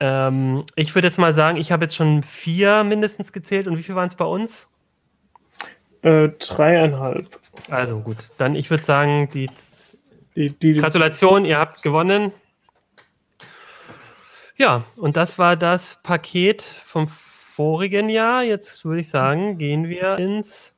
ähm, 0.00 0.64
ich 0.76 0.94
würde 0.94 1.08
jetzt 1.08 1.18
mal 1.18 1.34
sagen, 1.34 1.58
ich 1.58 1.72
habe 1.72 1.84
jetzt 1.84 1.96
schon 1.96 2.22
vier 2.22 2.84
mindestens 2.84 3.32
gezählt 3.32 3.66
und 3.66 3.76
wie 3.76 3.82
viel 3.82 3.94
waren 3.94 4.08
es 4.08 4.14
bei 4.14 4.24
uns? 4.24 4.68
Äh, 6.02 6.28
dreieinhalb. 6.38 7.40
Also 7.70 8.00
gut, 8.00 8.16
dann 8.38 8.54
ich 8.54 8.70
würde 8.70 8.84
sagen, 8.84 9.30
die 9.32 9.50
Die, 10.36 10.50
die, 10.50 10.74
Gratulation, 10.74 11.44
ihr 11.44 11.58
habt 11.58 11.82
gewonnen. 11.82 12.32
Ja, 14.56 14.84
und 14.96 15.16
das 15.16 15.38
war 15.38 15.56
das 15.56 16.00
Paket 16.02 16.62
vom 16.62 17.08
vorigen 17.08 18.08
Jahr. 18.08 18.44
Jetzt 18.44 18.84
würde 18.84 19.00
ich 19.00 19.08
sagen, 19.08 19.58
gehen 19.58 19.88
wir 19.88 20.18
ins 20.18 20.76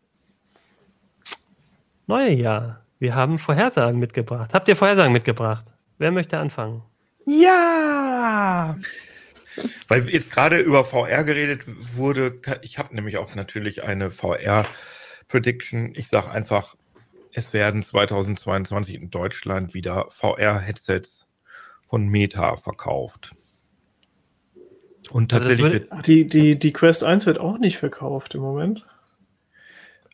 neue 2.06 2.32
Jahr. 2.32 2.84
Wir 2.98 3.14
haben 3.14 3.38
Vorhersagen 3.38 3.98
mitgebracht. 3.98 4.52
Habt 4.54 4.68
ihr 4.68 4.76
Vorhersagen 4.76 5.12
mitgebracht? 5.12 5.64
Wer 5.98 6.10
möchte 6.10 6.38
anfangen? 6.38 6.82
Ja! 7.26 8.76
Weil 9.88 10.08
jetzt 10.08 10.30
gerade 10.30 10.58
über 10.58 10.84
VR 10.84 11.24
geredet 11.24 11.62
wurde, 11.94 12.40
ich 12.62 12.78
habe 12.78 12.94
nämlich 12.94 13.18
auch 13.18 13.34
natürlich 13.34 13.84
eine 13.84 14.10
VR-Prediction. 15.30 15.94
Ich 15.94 16.08
sage 16.08 16.30
einfach, 16.30 16.76
es 17.32 17.52
werden 17.52 17.82
2022 17.82 18.96
in 18.96 19.10
Deutschland 19.10 19.74
wieder 19.74 20.06
VR-Headsets 20.10 21.26
von 21.88 22.08
Meta 22.08 22.56
verkauft. 22.56 23.34
Und 25.10 25.32
also 25.32 25.48
tatsächlich 25.48 25.82
also 25.82 25.96
wird, 25.96 26.06
die, 26.06 26.28
die, 26.28 26.58
die 26.58 26.72
Quest 26.72 27.04
1 27.04 27.26
wird 27.26 27.38
auch 27.38 27.58
nicht 27.58 27.78
verkauft 27.78 28.34
im 28.34 28.42
Moment. 28.42 28.86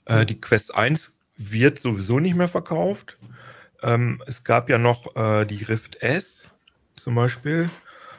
Äh, 0.06 0.24
die 0.24 0.40
Quest 0.40 0.74
1 0.74 1.14
wird 1.36 1.80
sowieso 1.80 2.18
nicht 2.18 2.34
mehr 2.34 2.48
verkauft. 2.48 3.18
Ähm, 3.82 4.22
es 4.26 4.44
gab 4.44 4.70
ja 4.70 4.78
noch 4.78 5.16
äh, 5.16 5.44
die 5.44 5.64
Rift 5.64 5.96
S 6.02 6.48
zum 6.96 7.14
Beispiel. 7.14 7.68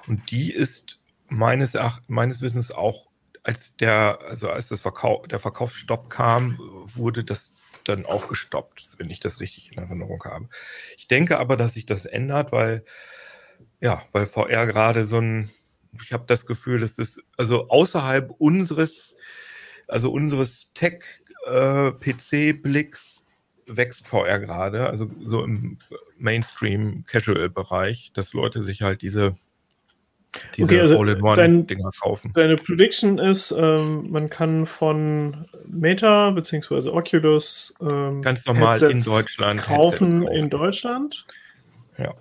Und 0.07 0.29
die 0.31 0.51
ist 0.51 0.99
meines, 1.29 1.75
meines 2.07 2.41
Wissens 2.41 2.71
auch, 2.71 3.07
als 3.47 3.75
der, 3.77 4.19
also 4.27 4.49
als 4.49 4.67
das 4.67 4.81
Verkauf, 4.81 5.25
der 5.29 5.39
Verkaufsstopp 5.39 6.09
kam, 6.09 6.59
wurde 6.93 7.23
das 7.23 7.53
dann 7.85 8.05
auch 8.05 8.27
gestoppt, 8.27 8.95
wenn 8.97 9.09
ich 9.09 9.21
das 9.21 9.39
richtig 9.39 9.71
in 9.71 9.77
Erinnerung 9.77 10.21
habe. 10.25 10.49
Ich 10.97 11.07
denke 11.07 11.39
aber, 11.39 11.55
dass 11.55 11.75
sich 11.75 11.85
das 11.85 12.05
ändert, 12.05 12.51
weil, 12.51 12.83
ja, 13.79 14.03
weil 14.11 14.27
VR 14.27 14.67
gerade 14.67 15.05
so 15.05 15.19
ein, 15.19 15.49
ich 16.03 16.11
habe 16.11 16.25
das 16.27 16.45
Gefühl, 16.45 16.81
dass 16.81 16.97
das, 16.97 17.21
also 17.37 17.69
außerhalb 17.69 18.31
unseres, 18.37 19.15
also 19.87 20.11
unseres 20.11 20.73
Tech-PC-Blicks 20.73 23.23
äh, 23.65 23.77
wächst 23.77 24.05
VR 24.05 24.39
gerade, 24.39 24.89
also 24.89 25.09
so 25.23 25.41
im 25.45 25.77
Mainstream-Casual-Bereich, 26.17 28.11
dass 28.13 28.33
Leute 28.33 28.61
sich 28.61 28.81
halt 28.81 29.01
diese 29.01 29.37
diese 30.55 30.65
okay, 30.65 30.81
also 30.81 30.99
All-in-One-Dinger 30.99 31.91
kaufen. 32.01 32.31
Deine 32.33 32.57
Prediction 32.57 33.17
ist, 33.17 33.51
ähm, 33.51 34.11
man 34.11 34.29
kann 34.29 34.65
von 34.65 35.47
Meta 35.65 36.31
bzw. 36.31 36.89
Oculus 36.89 37.73
ähm, 37.81 38.21
ganz 38.21 38.45
normal 38.45 38.79
Headsets 38.79 38.93
in 38.93 39.13
Deutschland 39.13 39.61
kaufen, 39.61 40.21
kaufen 40.21 40.27
in 40.35 40.49
Deutschland. 40.49 41.25
Ja. 41.97 42.13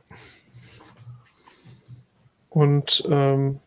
Und 2.48 3.06
ähm, 3.10 3.60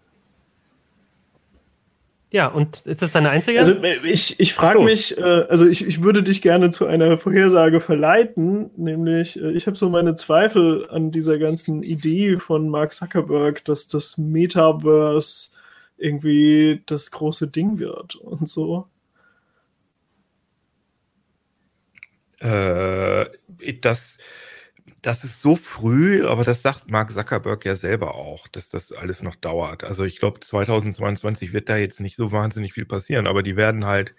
ja, 2.32 2.48
und 2.48 2.86
ist 2.86 3.02
das 3.02 3.12
deine 3.12 3.32
einzige? 3.32 3.58
Also 3.58 3.74
äh, 3.74 3.98
ich, 4.08 4.40
ich 4.40 4.54
frage 4.54 4.82
mich, 4.82 5.18
äh, 5.18 5.22
also 5.22 5.66
ich, 5.66 5.86
ich 5.88 6.04
würde 6.04 6.22
dich 6.22 6.44
gerne 6.44 6.70
zu 6.70 6.86
einer 6.86 7.18
Vorhersage 7.18 7.80
verleiten, 7.80 8.70
nämlich 8.78 9.42
äh, 9.42 9.52
ich 9.52 9.66
habe 9.66 9.76
so 9.76 9.90
meine 9.90 10.14
Zweifel 10.14 10.88
an 10.90 11.12
dieser 11.12 11.40
ganzen 11.40 11.82
Idee 11.82 12.38
von 12.38 12.70
Mark 12.70 12.94
Zuckerberg, 12.94 13.66
dass 13.66 13.88
das 13.88 14.20
Metaverse 14.20 15.50
irgendwie 15.98 16.84
das 16.86 17.10
große 17.10 17.48
Ding 17.48 17.80
wird 17.80 18.16
und 18.16 18.48
so. 18.48 18.88
Äh, 22.40 23.26
das 23.82 24.18
das 25.02 25.24
ist 25.24 25.42
so 25.42 25.56
früh, 25.56 26.26
aber 26.26 26.44
das 26.44 26.62
sagt 26.62 26.90
Mark 26.90 27.12
Zuckerberg 27.12 27.66
ja 27.66 27.76
selber 27.76 28.16
auch, 28.16 28.48
dass 28.48 28.70
das 28.70 28.92
alles 28.92 29.22
noch 29.22 29.36
dauert. 29.36 29.84
Also 29.84 30.04
ich 30.04 30.20
glaube, 30.20 30.40
2022 30.40 31.54
wird 31.54 31.70
da 31.70 31.78
jetzt 31.78 32.00
nicht 32.00 32.16
so 32.16 32.32
wahnsinnig 32.32 32.74
viel 32.74 32.86
passieren, 32.86 33.28
aber 33.28 33.44
die 33.44 33.56
werden 33.56 33.86
halt, 33.86 34.14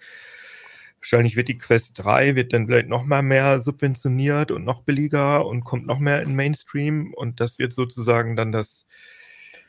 wahrscheinlich 0.99 1.35
wird 1.35 1.47
die 1.47 1.57
Quest 1.57 1.93
3, 1.97 2.35
wird 2.35 2.53
dann 2.53 2.67
vielleicht 2.67 2.87
noch 2.87 3.03
mal 3.03 3.21
mehr 3.21 3.61
subventioniert 3.61 4.51
und 4.51 4.63
noch 4.63 4.81
billiger 4.81 5.45
und 5.45 5.63
kommt 5.63 5.85
noch 5.85 5.99
mehr 5.99 6.21
in 6.21 6.35
Mainstream 6.35 7.13
und 7.13 7.39
das 7.39 7.59
wird 7.59 7.73
sozusagen 7.73 8.35
dann 8.35 8.51
das, 8.51 8.85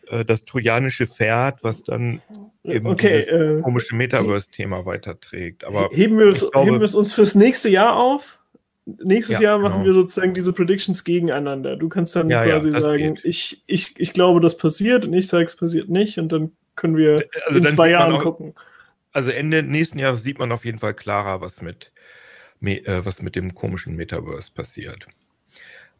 äh, 0.09 0.25
das 0.25 0.45
trojanische 0.45 1.07
Pferd, 1.07 1.63
was 1.63 1.83
dann 1.83 2.21
eben 2.65 2.87
okay, 2.87 3.21
dieses 3.21 3.33
äh, 3.33 3.61
komische 3.63 3.95
Metaverse-Thema 3.97 4.87
weiterträgt. 4.87 5.65
Aber 5.65 5.91
heben 5.93 6.19
wir, 6.19 6.27
es, 6.29 6.41
glaube, 6.41 6.67
heben 6.67 6.81
wir 6.81 6.85
es 6.85 6.95
uns 6.95 7.13
fürs 7.13 7.35
nächste 7.35 7.69
Jahr 7.69 7.97
auf? 7.97 8.42
Nächstes 8.87 9.39
ja, 9.39 9.51
Jahr 9.51 9.59
machen 9.59 9.73
genau. 9.75 9.85
wir 9.85 9.93
sozusagen 9.93 10.35
diese 10.35 10.53
Predictions 10.53 11.05
gegeneinander. 11.05 11.77
Du 11.77 11.89
kannst 11.89 12.17
dann 12.17 12.31
ja, 12.31 12.45
quasi 12.45 12.71
ja, 12.71 12.81
sagen, 12.81 13.19
ich, 13.23 13.63
ich, 13.67 13.99
ich 13.99 14.13
glaube, 14.13 14.41
das 14.41 14.59
passiert 14.59 15.07
und 15.07 15.13
ich 15.13 15.29
sage, 15.29 15.45
es 15.45 15.57
passiert 15.57 15.89
nicht 15.89 16.19
und 16.19 16.31
dann 16.31 16.53
können 16.75 16.97
wir 16.97 17.29
also 17.47 17.59
in 17.59 17.67
zwei 17.67 17.91
Jahren 17.91 18.13
auch, 18.15 18.23
gucken. 18.23 18.55
Also 19.13 19.31
Ende 19.31 19.63
nächsten 19.63 19.99
Jahres 19.99 20.23
sieht 20.23 20.39
man 20.39 20.53
auf 20.53 20.65
jeden 20.65 20.79
Fall 20.79 20.95
klarer, 20.95 21.41
was 21.41 21.61
mit, 21.61 21.93
äh, 22.63 23.05
was 23.05 23.23
mit 23.23 23.37
dem 23.37 23.55
komischen 23.55 23.95
Metaverse 23.95 24.53
passiert. 24.53 25.07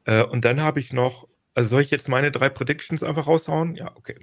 Äh, 0.05 0.25
und 0.25 0.45
dann 0.45 0.61
habe 0.63 0.81
ich 0.81 0.93
noch, 0.93 1.29
also 1.55 1.69
soll 1.69 1.83
ich 1.83 1.91
jetzt 1.91 2.09
meine 2.09 2.33
drei 2.33 2.49
Predictions 2.49 3.03
einfach 3.03 3.27
raushauen? 3.27 3.77
Ja, 3.77 3.93
okay. 3.95 4.17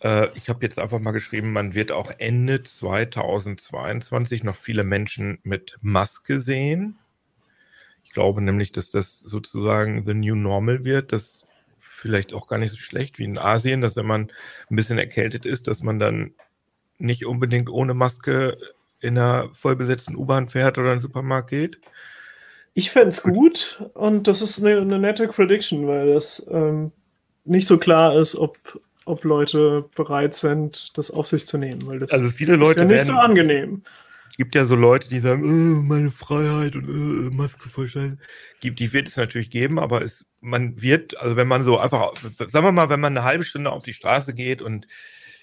Äh, 0.00 0.28
ich 0.34 0.48
habe 0.48 0.64
jetzt 0.64 0.78
einfach 0.78 1.00
mal 1.00 1.12
geschrieben, 1.12 1.52
man 1.52 1.74
wird 1.74 1.90
auch 1.90 2.12
Ende 2.18 2.62
2022 2.62 4.44
noch 4.44 4.56
viele 4.56 4.84
Menschen 4.84 5.38
mit 5.42 5.78
Maske 5.80 6.38
sehen 6.38 6.98
glaube 8.12 8.42
nämlich, 8.42 8.72
dass 8.72 8.90
das 8.90 9.18
sozusagen 9.18 10.06
the 10.06 10.14
new 10.14 10.34
normal 10.34 10.84
wird, 10.84 11.12
das 11.12 11.46
vielleicht 11.80 12.32
auch 12.34 12.48
gar 12.48 12.58
nicht 12.58 12.72
so 12.72 12.76
schlecht 12.76 13.18
wie 13.18 13.24
in 13.24 13.38
Asien, 13.38 13.80
dass 13.80 13.96
wenn 13.96 14.06
man 14.06 14.32
ein 14.70 14.76
bisschen 14.76 14.98
erkältet 14.98 15.46
ist, 15.46 15.68
dass 15.68 15.82
man 15.82 15.98
dann 15.98 16.32
nicht 16.98 17.26
unbedingt 17.26 17.70
ohne 17.70 17.94
Maske 17.94 18.56
in 19.00 19.18
einer 19.18 19.50
vollbesetzten 19.52 20.16
U-Bahn 20.16 20.48
fährt 20.48 20.78
oder 20.78 20.92
in 20.92 20.96
den 20.96 21.02
Supermarkt 21.02 21.50
geht. 21.50 21.80
Ich 22.74 22.90
fände 22.90 23.10
es 23.10 23.22
gut 23.22 23.84
und 23.94 24.28
das 24.28 24.40
ist 24.42 24.64
eine, 24.64 24.80
eine, 24.80 24.98
nette 24.98 25.28
Prediction, 25.28 25.86
weil 25.86 26.14
das 26.14 26.46
ähm, 26.50 26.92
nicht 27.44 27.66
so 27.66 27.78
klar 27.78 28.16
ist, 28.16 28.34
ob, 28.34 28.58
ob 29.04 29.24
Leute 29.24 29.84
bereit 29.94 30.34
sind, 30.34 30.96
das 30.96 31.10
auf 31.10 31.26
sich 31.26 31.46
zu 31.46 31.58
nehmen. 31.58 31.86
Weil 31.86 31.98
das 31.98 32.10
also 32.10 32.30
viele 32.30 32.56
Leute 32.56 32.80
ist 32.80 32.88
ja 32.90 32.96
nicht 32.96 33.06
so 33.06 33.12
angenehm 33.12 33.82
gibt 34.36 34.54
ja 34.54 34.64
so 34.64 34.74
Leute, 34.74 35.08
die 35.08 35.20
sagen, 35.20 35.44
oh, 35.44 35.82
meine 35.82 36.10
Freiheit 36.10 36.74
und 36.74 36.88
oh, 36.88 37.34
Maske 37.34 37.68
voll 37.68 37.88
scheiße. 37.88 38.18
Gibt, 38.60 38.80
die 38.80 38.92
wird 38.92 39.08
es 39.08 39.16
natürlich 39.16 39.50
geben, 39.50 39.78
aber 39.78 40.02
es, 40.02 40.24
man 40.40 40.80
wird, 40.80 41.16
also 41.18 41.36
wenn 41.36 41.48
man 41.48 41.62
so 41.62 41.78
einfach, 41.78 42.14
sagen 42.36 42.64
wir 42.64 42.72
mal, 42.72 42.90
wenn 42.90 43.00
man 43.00 43.16
eine 43.16 43.24
halbe 43.24 43.44
Stunde 43.44 43.70
auf 43.70 43.82
die 43.82 43.94
Straße 43.94 44.34
geht 44.34 44.62
und 44.62 44.86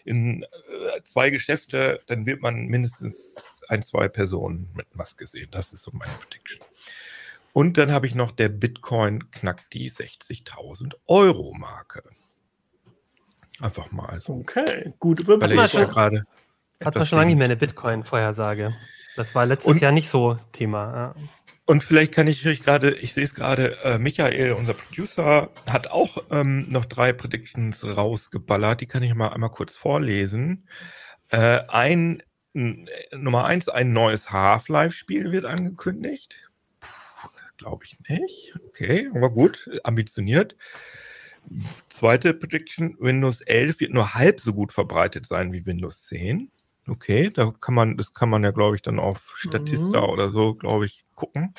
in 0.06 0.44
äh, 0.44 1.04
zwei 1.04 1.30
Geschäfte, 1.30 2.02
dann 2.08 2.26
wird 2.26 2.42
man 2.42 2.66
mindestens 2.66 3.64
ein, 3.68 3.84
zwei 3.84 4.08
Personen 4.08 4.70
mit 4.74 4.96
Maske 4.96 5.28
sehen. 5.28 5.50
Das 5.52 5.74
ist 5.74 5.84
so 5.84 5.92
meine 5.94 6.14
Prediction. 6.14 6.66
Und 7.54 7.78
dann 7.78 7.92
habe 7.92 8.08
ich 8.08 8.16
noch, 8.16 8.32
der 8.32 8.50
Bitcoin 8.50 9.32
knackt 9.32 9.74
die 9.74 9.92
60.000 9.92 10.94
Euro 11.08 11.54
Marke. 11.54 12.04
Einfach 13.60 13.92
mal 13.92 14.22
so. 14.22 14.34
Okay, 14.34 14.94
gut 15.00 15.20
überprüft. 15.20 15.58
Weil 15.58 15.66
ich 15.66 15.74
ja 15.74 15.86
gerade 15.86 16.26
hat 16.84 16.96
man 16.96 17.06
schon 17.06 17.18
lange 17.18 17.30
nicht 17.30 17.38
mehr 17.38 17.46
eine 17.46 17.58
Bitcoin-Vorhersage. 17.58 18.76
Das 19.16 19.36
war 19.36 19.46
letztes 19.46 19.74
und, 19.74 19.82
Jahr 19.82 19.92
nicht 19.92 20.10
so 20.10 20.38
Thema. 20.52 21.16
Ja. 21.16 21.16
Und 21.66 21.84
vielleicht 21.84 22.14
kann 22.14 22.28
ich 22.28 22.48
euch 22.48 22.64
gerade, 22.64 22.92
ich 22.92 23.14
sehe 23.14 23.24
es 23.24 23.36
gerade, 23.36 23.78
äh, 23.84 24.00
Michael, 24.00 24.54
unser 24.54 24.74
Producer, 24.74 25.52
hat 25.68 25.88
auch 25.88 26.24
ähm, 26.32 26.66
noch 26.70 26.86
drei 26.86 27.14
Predictions 27.14 27.86
rausgeballert. 27.86 28.82
Die 28.82 28.88
kann 28.88 29.04
ich 29.04 29.14
mal 29.14 29.28
einmal 29.28 29.52
kurz 29.52 29.76
vorlesen. 29.76 30.68
Äh, 31.30 31.62
ein 31.68 32.24
Nummer 32.54 33.46
eins, 33.46 33.70
ein 33.70 33.94
neues 33.94 34.32
Half-Life-Spiel 34.32 35.32
wird 35.32 35.46
angekündigt. 35.46 36.50
Glaube 37.58 37.86
ich 37.86 37.98
nicht. 38.08 38.56
Okay, 38.68 39.10
aber 39.14 39.30
gut, 39.30 39.70
ambitioniert. 39.84 40.56
Zweite 41.90 42.34
Prediction, 42.34 42.96
Windows 43.00 43.42
11 43.42 43.82
wird 43.82 43.94
nur 43.94 44.14
halb 44.14 44.40
so 44.40 44.54
gut 44.54 44.72
verbreitet 44.72 45.28
sein 45.28 45.52
wie 45.52 45.66
Windows 45.66 46.04
10. 46.06 46.50
Okay, 46.90 47.30
da 47.30 47.54
kann 47.62 47.76
man, 47.76 47.98
das 47.98 48.14
kann 48.14 48.30
man 48.30 48.44
ja, 48.44 48.52
glaube 48.52 48.76
ich, 48.76 48.82
dann 48.82 49.00
auf 49.00 49.32
Statista 49.36 50.02
mhm. 50.02 50.10
oder 50.10 50.30
so, 50.32 50.56
glaube 50.56 50.86
ich, 50.86 51.06
gucken. 51.16 51.54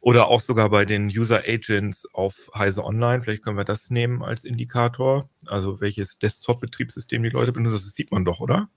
Oder 0.00 0.26
auch 0.26 0.40
sogar 0.40 0.68
bei 0.70 0.84
den 0.84 1.06
User 1.06 1.44
Agents 1.46 2.08
auf 2.12 2.50
Heise 2.56 2.84
Online. 2.84 3.22
Vielleicht 3.22 3.44
können 3.44 3.56
wir 3.56 3.64
das 3.64 3.88
nehmen 3.88 4.22
als 4.22 4.44
Indikator. 4.44 5.30
Also 5.46 5.80
welches 5.80 6.18
Desktop-Betriebssystem 6.18 7.22
die 7.22 7.28
Leute 7.28 7.52
benutzen, 7.52 7.84
das 7.84 7.94
sieht 7.94 8.10
man 8.10 8.24
doch, 8.24 8.40
oder? 8.40 8.68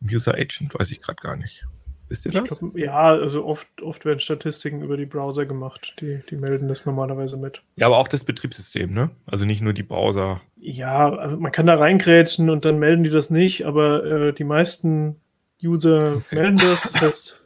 User 0.00 0.34
Agent 0.34 0.78
weiß 0.78 0.92
ich 0.92 1.00
gerade 1.00 1.20
gar 1.20 1.36
nicht. 1.36 1.66
Wisst 2.08 2.24
ihr 2.24 2.32
das? 2.32 2.44
Glaub, 2.44 2.76
ja, 2.76 2.96
also 2.96 3.44
oft, 3.44 3.68
oft 3.82 4.04
werden 4.04 4.20
Statistiken 4.20 4.82
über 4.82 4.96
die 4.96 5.06
Browser 5.06 5.44
gemacht. 5.44 5.94
Die, 6.00 6.20
die 6.30 6.36
melden 6.36 6.68
das 6.68 6.86
normalerweise 6.86 7.36
mit. 7.36 7.62
Ja, 7.76 7.86
aber 7.86 7.98
auch 7.98 8.08
das 8.08 8.24
Betriebssystem, 8.24 8.92
ne? 8.92 9.10
Also 9.26 9.44
nicht 9.44 9.60
nur 9.60 9.74
die 9.74 9.82
Browser. 9.82 10.40
Ja, 10.56 11.10
also 11.14 11.36
man 11.38 11.52
kann 11.52 11.66
da 11.66 11.74
reingrätschen 11.74 12.48
und 12.48 12.64
dann 12.64 12.78
melden 12.78 13.04
die 13.04 13.10
das 13.10 13.30
nicht, 13.30 13.66
aber 13.66 14.04
äh, 14.04 14.32
die 14.32 14.44
meisten 14.44 15.16
User 15.62 16.16
okay. 16.16 16.34
melden 16.34 16.58
das. 16.58 16.80
Das 16.92 17.00
heißt, 17.00 17.40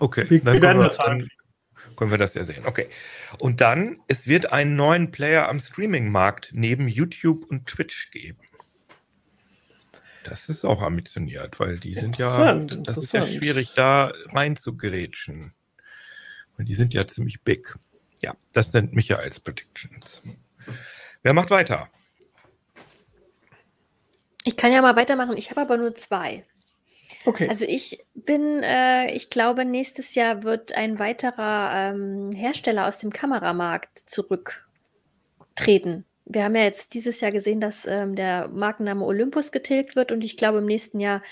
okay, 0.00 0.28
wir, 0.28 0.42
dann, 0.42 0.54
wir 0.54 0.62
werden 0.62 0.82
wir, 0.82 0.88
dann 0.88 1.28
können 1.96 2.10
wir 2.10 2.18
das 2.18 2.34
ja 2.34 2.44
sehen. 2.44 2.64
Okay. 2.66 2.88
Und 3.38 3.60
dann, 3.60 4.00
es 4.06 4.26
wird 4.26 4.52
einen 4.52 4.76
neuen 4.76 5.10
Player 5.10 5.48
am 5.48 5.60
Streaming-Markt 5.60 6.50
neben 6.52 6.88
YouTube 6.88 7.46
und 7.48 7.66
Twitch 7.66 8.10
geben. 8.10 8.38
Das 10.28 10.48
ist 10.48 10.64
auch 10.64 10.82
ambitioniert, 10.82 11.58
weil 11.60 11.78
die 11.78 11.94
sind 11.94 12.18
ja, 12.18 12.54
das 12.54 12.98
ist 12.98 13.12
ja 13.12 13.26
schwierig, 13.26 13.72
da 13.74 14.12
rein 14.32 14.56
zu 14.56 14.76
gerätschen. 14.76 15.52
Und 16.56 16.66
die 16.66 16.74
sind 16.74 16.92
ja 16.92 17.06
ziemlich 17.06 17.42
big. 17.42 17.76
Ja, 18.20 18.34
das 18.52 18.72
sind 18.72 18.92
Michaels 18.92 19.40
Predictions. 19.40 20.22
Wer 21.22 21.32
macht 21.32 21.50
weiter? 21.50 21.88
Ich 24.44 24.56
kann 24.56 24.72
ja 24.72 24.82
mal 24.82 24.96
weitermachen. 24.96 25.36
Ich 25.36 25.50
habe 25.50 25.60
aber 25.60 25.76
nur 25.76 25.94
zwei. 25.94 26.44
Okay. 27.24 27.48
Also 27.48 27.64
ich 27.64 28.04
bin, 28.14 28.62
äh, 28.62 29.12
ich 29.12 29.30
glaube, 29.30 29.64
nächstes 29.64 30.14
Jahr 30.14 30.42
wird 30.42 30.72
ein 30.72 30.98
weiterer 30.98 31.70
ähm, 31.74 32.32
Hersteller 32.32 32.86
aus 32.86 32.98
dem 32.98 33.12
Kameramarkt 33.12 33.98
zurücktreten. 33.98 36.04
Wir 36.30 36.44
haben 36.44 36.54
ja 36.54 36.62
jetzt 36.62 36.92
dieses 36.94 37.20
Jahr 37.20 37.32
gesehen, 37.32 37.60
dass 37.60 37.86
ähm, 37.86 38.14
der 38.14 38.48
Markenname 38.48 39.04
Olympus 39.04 39.50
getilgt 39.50 39.96
wird 39.96 40.12
und 40.12 40.24
ich 40.24 40.36
glaube, 40.36 40.58
im 40.58 40.66
nächsten 40.66 41.00
Jahr 41.00 41.22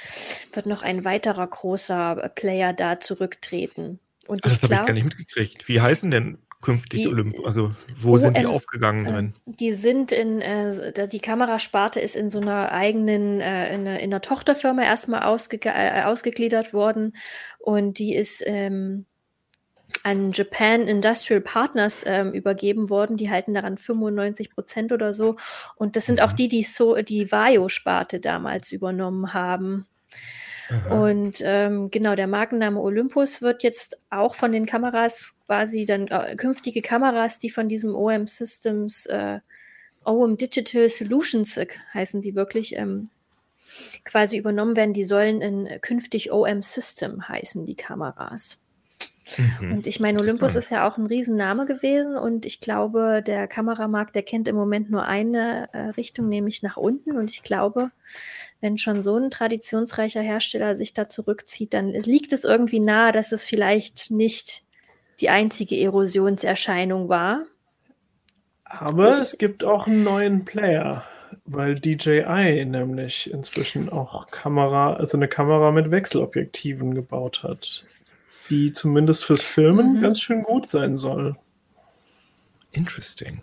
wird 0.53 0.67
noch 0.67 0.83
ein 0.83 1.05
weiterer 1.05 1.47
großer 1.47 2.31
Player 2.35 2.73
da 2.73 2.99
zurücktreten. 2.99 4.01
Und 4.27 4.45
Das 4.45 4.57
ich 4.57 4.63
habe 4.63 4.75
ich 4.75 4.87
gar 4.87 4.93
nicht 4.93 5.05
mitgekriegt. 5.05 5.69
Wie 5.69 5.81
heißen 5.81 6.11
denn 6.11 6.39
künftig 6.63 7.03
Die- 7.03 7.09
Olymp? 7.09 7.37
Also, 7.45 7.73
wo 8.01 8.17
sind 8.17 8.37
die 8.39 8.47
OM 8.47 8.53
aufgegangen 8.55 9.05
drin? 9.05 9.35
Ähm, 9.47 9.55
Die 9.55 9.73
sind 9.75 10.11
in, 10.13 10.41
äh, 10.41 11.07
die 11.09 11.21
Kamerasparte 11.21 12.01
ist 12.01 12.17
in 12.17 12.31
so 12.31 12.41
einer 12.41 12.73
eigenen, 12.73 13.41
äh, 13.41 13.73
in, 13.75 13.83
einer, 13.83 14.01
in 14.01 14.13
einer 14.13 14.21
Tochterfirma 14.23 14.83
erstmal 14.83 15.23
ausge, 15.25 15.61
äh, 15.63 16.03
ausgegliedert 16.05 16.73
worden 16.73 17.15
und 17.59 17.99
die 17.99 18.15
ist 18.17 18.43
ähm, 18.47 19.05
an 20.07 20.31
Japan 20.31 20.87
Industrial 20.87 21.41
Partners 21.41 22.05
ähm, 22.07 22.33
übergeben 22.33 22.91
worden. 22.91 23.17
Die 23.17 23.29
halten 23.29 23.55
daran 23.55 23.77
95 23.77 24.51
Prozent 24.51 24.93
oder 24.93 25.13
so. 25.13 25.35
Und 25.75 25.97
das 25.97 26.07
sind 26.07 26.21
auch 26.21 26.31
Mhm. 26.31 26.37
die, 26.37 26.49
die 26.49 26.63
so 26.63 26.95
die 27.03 27.33
Vario-Sparte 27.33 28.21
damals 28.21 28.71
übernommen 28.71 29.35
haben. 29.35 29.89
Aha. 30.69 31.09
Und 31.09 31.39
ähm, 31.43 31.91
genau, 31.91 32.15
der 32.15 32.29
Markenname 32.29 32.81
Olympus 32.81 33.43
wird 33.43 33.65
jetzt 33.65 33.99
auch 34.09 34.37
von 34.37 34.53
den 34.53 34.65
Kameras 34.65 35.35
quasi 35.45 35.85
dann 35.87 36.07
äh, 36.07 36.37
künftige 36.37 36.83
Kameras, 36.83 37.39
die 37.39 37.51
von 37.51 37.69
diesem 37.69 37.93
OM 37.97 38.29
Systems, 38.29 39.07
äh, 39.07 39.41
OM 40.05 40.37
Digital 40.37 40.89
Solutions 40.89 41.57
äh, 41.57 41.67
heißen 41.95 42.21
die 42.21 42.37
wirklich, 42.37 42.77
ähm, 42.77 43.11
quasi 44.05 44.39
übernommen 44.39 44.77
werden. 44.77 44.95
Die 44.95 45.05
sollen 45.05 45.41
in 45.41 45.81
künftig 45.81 46.31
OM 46.31 46.63
System 46.63 47.29
heißen, 47.29 47.67
die 47.67 47.75
Kameras. 47.75 48.61
Mhm. 49.61 49.73
Und 49.73 49.87
ich 49.87 50.01
meine, 50.01 50.21
Olympus 50.21 50.55
ist 50.55 50.71
ja 50.71 50.87
auch 50.87 50.99
ein 50.99 51.07
Riesenname 51.07 51.67
gewesen 51.67 52.17
und 52.17 52.47
ich 52.47 52.61
glaube, 52.61 53.23
der 53.27 53.49
Kameramarkt, 53.49 54.15
der 54.15 54.23
kennt 54.23 54.49
im 54.49 54.57
Moment 54.57 54.91
nur 54.91 55.05
eine 55.05 55.69
äh, 55.73 55.89
Richtung, 55.91 56.29
nämlich 56.29 56.63
nach 56.63 56.77
unten. 56.77 57.17
Und 57.17 57.31
ich 57.31 57.43
glaube, 57.43 57.91
wenn 58.61 58.79
schon 58.79 59.03
so 59.03 59.17
ein 59.17 59.31
traditionsreicher 59.31 60.23
Hersteller 60.23 60.77
sich 60.77 60.95
da 60.95 61.09
zurückzieht, 61.09 61.75
dann 61.75 61.89
liegt 61.89 62.33
es 62.33 62.45
irgendwie 62.45 62.81
nahe, 62.81 63.13
dass 63.13 63.33
es 63.33 63.45
vielleicht 63.45 64.11
nicht 64.11 64.63
die 65.21 65.29
einzige 65.29 65.77
Erosionserscheinung 65.77 67.09
war. 67.09 67.45
Aber 68.65 69.19
es 69.19 69.39
gibt 69.39 69.65
auch 69.65 69.87
einen 69.87 70.03
neuen 70.03 70.45
Player, 70.45 71.05
weil 71.45 71.77
DJI 71.77 72.65
nämlich 72.65 73.31
inzwischen 73.31 73.89
auch 73.89 74.31
Kamera, 74.31 74.95
also 74.95 75.17
eine 75.17 75.29
Kamera 75.29 75.71
mit 75.71 75.91
Wechselobjektiven 75.91 76.95
gebaut 76.95 77.43
hat, 77.43 77.85
die 78.51 78.73
zumindest 78.73 79.25
fürs 79.25 79.43
Filmen 79.43 79.95
Mhm. 79.95 80.01
ganz 80.03 80.21
schön 80.21 80.43
gut 80.43 80.69
sein 80.69 80.97
soll. 80.97 81.37
Interesting. 82.73 83.41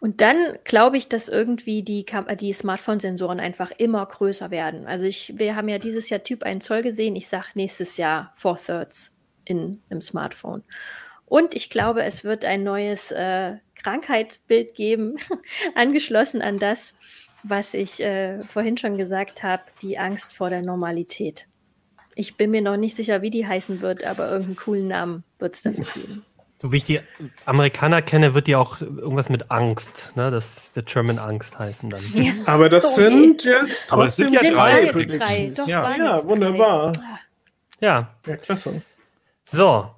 Und 0.00 0.20
dann 0.20 0.58
glaube 0.64 0.96
ich, 0.96 1.08
dass 1.08 1.28
irgendwie 1.28 1.82
die, 1.82 2.04
Kam 2.04 2.26
die 2.36 2.52
Smartphone-Sensoren 2.52 3.40
einfach 3.40 3.70
immer 3.78 4.04
größer 4.06 4.50
werden. 4.50 4.86
Also 4.86 5.04
ich, 5.04 5.32
wir 5.36 5.56
haben 5.56 5.68
ja 5.68 5.78
dieses 5.78 6.10
Jahr 6.10 6.22
Typ 6.22 6.42
1 6.44 6.64
Zoll 6.64 6.82
gesehen. 6.82 7.16
Ich 7.16 7.28
sage 7.28 7.46
nächstes 7.54 7.96
Jahr 7.96 8.30
Four 8.34 8.56
Thirds 8.56 9.12
in 9.44 9.82
einem 9.90 10.00
Smartphone. 10.00 10.62
Und 11.26 11.54
ich 11.54 11.70
glaube, 11.70 12.04
es 12.04 12.22
wird 12.24 12.44
ein 12.44 12.62
neues 12.62 13.10
äh, 13.10 13.56
Krankheitsbild 13.82 14.74
geben, 14.74 15.16
angeschlossen 15.74 16.42
an 16.42 16.58
das, 16.58 16.96
was 17.42 17.74
ich 17.74 18.00
äh, 18.00 18.42
vorhin 18.44 18.76
schon 18.76 18.96
gesagt 18.96 19.42
habe, 19.42 19.62
die 19.82 19.98
Angst 19.98 20.34
vor 20.34 20.50
der 20.50 20.62
Normalität. 20.62 21.46
Ich 22.16 22.36
bin 22.36 22.50
mir 22.50 22.62
noch 22.62 22.76
nicht 22.76 22.96
sicher, 22.96 23.22
wie 23.22 23.30
die 23.30 23.46
heißen 23.46 23.80
wird, 23.82 24.04
aber 24.04 24.28
irgendeinen 24.28 24.56
coolen 24.56 24.88
Namen 24.88 25.24
wird 25.38 25.54
es 25.54 25.62
dafür 25.62 25.84
geben. 25.84 26.24
So 26.58 26.72
wie 26.72 26.76
ich 26.76 26.84
die 26.84 27.00
Amerikaner 27.44 28.00
kenne, 28.00 28.32
wird 28.34 28.46
die 28.46 28.56
auch 28.56 28.80
irgendwas 28.80 29.28
mit 29.28 29.50
Angst, 29.50 30.12
ne? 30.14 30.30
Das 30.30 30.70
Determine 30.72 31.20
Angst 31.20 31.58
heißen 31.58 31.90
dann. 31.90 32.00
Ja. 32.14 32.32
Aber 32.46 32.68
das 32.68 32.96
Oh 32.96 33.00
je. 33.00 33.08
sind 33.10 33.44
jetzt 33.44 33.92
Aber 33.92 34.06
es 34.06 34.16
sind 34.16 34.32
trotzdem 34.32 34.34
ja 34.34 34.40
Sind 34.40 34.54
drei 34.54 34.86
waren 34.86 34.98
jetzt 34.98 35.20
drei. 35.20 35.52
Doch, 35.56 35.66
Ja. 35.66 35.96
Ja, 35.96 36.30
wunderbar. 36.30 36.92
Drei. 36.92 37.02
Ja, 37.80 38.14
Ja, 38.26 38.36
klasse. 38.36 38.82
so. 39.50 39.90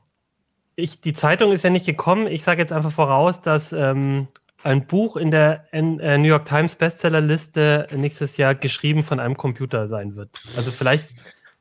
Ich, 0.79 1.01
die 1.01 1.13
Zeitung 1.15 1.53
ist 1.53 1.63
ja 1.65 1.71
nicht 1.71 1.87
gekommen. 1.87 2.27
Ich 2.27 2.43
sage 2.43 2.61
jetzt 2.61 2.73
einfach 2.73 2.93
voraus, 2.93 3.41
dass 3.41 3.73
ähm, 3.73 4.29
ein 4.63 4.87
Buch 4.87 5.17
in 5.17 5.31
der 5.31 5.67
N 5.73 6.01
äh, 6.01 6.19
New 6.19 6.29
York 6.29 6.45
Times 6.47 6.75
Bestsellerliste 6.75 7.87
nächstes 7.95 8.37
Jahr 8.37 8.55
geschrieben 8.55 9.03
von 9.03 9.21
einem 9.21 9.37
Computer 9.37 9.89
sein 9.89 10.17
wird. 10.17 10.31
Also 10.57 10.71
vielleicht, 10.71 11.09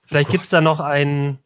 vielleicht 0.06 0.30
Oh 0.30 0.32
gibt 0.32 0.44
es 0.46 0.50
da 0.50 0.62
noch 0.62 0.80
einen, 0.80 1.40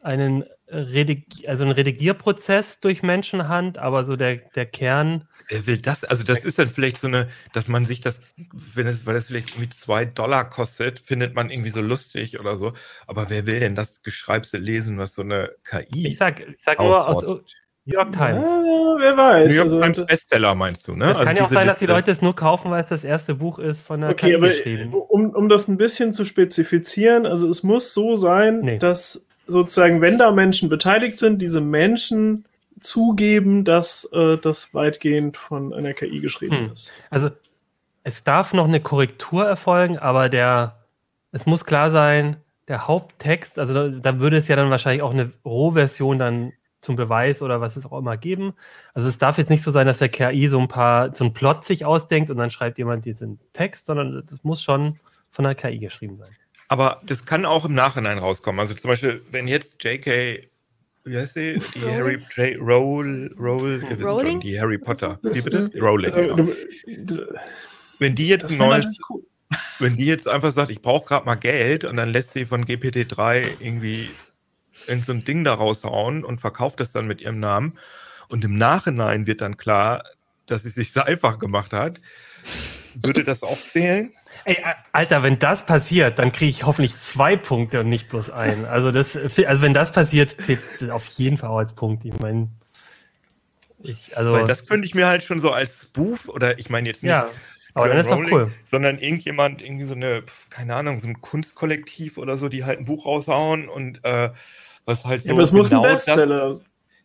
einen, 0.00 0.44
Redig 0.72 1.46
also 1.46 1.64
einen 1.64 1.72
Redigierprozess 1.72 2.80
durch 2.80 3.02
Menschenhand, 3.02 3.76
aber 3.76 4.04
so 4.04 4.16
der, 4.16 4.36
der 4.36 4.64
Kern. 4.64 5.28
Wer 5.48 5.66
will 5.66 5.76
das? 5.76 6.02
Also, 6.02 6.24
das 6.24 6.44
ist 6.44 6.58
dann 6.58 6.70
vielleicht 6.70 6.98
so 6.98 7.08
eine, 7.08 7.28
dass 7.52 7.68
man 7.68 7.84
sich 7.84 8.00
das, 8.00 8.22
wenn 8.52 8.86
es, 8.86 9.04
weil 9.04 9.14
das 9.14 9.26
vielleicht 9.26 9.50
irgendwie 9.50 9.68
zwei 9.68 10.06
Dollar 10.06 10.48
kostet, 10.48 10.98
findet 10.98 11.34
man 11.34 11.50
irgendwie 11.50 11.70
so 11.70 11.82
lustig 11.82 12.40
oder 12.40 12.56
so. 12.56 12.72
Aber 13.06 13.28
wer 13.28 13.44
will 13.44 13.60
denn 13.60 13.74
das 13.74 14.02
Geschreibse 14.02 14.56
lesen, 14.56 14.96
was 14.96 15.14
so 15.14 15.22
eine 15.22 15.50
KI 15.64 16.06
Ich 16.06 16.16
sag, 16.16 16.40
ich 16.40 16.62
sag 16.62 16.78
nur 16.78 17.06
aus? 17.06 17.24
New 17.84 17.94
York 17.94 18.12
Times. 18.12 18.46
Ja, 18.48 18.62
wer 18.98 19.16
weiß. 19.16 19.48
New 19.50 19.54
York 19.56 19.64
also, 19.64 19.80
Times 19.80 20.06
Bestseller 20.06 20.54
meinst 20.54 20.86
du, 20.86 20.94
ne? 20.94 21.10
Es 21.10 21.18
kann 21.18 21.36
ja 21.36 21.44
auch 21.44 21.50
sein, 21.50 21.66
dass 21.66 21.78
die 21.78 21.86
Liste. 21.86 21.96
Leute 21.96 22.10
es 22.12 22.22
nur 22.22 22.34
kaufen, 22.36 22.70
weil 22.70 22.80
es 22.80 22.88
das 22.88 23.02
erste 23.04 23.34
Buch 23.34 23.58
ist 23.58 23.80
von 23.80 24.00
der 24.02 24.10
Okay, 24.10 24.28
KI 24.30 24.34
aber 24.36 24.48
geschrieben. 24.48 24.94
um, 24.94 25.30
um 25.30 25.48
das 25.48 25.66
ein 25.68 25.76
bisschen 25.76 26.12
zu 26.12 26.24
spezifizieren, 26.24 27.26
also 27.26 27.48
es 27.48 27.62
muss 27.64 27.92
so 27.92 28.14
sein, 28.16 28.60
Nee. 28.60 28.78
dass 28.78 29.26
sozusagen, 29.48 30.00
wenn 30.00 30.18
da 30.18 30.30
Menschen 30.30 30.68
beteiligt 30.68 31.18
sind, 31.18 31.42
diese 31.42 31.60
Menschen 31.60 32.44
zugeben, 32.80 33.64
dass 33.64 34.08
äh, 34.12 34.38
das 34.38 34.72
weitgehend 34.74 35.36
von 35.36 35.74
einer 35.74 35.92
KI 35.94 36.20
geschrieben 36.20 36.56
Hm. 36.66 36.72
ist. 36.72 36.92
Also 37.10 37.30
es 38.04 38.22
darf 38.24 38.52
noch 38.54 38.66
eine 38.66 38.80
Korrektur 38.80 39.44
erfolgen, 39.46 39.98
aber 39.98 40.28
der, 40.28 40.76
es 41.32 41.46
muss 41.46 41.64
klar 41.64 41.90
sein, 41.90 42.36
der 42.68 42.86
Haupttext, 42.86 43.58
also 43.58 43.74
da, 43.74 43.88
da 43.88 44.18
würde 44.20 44.36
es 44.36 44.46
ja 44.48 44.54
dann 44.56 44.70
wahrscheinlich 44.70 45.02
auch 45.02 45.12
eine 45.12 45.32
Rohversion 45.44 46.18
dann 46.20 46.52
zum 46.82 46.96
Beweis 46.96 47.40
oder 47.40 47.60
was 47.60 47.76
es 47.76 47.86
auch 47.86 47.98
immer 47.98 48.16
geben. 48.18 48.52
Also 48.92 49.08
es 49.08 49.16
darf 49.16 49.38
jetzt 49.38 49.48
nicht 49.48 49.62
so 49.62 49.70
sein, 49.70 49.86
dass 49.86 49.98
der 49.98 50.08
KI 50.10 50.48
so 50.48 50.58
ein 50.60 50.68
paar, 50.68 51.14
so 51.14 51.24
ein 51.24 51.32
Plot 51.32 51.64
sich 51.64 51.84
ausdenkt 51.86 52.30
und 52.30 52.36
dann 52.36 52.50
schreibt 52.50 52.76
jemand 52.76 53.04
diesen 53.06 53.38
Text, 53.54 53.86
sondern 53.86 54.22
das 54.28 54.44
muss 54.44 54.62
schon 54.62 54.98
von 55.30 55.44
der 55.44 55.54
KI 55.54 55.78
geschrieben 55.78 56.18
sein. 56.18 56.30
Aber 56.68 57.00
das 57.06 57.24
kann 57.24 57.46
auch 57.46 57.64
im 57.64 57.74
Nachhinein 57.74 58.18
rauskommen. 58.18 58.58
Also 58.60 58.74
zum 58.74 58.88
Beispiel, 58.90 59.22
wenn 59.30 59.46
jetzt 59.46 59.82
J.K. 59.82 60.48
Wie 61.04 61.16
heißt 61.16 61.34
sie? 61.34 61.58
Die? 61.74 61.80
Harry 61.86 62.20
J. 62.36 62.58
Roll, 62.60 63.34
Roll, 63.38 63.82
wissen 63.82 64.04
Rowling? 64.04 64.32
schon, 64.32 64.40
die 64.40 64.60
Harry 64.60 64.78
Potter. 64.78 65.18
Wie 65.22 65.40
bitte? 65.40 65.70
Rowling. 65.80 66.12
Äh, 66.12 66.26
Genau. 66.86 67.22
Wenn 67.98 68.14
die 68.16 68.26
jetzt 68.26 68.52
ein 68.52 68.58
neues, 68.58 68.86
cool. 69.10 69.22
wenn 69.78 69.96
die 69.96 70.06
jetzt 70.06 70.26
einfach 70.26 70.50
sagt, 70.50 70.70
ich 70.70 70.82
brauche 70.82 71.06
gerade 71.06 71.26
mal 71.26 71.36
Geld 71.36 71.84
und 71.84 71.96
dann 71.96 72.08
lässt 72.08 72.32
sie 72.32 72.46
von 72.46 72.64
GPT-3 72.64 73.44
irgendwie 73.60 74.08
in 74.86 75.02
so 75.02 75.12
ein 75.12 75.24
Ding 75.24 75.44
da 75.44 75.54
raushauen 75.54 76.24
und 76.24 76.40
verkauft 76.40 76.80
das 76.80 76.92
dann 76.92 77.06
mit 77.06 77.20
ihrem 77.20 77.40
Namen 77.40 77.78
und 78.28 78.44
im 78.44 78.56
Nachhinein 78.56 79.26
wird 79.26 79.40
dann 79.40 79.56
klar, 79.56 80.04
dass 80.46 80.62
sie 80.62 80.70
sich 80.70 80.92
sehr 80.92 81.06
einfach 81.06 81.38
gemacht 81.38 81.72
hat, 81.72 82.00
würde 82.94 83.24
das 83.24 83.42
auch 83.42 83.58
zählen? 83.58 84.12
Ey, 84.44 84.58
Alter, 84.92 85.22
wenn 85.22 85.38
das 85.38 85.64
passiert, 85.64 86.18
dann 86.18 86.32
kriege 86.32 86.50
ich 86.50 86.64
hoffentlich 86.64 86.96
zwei 86.96 87.36
Punkte 87.36 87.80
und 87.80 87.88
nicht 87.88 88.08
bloß 88.08 88.30
einen. 88.30 88.64
Also 88.64 88.90
das, 88.90 89.16
also 89.16 89.62
wenn 89.62 89.72
das 89.72 89.92
passiert, 89.92 90.30
zählt 90.42 90.60
das 90.78 90.90
auf 90.90 91.06
jeden 91.06 91.38
Fall 91.38 91.50
auch 91.50 91.58
als 91.58 91.74
Punkt. 91.74 92.04
Ich 92.04 92.18
meine, 92.18 92.48
ich, 93.82 94.16
also 94.16 94.32
Weil 94.32 94.46
das 94.46 94.66
könnte 94.66 94.86
ich 94.86 94.94
mir 94.94 95.06
halt 95.06 95.22
schon 95.22 95.40
so 95.40 95.50
als 95.50 95.82
Spoof 95.82 96.28
oder 96.28 96.58
ich 96.58 96.70
meine 96.70 96.88
jetzt 96.88 97.02
nicht 97.02 97.10
ja, 97.10 97.28
aber 97.74 97.88
dann 97.88 97.98
ist 97.98 98.10
doch 98.10 98.16
Rowling, 98.16 98.34
cool. 98.34 98.52
Sondern 98.64 98.98
irgendjemand, 98.98 99.62
irgendwie 99.62 99.84
so 99.84 99.94
eine, 99.94 100.24
keine 100.50 100.74
Ahnung, 100.74 100.98
so 100.98 101.08
ein 101.08 101.20
Kunstkollektiv 101.20 102.18
oder 102.18 102.36
so, 102.36 102.48
die 102.48 102.64
halt 102.64 102.78
ein 102.78 102.84
Buch 102.84 103.06
raushauen 103.06 103.68
und 103.68 104.04
äh, 104.04 104.30
was 104.84 105.04
halt 105.04 105.22
so 105.22 105.28
Ja, 105.28 105.34
aber 105.34 105.42
es 105.42 105.52
muss 105.52 105.72
ein 105.72 105.82
das, 105.82 106.04
Bestseller 106.06 106.54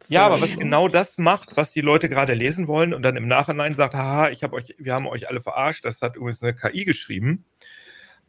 Ja, 0.08 0.26
aber 0.28 0.42
was 0.42 0.58
genau 0.58 0.88
das 0.88 1.18
macht, 1.18 1.58
was 1.58 1.72
die 1.72 1.82
Leute 1.82 2.10
gerade 2.10 2.34
lesen 2.34 2.68
wollen 2.68 2.94
und 2.94 3.02
dann 3.04 3.16
im 3.18 3.28
Nachhinein 3.28 3.76
sagt, 3.76 3.94
haha, 3.94 4.30
ich 4.30 4.44
habe 4.44 4.56
euch, 4.56 4.76
wir 4.78 4.94
haben 4.94 5.08
euch 5.08 5.30
alle 5.30 5.42
verarscht, 5.42 5.86
das 5.86 6.02
hat 6.02 6.16
übrigens 6.16 6.42
eine 6.42 6.56
KI 6.56 6.86
geschrieben. 6.86 7.46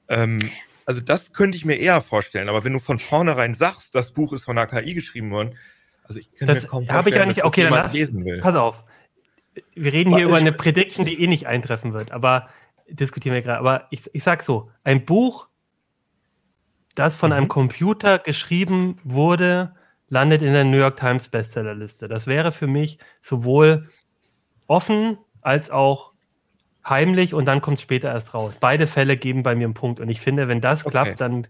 Ähm, 0.08 0.38
also 0.86 1.00
das 1.00 1.32
könnte 1.32 1.56
ich 1.56 1.64
mir 1.64 1.74
eher 1.76 2.00
vorstellen, 2.00 2.48
aber 2.48 2.64
wenn 2.64 2.72
du 2.72 2.78
von 2.78 2.98
vornherein 2.98 3.54
sagst, 3.54 3.94
das 3.94 4.12
Buch 4.12 4.32
ist 4.32 4.44
von 4.44 4.56
einer 4.58 4.66
KI 4.66 4.94
geschrieben 4.94 5.30
worden, 5.30 5.56
also 6.04 6.20
ich 6.20 6.32
kann 6.34 6.48
Das 6.48 6.62
mir 6.62 6.68
kaum 6.70 6.88
habe 6.88 7.10
ich 7.10 7.16
eigentlich- 7.20 7.36
dass 7.36 7.42
das 7.44 7.48
okay, 7.52 7.62
dann 7.64 7.72
lass- 7.74 7.92
lesen 7.92 8.24
will. 8.24 8.40
Pass 8.40 8.54
auf. 8.54 8.82
Wir 9.74 9.92
reden 9.92 10.10
hier 10.14 10.24
Aber 10.24 10.30
über 10.30 10.36
ich- 10.36 10.40
eine 10.42 10.52
Prediction, 10.52 11.04
die 11.04 11.20
eh 11.22 11.26
nicht 11.26 11.46
eintreffen 11.46 11.92
wird, 11.92 12.12
aber 12.12 12.48
diskutieren 12.88 13.34
wir 13.34 13.42
gerade. 13.42 13.58
Aber 13.58 13.86
ich, 13.90 14.02
ich 14.14 14.22
sag 14.22 14.42
so: 14.42 14.70
Ein 14.84 15.04
Buch, 15.04 15.47
das 16.98 17.16
von 17.16 17.30
Mhm. 17.30 17.36
einem 17.36 17.48
Computer 17.48 18.18
geschrieben 18.18 18.98
wurde, 19.04 19.74
landet 20.08 20.42
in 20.42 20.52
der 20.52 20.64
New 20.64 20.76
York 20.78 20.96
Times 20.96 21.28
Bestsellerliste. 21.28 22.08
Das 22.08 22.26
wäre 22.26 22.52
für 22.52 22.66
mich 22.66 22.98
sowohl 23.20 23.88
offen 24.66 25.18
als 25.42 25.70
auch 25.70 26.12
heimlich 26.86 27.34
und 27.34 27.44
dann 27.44 27.60
kommt 27.60 27.76
es 27.78 27.82
später 27.82 28.08
erst 28.10 28.32
raus. 28.34 28.56
Beide 28.58 28.86
Fälle 28.86 29.16
geben 29.16 29.42
bei 29.42 29.54
mir 29.54 29.64
einen 29.66 29.74
Punkt. 29.74 30.00
Und 30.00 30.08
ich 30.08 30.20
finde, 30.20 30.48
wenn 30.48 30.60
das 30.60 30.82
Okay. 30.84 30.90
klappt, 30.90 31.20
dann 31.20 31.46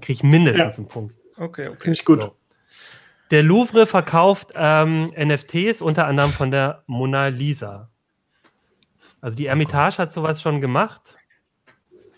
kriege 0.00 0.12
ich 0.14 0.22
mindestens 0.22 0.74
Ja. 0.74 0.78
einen 0.78 0.88
Punkt. 0.88 1.14
Okay, 1.38 1.68
okay. 1.68 1.76
Finde 1.80 1.92
ich 1.98 2.04
gut. 2.04 2.22
So. 2.22 2.36
Der 3.32 3.42
Louvre 3.42 3.86
verkauft 3.86 4.52
ähm, 4.54 5.12
NFTs, 5.16 5.82
unter 5.82 6.06
anderem 6.06 6.30
von 6.30 6.50
der 6.52 6.84
Mona 6.86 7.26
Lisa. 7.26 7.90
Also 9.20 9.36
die 9.36 9.46
Ermitage 9.46 9.98
hat 9.98 10.12
sowas 10.12 10.40
schon 10.40 10.60
gemacht. 10.60 11.16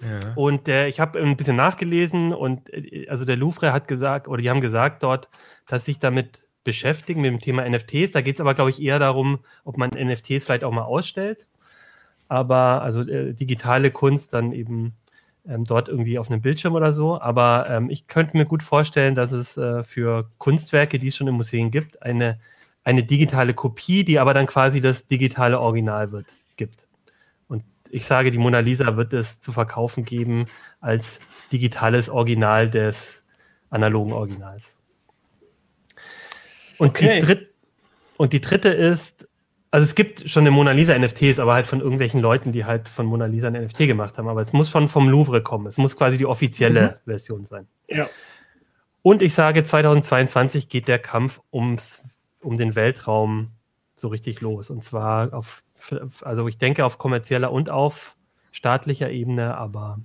Ja. 0.00 0.32
Und 0.36 0.68
äh, 0.68 0.88
ich 0.88 1.00
habe 1.00 1.20
ein 1.20 1.36
bisschen 1.36 1.56
nachgelesen 1.56 2.32
und 2.32 2.72
äh, 2.72 3.06
also 3.08 3.24
der 3.24 3.36
Louvre 3.36 3.72
hat 3.72 3.88
gesagt, 3.88 4.28
oder 4.28 4.42
die 4.42 4.50
haben 4.50 4.60
gesagt 4.60 5.02
dort, 5.02 5.28
dass 5.66 5.84
sich 5.84 5.98
damit 5.98 6.42
beschäftigen 6.64 7.20
mit 7.20 7.30
dem 7.30 7.40
Thema 7.40 7.68
NFTs. 7.68 8.12
Da 8.12 8.20
geht 8.20 8.36
es 8.36 8.40
aber, 8.40 8.54
glaube 8.54 8.70
ich, 8.70 8.82
eher 8.82 8.98
darum, 8.98 9.38
ob 9.64 9.78
man 9.78 9.90
NFTs 9.90 10.44
vielleicht 10.44 10.64
auch 10.64 10.72
mal 10.72 10.82
ausstellt. 10.82 11.46
Aber 12.28 12.82
also 12.82 13.02
äh, 13.02 13.32
digitale 13.32 13.90
Kunst 13.90 14.34
dann 14.34 14.52
eben 14.52 14.92
ähm, 15.48 15.64
dort 15.64 15.88
irgendwie 15.88 16.18
auf 16.18 16.30
einem 16.30 16.42
Bildschirm 16.42 16.74
oder 16.74 16.92
so. 16.92 17.20
Aber 17.20 17.66
ähm, 17.70 17.88
ich 17.90 18.06
könnte 18.06 18.36
mir 18.36 18.44
gut 18.44 18.62
vorstellen, 18.62 19.14
dass 19.14 19.32
es 19.32 19.56
äh, 19.56 19.82
für 19.82 20.28
Kunstwerke, 20.38 20.98
die 20.98 21.08
es 21.08 21.16
schon 21.16 21.28
in 21.28 21.34
Museen 21.34 21.70
gibt, 21.70 22.02
eine, 22.02 22.38
eine 22.84 23.02
digitale 23.02 23.54
Kopie, 23.54 24.04
die 24.04 24.18
aber 24.18 24.34
dann 24.34 24.46
quasi 24.46 24.80
das 24.80 25.06
digitale 25.06 25.58
Original 25.58 26.12
wird, 26.12 26.26
gibt. 26.56 26.87
Ich 27.90 28.06
sage, 28.06 28.30
die 28.30 28.38
Mona 28.38 28.60
Lisa 28.60 28.96
wird 28.96 29.12
es 29.12 29.40
zu 29.40 29.52
verkaufen 29.52 30.04
geben 30.04 30.46
als 30.80 31.20
digitales 31.52 32.08
Original 32.08 32.68
des 32.68 33.22
analogen 33.70 34.12
Originals. 34.12 34.78
Und, 36.78 36.90
Okay. 36.90 37.20
die, 37.20 37.26
dritt, 37.26 37.48
und 38.16 38.32
die 38.32 38.40
dritte 38.40 38.68
ist, 38.68 39.28
also 39.70 39.84
es 39.84 39.94
gibt 39.94 40.28
schon 40.30 40.42
eine 40.42 40.50
Mona 40.50 40.70
Lisa 40.72 40.98
NFTs, 40.98 41.38
aber 41.38 41.54
halt 41.54 41.66
von 41.66 41.80
irgendwelchen 41.80 42.20
Leuten, 42.20 42.52
die 42.52 42.64
halt 42.64 42.88
von 42.88 43.06
Mona 43.06 43.26
Lisa 43.26 43.48
ein 43.48 43.54
NFT 43.54 43.78
gemacht 43.86 44.16
haben. 44.16 44.28
Aber 44.28 44.42
es 44.42 44.52
muss 44.52 44.70
schon 44.70 44.88
vom 44.88 45.08
Louvre 45.08 45.42
kommen. 45.42 45.66
Es 45.66 45.76
muss 45.76 45.96
quasi 45.96 46.16
die 46.16 46.26
offizielle 46.26 47.00
Version 47.04 47.44
sein. 47.44 47.66
Ja. 47.88 48.08
Und 49.02 49.22
ich 49.22 49.34
sage, 49.34 49.64
2022 49.64 50.68
geht 50.68 50.88
der 50.88 50.98
Kampf 50.98 51.40
ums, 51.52 52.02
um 52.40 52.56
den 52.56 52.76
Weltraum 52.76 53.52
so 53.96 54.08
richtig 54.08 54.40
los. 54.40 54.70
Und 54.70 54.84
zwar 54.84 55.34
auf, 55.34 55.62
also 56.22 56.48
ich 56.48 56.58
denke 56.58 56.84
auf 56.84 56.98
kommerzieller 56.98 57.52
und 57.52 57.70
auf 57.70 58.16
staatlicher 58.52 59.10
Ebene, 59.10 59.56
aber 59.56 59.98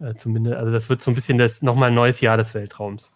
äh, 0.00 0.14
zumindest, 0.14 0.56
also 0.56 0.72
das 0.72 0.88
wird 0.88 1.02
so 1.02 1.10
ein 1.10 1.14
bisschen 1.14 1.38
das 1.38 1.62
nochmal 1.62 1.88
ein 1.88 1.94
neues 1.94 2.20
Jahr 2.20 2.36
des 2.36 2.54
Weltraums. 2.54 3.12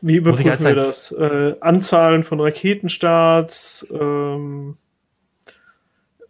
Wie 0.00 0.16
überprüfen 0.16 0.64
wir 0.64 0.74
das? 0.74 1.12
Äh, 1.12 1.56
Anzahlen 1.60 2.24
von 2.24 2.40
Raketenstarts, 2.40 3.86
ähm, 3.92 4.76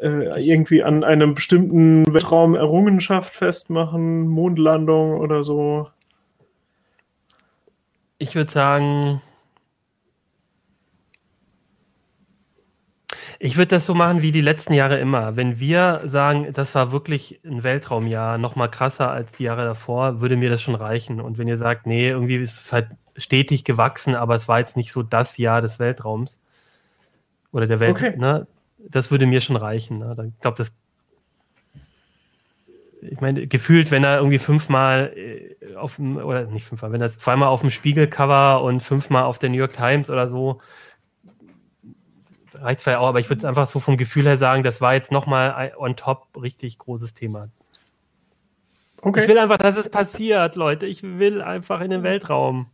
äh, 0.00 0.40
irgendwie 0.40 0.82
an 0.82 1.04
einem 1.04 1.34
bestimmten 1.34 2.12
Weltraumerrungenschaft 2.12 3.32
festmachen, 3.32 4.26
Mondlandung 4.26 5.18
oder 5.20 5.44
so. 5.44 5.88
Ich 8.18 8.34
würde 8.34 8.50
sagen, 8.50 9.22
ich 13.42 13.56
würde 13.56 13.68
das 13.68 13.86
so 13.86 13.94
machen 13.94 14.20
wie 14.20 14.32
die 14.32 14.42
letzten 14.42 14.74
Jahre 14.74 14.98
immer. 14.98 15.34
Wenn 15.34 15.58
wir 15.58 16.02
sagen, 16.04 16.52
das 16.52 16.74
war 16.74 16.92
wirklich 16.92 17.40
ein 17.42 17.62
Weltraumjahr, 17.62 18.36
noch 18.36 18.54
mal 18.54 18.68
krasser 18.68 19.10
als 19.10 19.32
die 19.32 19.44
Jahre 19.44 19.64
davor, 19.64 20.20
würde 20.20 20.36
mir 20.36 20.50
das 20.50 20.60
schon 20.60 20.74
reichen. 20.74 21.22
Und 21.22 21.38
wenn 21.38 21.48
ihr 21.48 21.56
sagt, 21.56 21.86
nee, 21.86 22.10
irgendwie 22.10 22.36
ist 22.36 22.66
es 22.66 22.72
halt 22.74 22.88
stetig 23.16 23.64
gewachsen, 23.64 24.14
aber 24.14 24.34
es 24.34 24.46
war 24.46 24.58
jetzt 24.58 24.76
nicht 24.76 24.92
so 24.92 25.02
das 25.02 25.38
Jahr 25.38 25.62
des 25.62 25.78
Weltraums 25.78 26.38
oder 27.50 27.66
der 27.66 27.80
Welt, 27.80 27.96
Okay. 27.96 28.14
ne, 28.18 28.46
das 28.78 29.10
würde 29.10 29.24
mir 29.24 29.40
schon 29.40 29.56
reichen. 29.56 30.00
Ne? 30.00 30.32
Ich 30.34 30.40
glaube, 30.40 30.58
das 30.58 30.72
ich 33.02 33.22
meine, 33.22 33.46
gefühlt, 33.46 33.90
wenn 33.90 34.04
er 34.04 34.18
irgendwie 34.18 34.38
fünfmal 34.38 35.14
äh, 35.16 35.74
auf 35.76 35.96
dem, 35.96 36.18
oder 36.18 36.44
nicht 36.44 36.66
fünfmal, 36.66 36.92
wenn 36.92 37.00
er 37.00 37.06
jetzt 37.06 37.22
zweimal 37.22 37.48
auf 37.48 37.62
dem 37.62 37.70
Spiegelcover 37.70 38.62
und 38.62 38.82
fünfmal 38.82 39.22
auf 39.22 39.38
der 39.38 39.48
New 39.48 39.56
York 39.56 39.72
Times 39.72 40.10
oder 40.10 40.28
so, 40.28 40.60
reicht 42.60 42.80
zwar 42.80 43.00
auch, 43.00 43.08
aber 43.08 43.20
ich 43.20 43.28
würde 43.28 43.48
einfach 43.48 43.68
so 43.68 43.80
vom 43.80 43.96
Gefühl 43.96 44.24
her 44.24 44.36
sagen, 44.36 44.62
das 44.62 44.80
war 44.80 44.94
jetzt 44.94 45.12
nochmal 45.12 45.72
on 45.76 45.96
top 45.96 46.28
richtig 46.40 46.78
großes 46.78 47.14
Thema. 47.14 47.48
Okay. 49.02 49.22
Ich 49.22 49.28
will 49.28 49.38
einfach, 49.38 49.58
dass 49.58 49.76
es 49.76 49.88
passiert, 49.88 50.56
Leute. 50.56 50.86
Ich 50.86 51.02
will 51.02 51.40
einfach 51.40 51.80
in 51.80 51.90
den 51.90 52.02
Weltraum. 52.02 52.70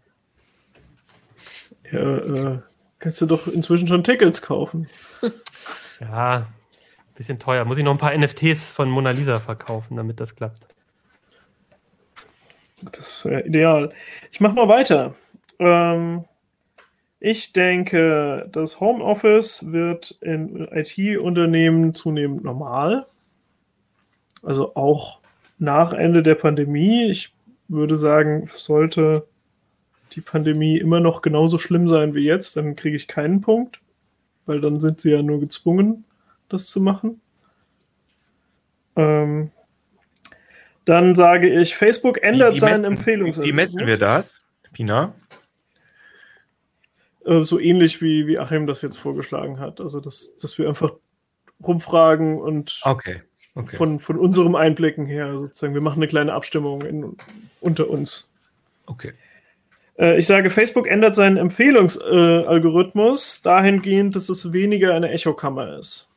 Ja, 1.93 2.17
äh, 2.17 2.59
kannst 2.99 3.21
du 3.21 3.27
doch 3.27 3.47
inzwischen 3.47 3.87
schon 3.87 4.05
Tickets 4.05 4.43
kaufen. 4.43 4.89
Ja, 5.99 6.47
bisschen 7.15 7.39
teuer. 7.39 7.65
Muss 7.65 7.79
ich 7.79 7.85
noch 7.85 7.93
ein 7.93 7.97
paar 7.97 8.15
NFTs 8.15 8.71
von 8.71 8.91
Mona 8.91 9.13
Lisa 9.13 9.41
verkaufen, 9.41 9.97
damit 9.97 10.21
das 10.21 10.37
klappt. 10.37 10.67
Das 12.93 13.25
wäre 13.25 13.47
ideal. 13.47 13.95
Ich 14.31 14.41
mache 14.41 14.55
mal 14.55 14.69
weiter. 14.69 15.15
Ähm, 15.59 16.25
ich 17.29 17.53
denke, 17.53 18.49
das 18.53 18.79
Homeoffice 18.79 19.73
wird 19.73 20.17
in 20.21 20.69
IT-Unternehmen 20.71 21.93
zunehmend 21.93 22.45
normal. 22.45 23.05
Also 24.45 24.77
auch 24.77 25.19
nach 25.59 25.93
Ende 25.93 26.23
der 26.23 26.37
Pandemie. 26.37 27.11
Ich 27.11 27.33
würde 27.67 27.99
sagen, 27.99 28.49
sollte 28.55 29.27
die 30.15 30.21
Pandemie 30.21 30.79
immer 30.79 31.01
noch 31.01 31.21
genauso 31.21 31.59
schlimm 31.59 31.89
sein 31.89 32.15
wie 32.15 32.25
jetzt, 32.25 32.57
dann 32.57 32.77
kriege 32.77 32.97
ich 32.97 33.09
keinen 33.09 33.41
Punkt, 33.41 33.81
weil 34.47 34.61
dann 34.61 34.81
sind 34.81 35.01
sie 35.01 35.11
ja 35.11 35.21
nur 35.21 35.41
gezwungen, 35.41 36.05
das 36.49 36.67
zu 36.67 36.81
machen. 36.81 37.21
Ähm, 38.95 39.51
dann 40.85 41.17
sage 41.17 41.49
ich, 41.61 41.75
Facebook 41.75 42.23
ändert 42.23 42.53
Wie- 42.53 42.57
wie 42.57 42.61
seinen 42.61 42.83
messen- 42.83 42.85
Empfehlungs. 42.85 43.43
Wie 43.43 43.53
messen 43.53 43.85
wir 43.85 43.99
das, 43.99 44.43
Pina? 44.73 45.13
Äh, 47.27 47.45
so 47.45 47.59
ähnlich 47.59 48.01
wie, 48.01 48.27
wie 48.27 48.39
Achim 48.39 48.67
das 48.67 48.83
jetzt 48.83 48.97
vorgeschlagen 48.99 49.59
hat. 49.59 49.81
Also, 49.81 50.01
dass, 50.01 50.37
dass 50.37 50.59
wir 50.59 50.69
einfach 50.69 50.93
rumfragen 51.63 52.39
und 52.41 52.81
Okay. 52.85 53.23
okay. 53.55 53.77
von, 53.77 53.99
von 53.99 54.19
unserem 54.19 54.55
Einblicken 54.55 55.07
her 55.07 55.33
sozusagen, 55.33 55.75
wir 55.75 55.81
machen 55.81 55.99
eine 55.99 56.07
kleine 56.07 56.33
Abstimmung 56.33 56.83
in, 56.83 57.17
unter 57.61 57.91
uns. 57.91 58.31
okay. 58.87 59.13
Äh, 59.99 60.19
ich 60.19 60.27
sage, 60.27 60.51
Facebook 60.51 60.87
ändert 60.87 61.15
seinen 61.15 61.37
Empfehlungsalgorithmus 61.37 62.47
Algorithmus 62.47 63.43
dahingehend, 63.43 64.15
dass 64.15 64.29
es 64.29 64.53
weniger 64.53 64.95
eine 64.95 65.11
Echokammer 65.11 65.79
ist. 65.79 66.09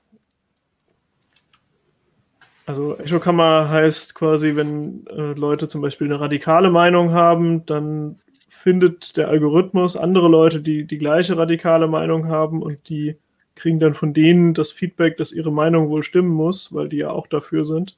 Also 2.65 2.99
Echokammer 2.99 3.69
heißt 3.69 4.13
quasi, 4.13 4.55
wenn 4.55 5.07
äh, 5.07 5.33
Leute 5.33 5.67
zum 5.67 5.81
Beispiel 5.81 6.05
eine 6.05 6.19
radikale 6.19 6.69
Meinung 6.69 7.13
haben, 7.13 7.65
dann 7.65 8.19
findet 8.59 9.15
der 9.15 9.29
Algorithmus 9.29 9.95
andere 9.95 10.27
Leute, 10.27 10.59
die 10.61 10.85
die 10.85 10.97
gleiche 10.97 11.37
radikale 11.37 11.87
Meinung 11.87 12.27
haben 12.27 12.61
und 12.61 12.89
die 12.89 13.15
kriegen 13.55 13.79
dann 13.79 13.93
von 13.93 14.13
denen 14.13 14.53
das 14.53 14.71
Feedback, 14.71 15.17
dass 15.17 15.31
ihre 15.31 15.51
Meinung 15.51 15.89
wohl 15.89 16.03
stimmen 16.03 16.29
muss, 16.29 16.73
weil 16.73 16.89
die 16.89 16.97
ja 16.97 17.09
auch 17.09 17.27
dafür 17.27 17.65
sind. 17.65 17.97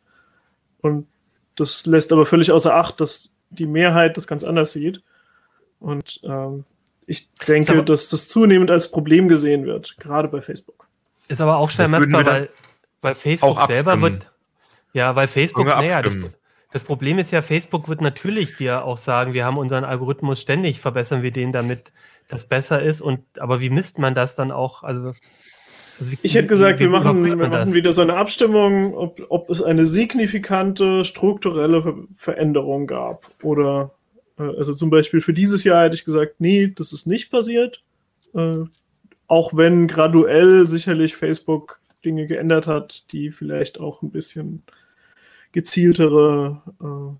Und 0.82 1.07
das 1.55 1.86
lässt 1.86 2.12
aber 2.12 2.26
völlig 2.26 2.51
außer 2.51 2.76
Acht, 2.76 2.99
dass 3.01 3.32
die 3.49 3.68
Mehrheit 3.68 4.18
das 4.18 4.28
ganz 4.28 4.43
anders 4.43 4.72
sieht. 4.72 5.01
Und 5.80 6.20
ähm, 6.24 6.64
ich 7.05 7.30
denke, 7.47 7.74
aber- 7.74 7.84
dass 7.84 8.09
das 8.09 8.28
zunehmend 8.28 8.72
als 8.72 8.91
Problem 8.91 9.28
gesehen 9.28 9.66
wird, 9.66 9.97
gerade 9.97 10.28
bei 10.28 10.41
Facebook. 10.41 10.88
Ist 11.28 11.41
aber 11.41 11.57
auch 11.57 11.70
schwer 11.70 11.88
messbar, 11.88 12.26
weil, 12.26 12.49
weil 13.01 13.16
Facebook 13.16 13.57
auch 13.57 13.68
selber 13.68 14.01
wird. 14.01 14.32
Ja, 14.93 15.16
weil 15.16 15.28
Facebook, 15.28 15.66
naja, 15.66 16.01
das. 16.01 16.16
Das 16.72 16.84
Problem 16.84 17.19
ist 17.19 17.32
ja, 17.32 17.41
Facebook 17.41 17.89
wird 17.89 18.01
natürlich 18.01 18.55
dir 18.55 18.84
auch 18.86 18.97
sagen, 18.97 19.34
wir 19.34 19.45
haben 19.45 19.57
unseren 19.57 19.84
Algorithmus 19.84 20.39
ständig, 20.41 20.80
verbessern 20.80 21.22
wir 21.24 21.32
den, 21.32 21.51
damit 21.51 21.91
das 22.30 22.45
besser 22.45 22.82
ist. 22.82 23.01
Und 23.01 23.22
aber 23.39 23.59
wie 23.61 23.69
misst 23.69 23.99
man 23.99 24.15
das 24.15 24.36
dann 24.36 24.51
auch? 24.51 24.84
Also, 24.84 25.13
also 25.99 26.11
wie, 26.11 26.17
Ich 26.22 26.34
hätte 26.36 26.47
gesagt, 26.47 26.80
wie- 26.80 26.84
wir 26.84 26.88
wie 26.88 26.91
machen, 26.93 27.17
überprüft 27.26 27.38
wir 27.39 27.47
machen 27.49 27.74
wieder 27.74 27.91
so 27.91 28.01
eine 28.01 28.15
Abstimmung, 28.15 28.93
ob, 28.95 29.22
ob 29.30 29.49
es 29.49 29.61
eine 29.61 29.86
signifikante 29.86 31.03
strukturelle 31.05 31.82
Ver 31.84 31.95
Veränderung 32.15 32.88
gab. 32.88 33.26
Oder 33.43 33.91
äh, 34.39 34.43
also 34.43 34.74
zum 34.74 34.89
Beispiel 34.89 35.19
für 35.22 35.34
dieses 35.34 35.63
Jahr 35.63 35.84
hätte 35.84 35.95
ich 35.95 36.05
gesagt, 36.05 36.36
nee, 36.39 36.72
das 36.74 36.93
ist 36.93 37.05
nicht 37.05 37.32
passiert. 37.32 37.84
Äh, 38.34 38.59
auch 39.28 39.55
wenn 39.55 39.88
graduell 39.88 40.67
sicherlich 40.67 41.15
Facebook 41.15 41.80
Dinge 42.03 42.28
geändert 42.28 42.67
hat, 42.67 43.11
die 43.11 43.30
vielleicht 43.32 43.80
auch 43.80 44.01
ein 44.01 44.11
bisschen 44.11 44.63
gezieltere 45.52 46.62
äh, 46.80 47.16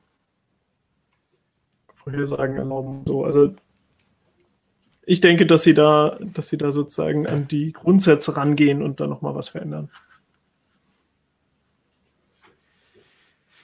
Vorhersagen 1.96 2.58
erlauben. 2.58 3.04
So, 3.06 3.26
also 3.26 3.54
ich 5.06 5.22
denke, 5.22 5.46
dass 5.46 5.64
sie 5.64 5.74
da, 5.74 6.18
dass 6.22 6.50
sie 6.50 6.58
da 6.58 6.72
sozusagen 6.72 7.28
an 7.28 7.48
die 7.48 7.72
Grundsätze 7.74 8.38
rangehen 8.38 8.82
und 8.82 9.00
da 9.00 9.08
nochmal 9.08 9.36
was 9.36 9.50
verändern. 9.50 9.90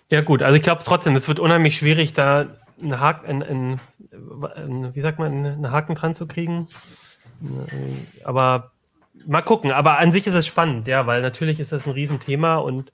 Ja, 0.09 0.21
gut, 0.21 0.41
also 0.41 0.55
ich 0.55 0.63
glaube 0.63 0.83
trotzdem, 0.83 1.15
es 1.15 1.27
wird 1.27 1.39
unheimlich 1.39 1.77
schwierig, 1.77 2.13
da 2.13 2.57
einen 2.81 2.99
Haken, 2.99 3.43
ein, 3.43 3.79
ein, 4.55 4.95
wie 4.95 5.01
sagt 5.01 5.19
man, 5.19 5.45
einen 5.45 5.71
Haken 5.71 5.95
dran 5.95 6.13
zu 6.13 6.27
kriegen. 6.27 6.69
Aber 8.23 8.71
mal 9.25 9.41
gucken. 9.41 9.71
Aber 9.71 9.97
an 9.99 10.11
sich 10.11 10.27
ist 10.27 10.33
es 10.33 10.47
spannend, 10.47 10.87
ja, 10.87 11.07
weil 11.07 11.21
natürlich 11.21 11.59
ist 11.59 11.71
das 11.71 11.85
ein 11.85 11.93
Riesenthema 11.93 12.55
und 12.57 12.91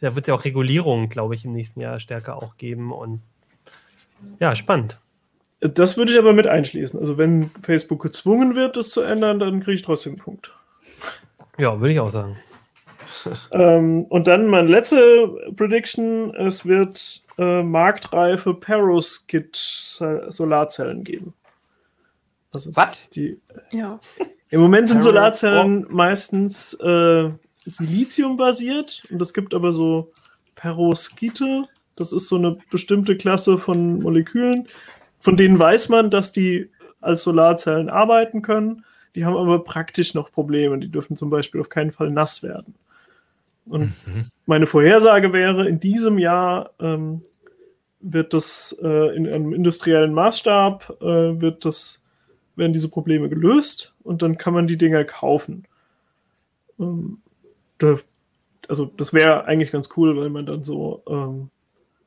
da 0.00 0.14
wird 0.14 0.24
es 0.24 0.28
ja 0.28 0.34
auch 0.34 0.44
Regulierung, 0.44 1.08
glaube 1.08 1.34
ich, 1.34 1.44
im 1.44 1.52
nächsten 1.52 1.80
Jahr 1.80 1.98
stärker 2.00 2.36
auch 2.36 2.56
geben. 2.56 2.92
Und 2.92 3.20
ja, 4.38 4.54
spannend. 4.54 5.00
Das 5.60 5.96
würde 5.96 6.12
ich 6.12 6.18
aber 6.18 6.34
mit 6.34 6.46
einschließen. 6.46 7.00
Also 7.00 7.18
wenn 7.18 7.50
Facebook 7.62 8.02
gezwungen 8.02 8.54
wird, 8.54 8.76
das 8.76 8.90
zu 8.90 9.00
ändern, 9.00 9.38
dann 9.38 9.60
kriege 9.60 9.74
ich 9.74 9.82
trotzdem 9.82 10.12
einen 10.12 10.20
Punkt. 10.20 10.52
Ja, 11.58 11.80
würde 11.80 11.94
ich 11.94 12.00
auch 12.00 12.10
sagen. 12.10 12.36
ähm, 13.52 14.04
und 14.04 14.26
dann 14.26 14.48
meine 14.48 14.68
letzte 14.68 15.52
Prediction: 15.56 16.34
Es 16.34 16.66
wird 16.66 17.22
äh, 17.38 17.62
marktreife 17.62 18.52
Perovskit-Solarzellen 18.54 21.04
geben. 21.04 21.32
Also 22.52 22.76
Was? 22.76 22.98
Die, 23.14 23.40
Ja. 23.70 23.98
Im 24.48 24.60
Moment 24.60 24.88
sind 24.88 25.02
Solarzellen 25.02 25.86
meistens 25.90 26.72
äh, 26.74 27.30
Silizium-basiert 27.66 29.02
und 29.10 29.20
es 29.20 29.34
gibt 29.34 29.54
aber 29.54 29.72
so 29.72 30.10
Perovskite. 30.54 31.62
Das 31.96 32.12
ist 32.12 32.28
so 32.28 32.36
eine 32.36 32.56
bestimmte 32.70 33.16
Klasse 33.16 33.58
von 33.58 34.00
Molekülen, 34.00 34.66
von 35.18 35.36
denen 35.36 35.58
weiß 35.58 35.88
man, 35.88 36.10
dass 36.10 36.32
die 36.32 36.70
als 37.00 37.22
Solarzellen 37.22 37.88
arbeiten 37.88 38.42
können. 38.42 38.84
Die 39.14 39.24
haben 39.24 39.36
aber 39.36 39.64
praktisch 39.64 40.14
noch 40.14 40.30
Probleme. 40.30 40.78
Die 40.78 40.90
dürfen 40.90 41.16
zum 41.16 41.30
Beispiel 41.30 41.60
auf 41.60 41.68
keinen 41.68 41.92
Fall 41.92 42.10
nass 42.10 42.42
werden. 42.42 42.74
Und 43.66 43.94
meine 44.46 44.66
Vorhersage 44.66 45.32
wäre, 45.32 45.68
in 45.68 45.80
diesem 45.80 46.18
Jahr 46.18 46.70
ähm, 46.78 47.22
wird 48.00 48.32
das 48.32 48.76
äh, 48.80 49.16
in 49.16 49.26
einem 49.26 49.52
industriellen 49.52 50.14
Maßstab, 50.14 50.98
äh, 51.00 51.40
wird 51.40 51.64
das, 51.64 52.02
werden 52.54 52.72
diese 52.72 52.90
Probleme 52.90 53.28
gelöst 53.28 53.94
und 54.04 54.22
dann 54.22 54.38
kann 54.38 54.54
man 54.54 54.68
die 54.68 54.76
Dinger 54.76 55.04
kaufen. 55.04 55.66
Ähm, 56.78 57.18
also 58.68 58.86
das 58.96 59.12
wäre 59.12 59.44
eigentlich 59.44 59.72
ganz 59.72 59.88
cool, 59.96 60.16
weil 60.16 60.30
man 60.30 60.46
dann 60.46 60.64
so 60.64 61.02
ähm, 61.08 61.50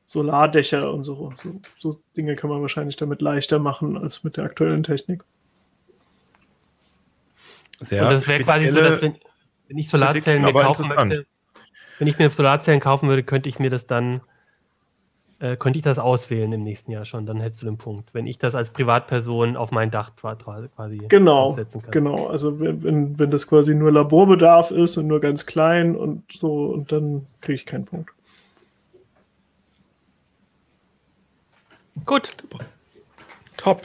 Solardächer 0.06 0.92
und 0.92 1.04
so, 1.04 1.32
so, 1.36 1.60
so 1.76 2.00
Dinge 2.16 2.34
kann 2.36 2.50
man 2.50 2.60
wahrscheinlich 2.60 2.96
damit 2.96 3.22
leichter 3.22 3.58
machen 3.58 3.96
als 3.96 4.24
mit 4.24 4.36
der 4.36 4.44
aktuellen 4.44 4.82
Technik. 4.82 5.22
Sehr 7.80 8.02
und 8.02 8.10
das 8.10 8.26
wäre 8.26 8.42
quasi 8.42 8.68
so, 8.68 8.80
dass 8.80 9.00
wenn, 9.00 9.16
wenn 9.68 9.78
ich 9.78 9.88
Solarzellen 9.88 10.42
mir 10.42 10.52
kaufen 10.52 10.88
möchte, 10.88 11.26
wenn 11.98 12.08
ich 12.08 12.18
mir 12.18 12.28
Solarzellen 12.28 12.80
kaufen 12.80 13.08
würde, 13.08 13.22
könnte 13.22 13.48
ich 13.48 13.58
mir 13.58 13.70
das 13.70 13.86
dann, 13.86 14.20
äh, 15.40 15.56
könnte 15.56 15.78
ich 15.78 15.82
das 15.82 15.98
auswählen 15.98 16.52
im 16.52 16.62
nächsten 16.62 16.92
Jahr 16.92 17.04
schon, 17.04 17.24
dann 17.26 17.40
hättest 17.40 17.62
du 17.62 17.66
den 17.66 17.78
Punkt. 17.78 18.12
Wenn 18.12 18.26
ich 18.26 18.38
das 18.38 18.54
als 18.54 18.70
Privatperson 18.70 19.56
auf 19.56 19.70
mein 19.72 19.90
Dach 19.90 20.12
quasi 20.14 20.98
Genau, 21.08 21.46
aufsetzen 21.46 21.82
kann. 21.82 21.90
genau. 21.90 22.26
Also 22.28 22.60
wenn, 22.60 22.82
wenn, 22.84 23.18
wenn 23.18 23.30
das 23.30 23.46
quasi 23.46 23.74
nur 23.74 23.90
Laborbedarf 23.90 24.70
ist 24.70 24.96
und 24.98 25.06
nur 25.06 25.20
ganz 25.20 25.46
klein 25.46 25.96
und 25.96 26.24
so, 26.32 26.66
und 26.66 26.92
dann 26.92 27.26
kriege 27.40 27.54
ich 27.54 27.66
keinen 27.66 27.86
Punkt. 27.86 28.10
Gut, 32.06 32.32
Top. 33.56 33.82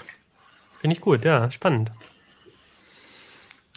finde 0.80 0.96
ich 0.96 1.02
gut, 1.02 1.24
ja, 1.26 1.50
spannend. 1.52 1.92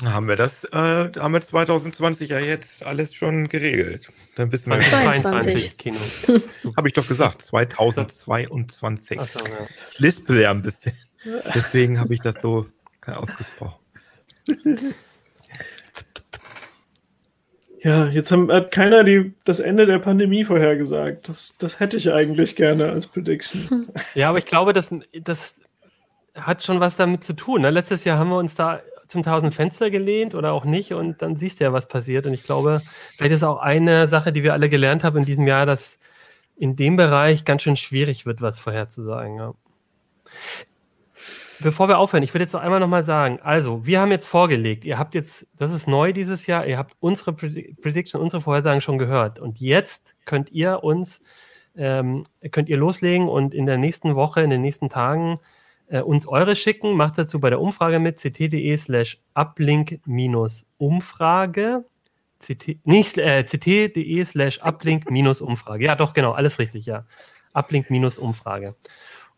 Haben 0.05 0.29
wir 0.29 0.37
das, 0.37 0.63
äh, 0.65 1.11
haben 1.19 1.33
wir 1.33 1.41
2020 1.41 2.31
ja 2.31 2.39
jetzt 2.39 2.87
alles 2.87 3.13
schon 3.15 3.49
geregelt. 3.49 4.09
Dann 4.37 4.53
wissen 4.53 4.71
wir, 4.71 4.81
22. 4.81 5.77
22 5.77 5.77
Kino. 5.77 5.97
habe 6.77 6.89
ich 6.89 6.95
doch 6.95 7.09
gesagt, 7.09 7.43
2022. 7.43 9.19
Achso, 9.19 9.45
ja. 9.45 9.67
Lispel 9.97 10.41
ja 10.41 10.53
ein 10.53 10.63
bisschen. 10.63 10.93
Deswegen 11.53 11.99
habe 11.99 12.15
ich 12.15 12.21
das 12.21 12.37
so 12.41 12.67
ausgesprochen. 13.07 13.81
Ja, 17.83 18.07
jetzt 18.07 18.31
haben, 18.31 18.51
hat 18.53 18.71
keiner 18.71 19.05
die, 19.05 19.35
das 19.45 19.61
Ende 19.61 19.87
der 19.87 19.99
Pandemie 19.99 20.45
vorhergesagt. 20.45 21.29
Das, 21.29 21.55
das 21.59 21.81
hätte 21.81 21.97
ich 21.97 22.13
eigentlich 22.13 22.57
gerne 22.57 22.91
als 22.91 23.07
Prediction. 23.07 23.89
Ja, 24.15 24.29
aber 24.29 24.39
ich 24.39 24.47
glaube, 24.47 24.73
das, 24.73 24.91
das 25.23 25.61
hat 26.35 26.63
schon 26.63 26.81
was 26.81 26.97
damit 26.97 27.25
zu 27.25 27.35
tun. 27.35 27.63
Ne? 27.63 27.71
Letztes 27.71 28.05
Jahr 28.05 28.19
haben 28.19 28.31
wir 28.31 28.39
uns 28.39 28.55
da 28.55 28.81
zum 29.09 29.23
tausend 29.23 29.55
Fenster 29.55 29.91
gelehnt 29.91 30.35
oder 30.35 30.53
auch 30.53 30.65
nicht 30.65 30.93
und 30.93 31.23
dann 31.23 31.37
siehst 31.37 31.61
du 31.61 31.65
ja, 31.65 31.73
was 31.73 31.89
passiert. 31.89 32.27
Und 32.27 32.35
ich 32.35 32.45
glaube, 32.45 32.83
vielleicht 33.17 33.35
ist 33.35 33.43
auch 33.43 33.59
eine 33.59 34.07
Sache, 34.09 34.33
die 34.33 34.43
wir 34.43 34.53
alle 34.53 34.69
gelernt 34.69 35.05
haben 35.05 35.19
in 35.19 35.25
diesem 35.25 35.47
Jahr, 35.47 35.67
dass 35.67 35.99
in 36.57 36.77
dem 36.77 36.97
Bereich 36.97 37.45
ganz 37.45 37.63
schön 37.63 37.77
schwierig 37.77 38.27
wird, 38.27 38.43
was 38.43 38.59
vorherzusagen. 38.59 39.37
Ja. 39.37 39.55
Bevor 41.61 41.89
wir 41.89 41.99
aufhören, 41.99 42.23
ich 42.23 42.33
würde 42.35 42.45
jetzt 42.45 42.53
noch 42.53 42.61
einmal 42.61 42.79
nochmal 42.79 43.03
sagen, 43.03 43.41
also, 43.43 43.85
wir 43.85 44.01
haben 44.01 44.13
jetzt 44.13 44.27
vorgelegt, 44.27 44.85
ihr 44.85 44.97
habt 44.99 45.17
jetzt, 45.17 45.47
das 45.57 45.73
ist 45.73 45.89
neu 45.89 46.13
dieses 46.13 46.47
Jahr, 46.47 46.67
ihr 46.67 46.79
habt 46.79 46.95
unsere 47.01 47.33
Predi- 47.33 47.81
Prediction, 47.81 48.21
unsere 48.21 48.41
Vorhersagen 48.41 48.81
schon 48.81 48.99
gehört. 48.99 49.41
Und 49.41 49.59
jetzt 49.61 50.15
könnt 50.25 50.53
ihr 50.53 50.85
uns, 50.85 51.21
ähm, 51.77 52.25
könnt 52.53 52.69
ihr 52.69 52.77
loslegen 52.77 53.29
und 53.29 53.55
in 53.55 53.67
der 53.67 53.77
nächsten 53.77 54.15
Woche, 54.15 54.43
in 54.43 54.51
den 54.51 54.63
nächsten 54.63 54.89
Tagen 54.89 55.41
äh, 55.89 56.01
uns 56.01 56.27
eure 56.27 56.57
schicken. 56.57 56.97
Macht 56.97 57.19
dazu 57.19 57.41
bei 57.41 57.51
der 57.51 57.61
Umfrage 57.61 57.99
mit 57.99 58.19
ct.de 58.19 58.77
slash 58.77 59.21
uplink-umfrage. 59.35 61.85
Äh, 62.49 63.45
ct.de 63.45 64.25
slash 64.25 64.61
uplink-umfrage. 64.63 65.85
Ja, 65.85 65.97
doch, 65.97 66.13
genau, 66.13 66.33
alles 66.33 66.59
richtig, 66.59 66.87
ja. 66.87 67.05
Uplink-umfrage. 67.53 68.75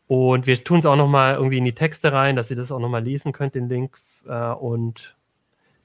Und 0.06 0.46
wir 0.46 0.64
tun 0.64 0.80
es 0.80 0.86
auch 0.86 0.96
nochmal 0.96 1.34
irgendwie 1.34 1.58
in 1.58 1.64
die 1.64 1.74
Texte 1.74 2.12
rein, 2.12 2.34
dass 2.34 2.50
ihr 2.50 2.56
das 2.56 2.72
auch 2.72 2.80
nochmal 2.80 3.04
lesen 3.04 3.32
könnt, 3.32 3.54
den 3.54 3.68
Link. 3.68 3.96
Äh, 4.26 4.52
und 4.52 5.16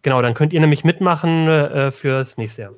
genau, 0.02 0.22
dann 0.22 0.34
könnt 0.34 0.52
ihr 0.52 0.62
nämlich 0.62 0.84
mitmachen 0.84 1.48
äh, 1.48 1.92
fürs 1.92 2.38
nächste 2.38 2.64
Jahr. 2.64 2.74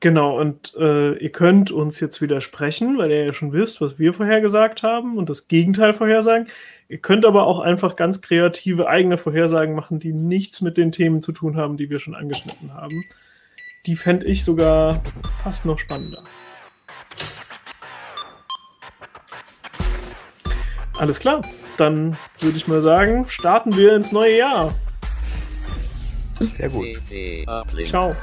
Genau, 0.00 0.40
und 0.40 0.74
äh, 0.78 1.12
ihr 1.18 1.30
könnt 1.30 1.70
uns 1.70 2.00
jetzt 2.00 2.22
widersprechen, 2.22 2.96
weil 2.96 3.10
ihr 3.10 3.26
ja 3.26 3.34
schon 3.34 3.52
wisst, 3.52 3.82
was 3.82 3.98
wir 3.98 4.14
vorhergesagt 4.14 4.82
haben 4.82 5.18
und 5.18 5.28
das 5.28 5.46
Gegenteil 5.46 5.92
vorhersagen. 5.92 6.48
Ihr 6.88 6.98
könnt 6.98 7.26
aber 7.26 7.46
auch 7.46 7.60
einfach 7.60 7.96
ganz 7.96 8.22
kreative 8.22 8.88
eigene 8.88 9.18
Vorhersagen 9.18 9.74
machen, 9.74 10.00
die 10.00 10.14
nichts 10.14 10.62
mit 10.62 10.78
den 10.78 10.90
Themen 10.90 11.20
zu 11.20 11.32
tun 11.32 11.58
haben, 11.58 11.76
die 11.76 11.90
wir 11.90 12.00
schon 12.00 12.14
angeschnitten 12.14 12.72
haben. 12.72 13.04
Die 13.84 13.94
fände 13.94 14.24
ich 14.24 14.42
sogar 14.42 15.02
fast 15.42 15.66
noch 15.66 15.78
spannender. 15.78 16.24
Alles 20.98 21.20
klar, 21.20 21.42
dann 21.76 22.16
würde 22.40 22.56
ich 22.56 22.66
mal 22.66 22.80
sagen, 22.80 23.26
starten 23.26 23.76
wir 23.76 23.94
ins 23.94 24.12
neue 24.12 24.38
Jahr. 24.38 24.74
Sehr 26.54 26.70
gut. 26.70 26.86
Ciao. 27.84 28.16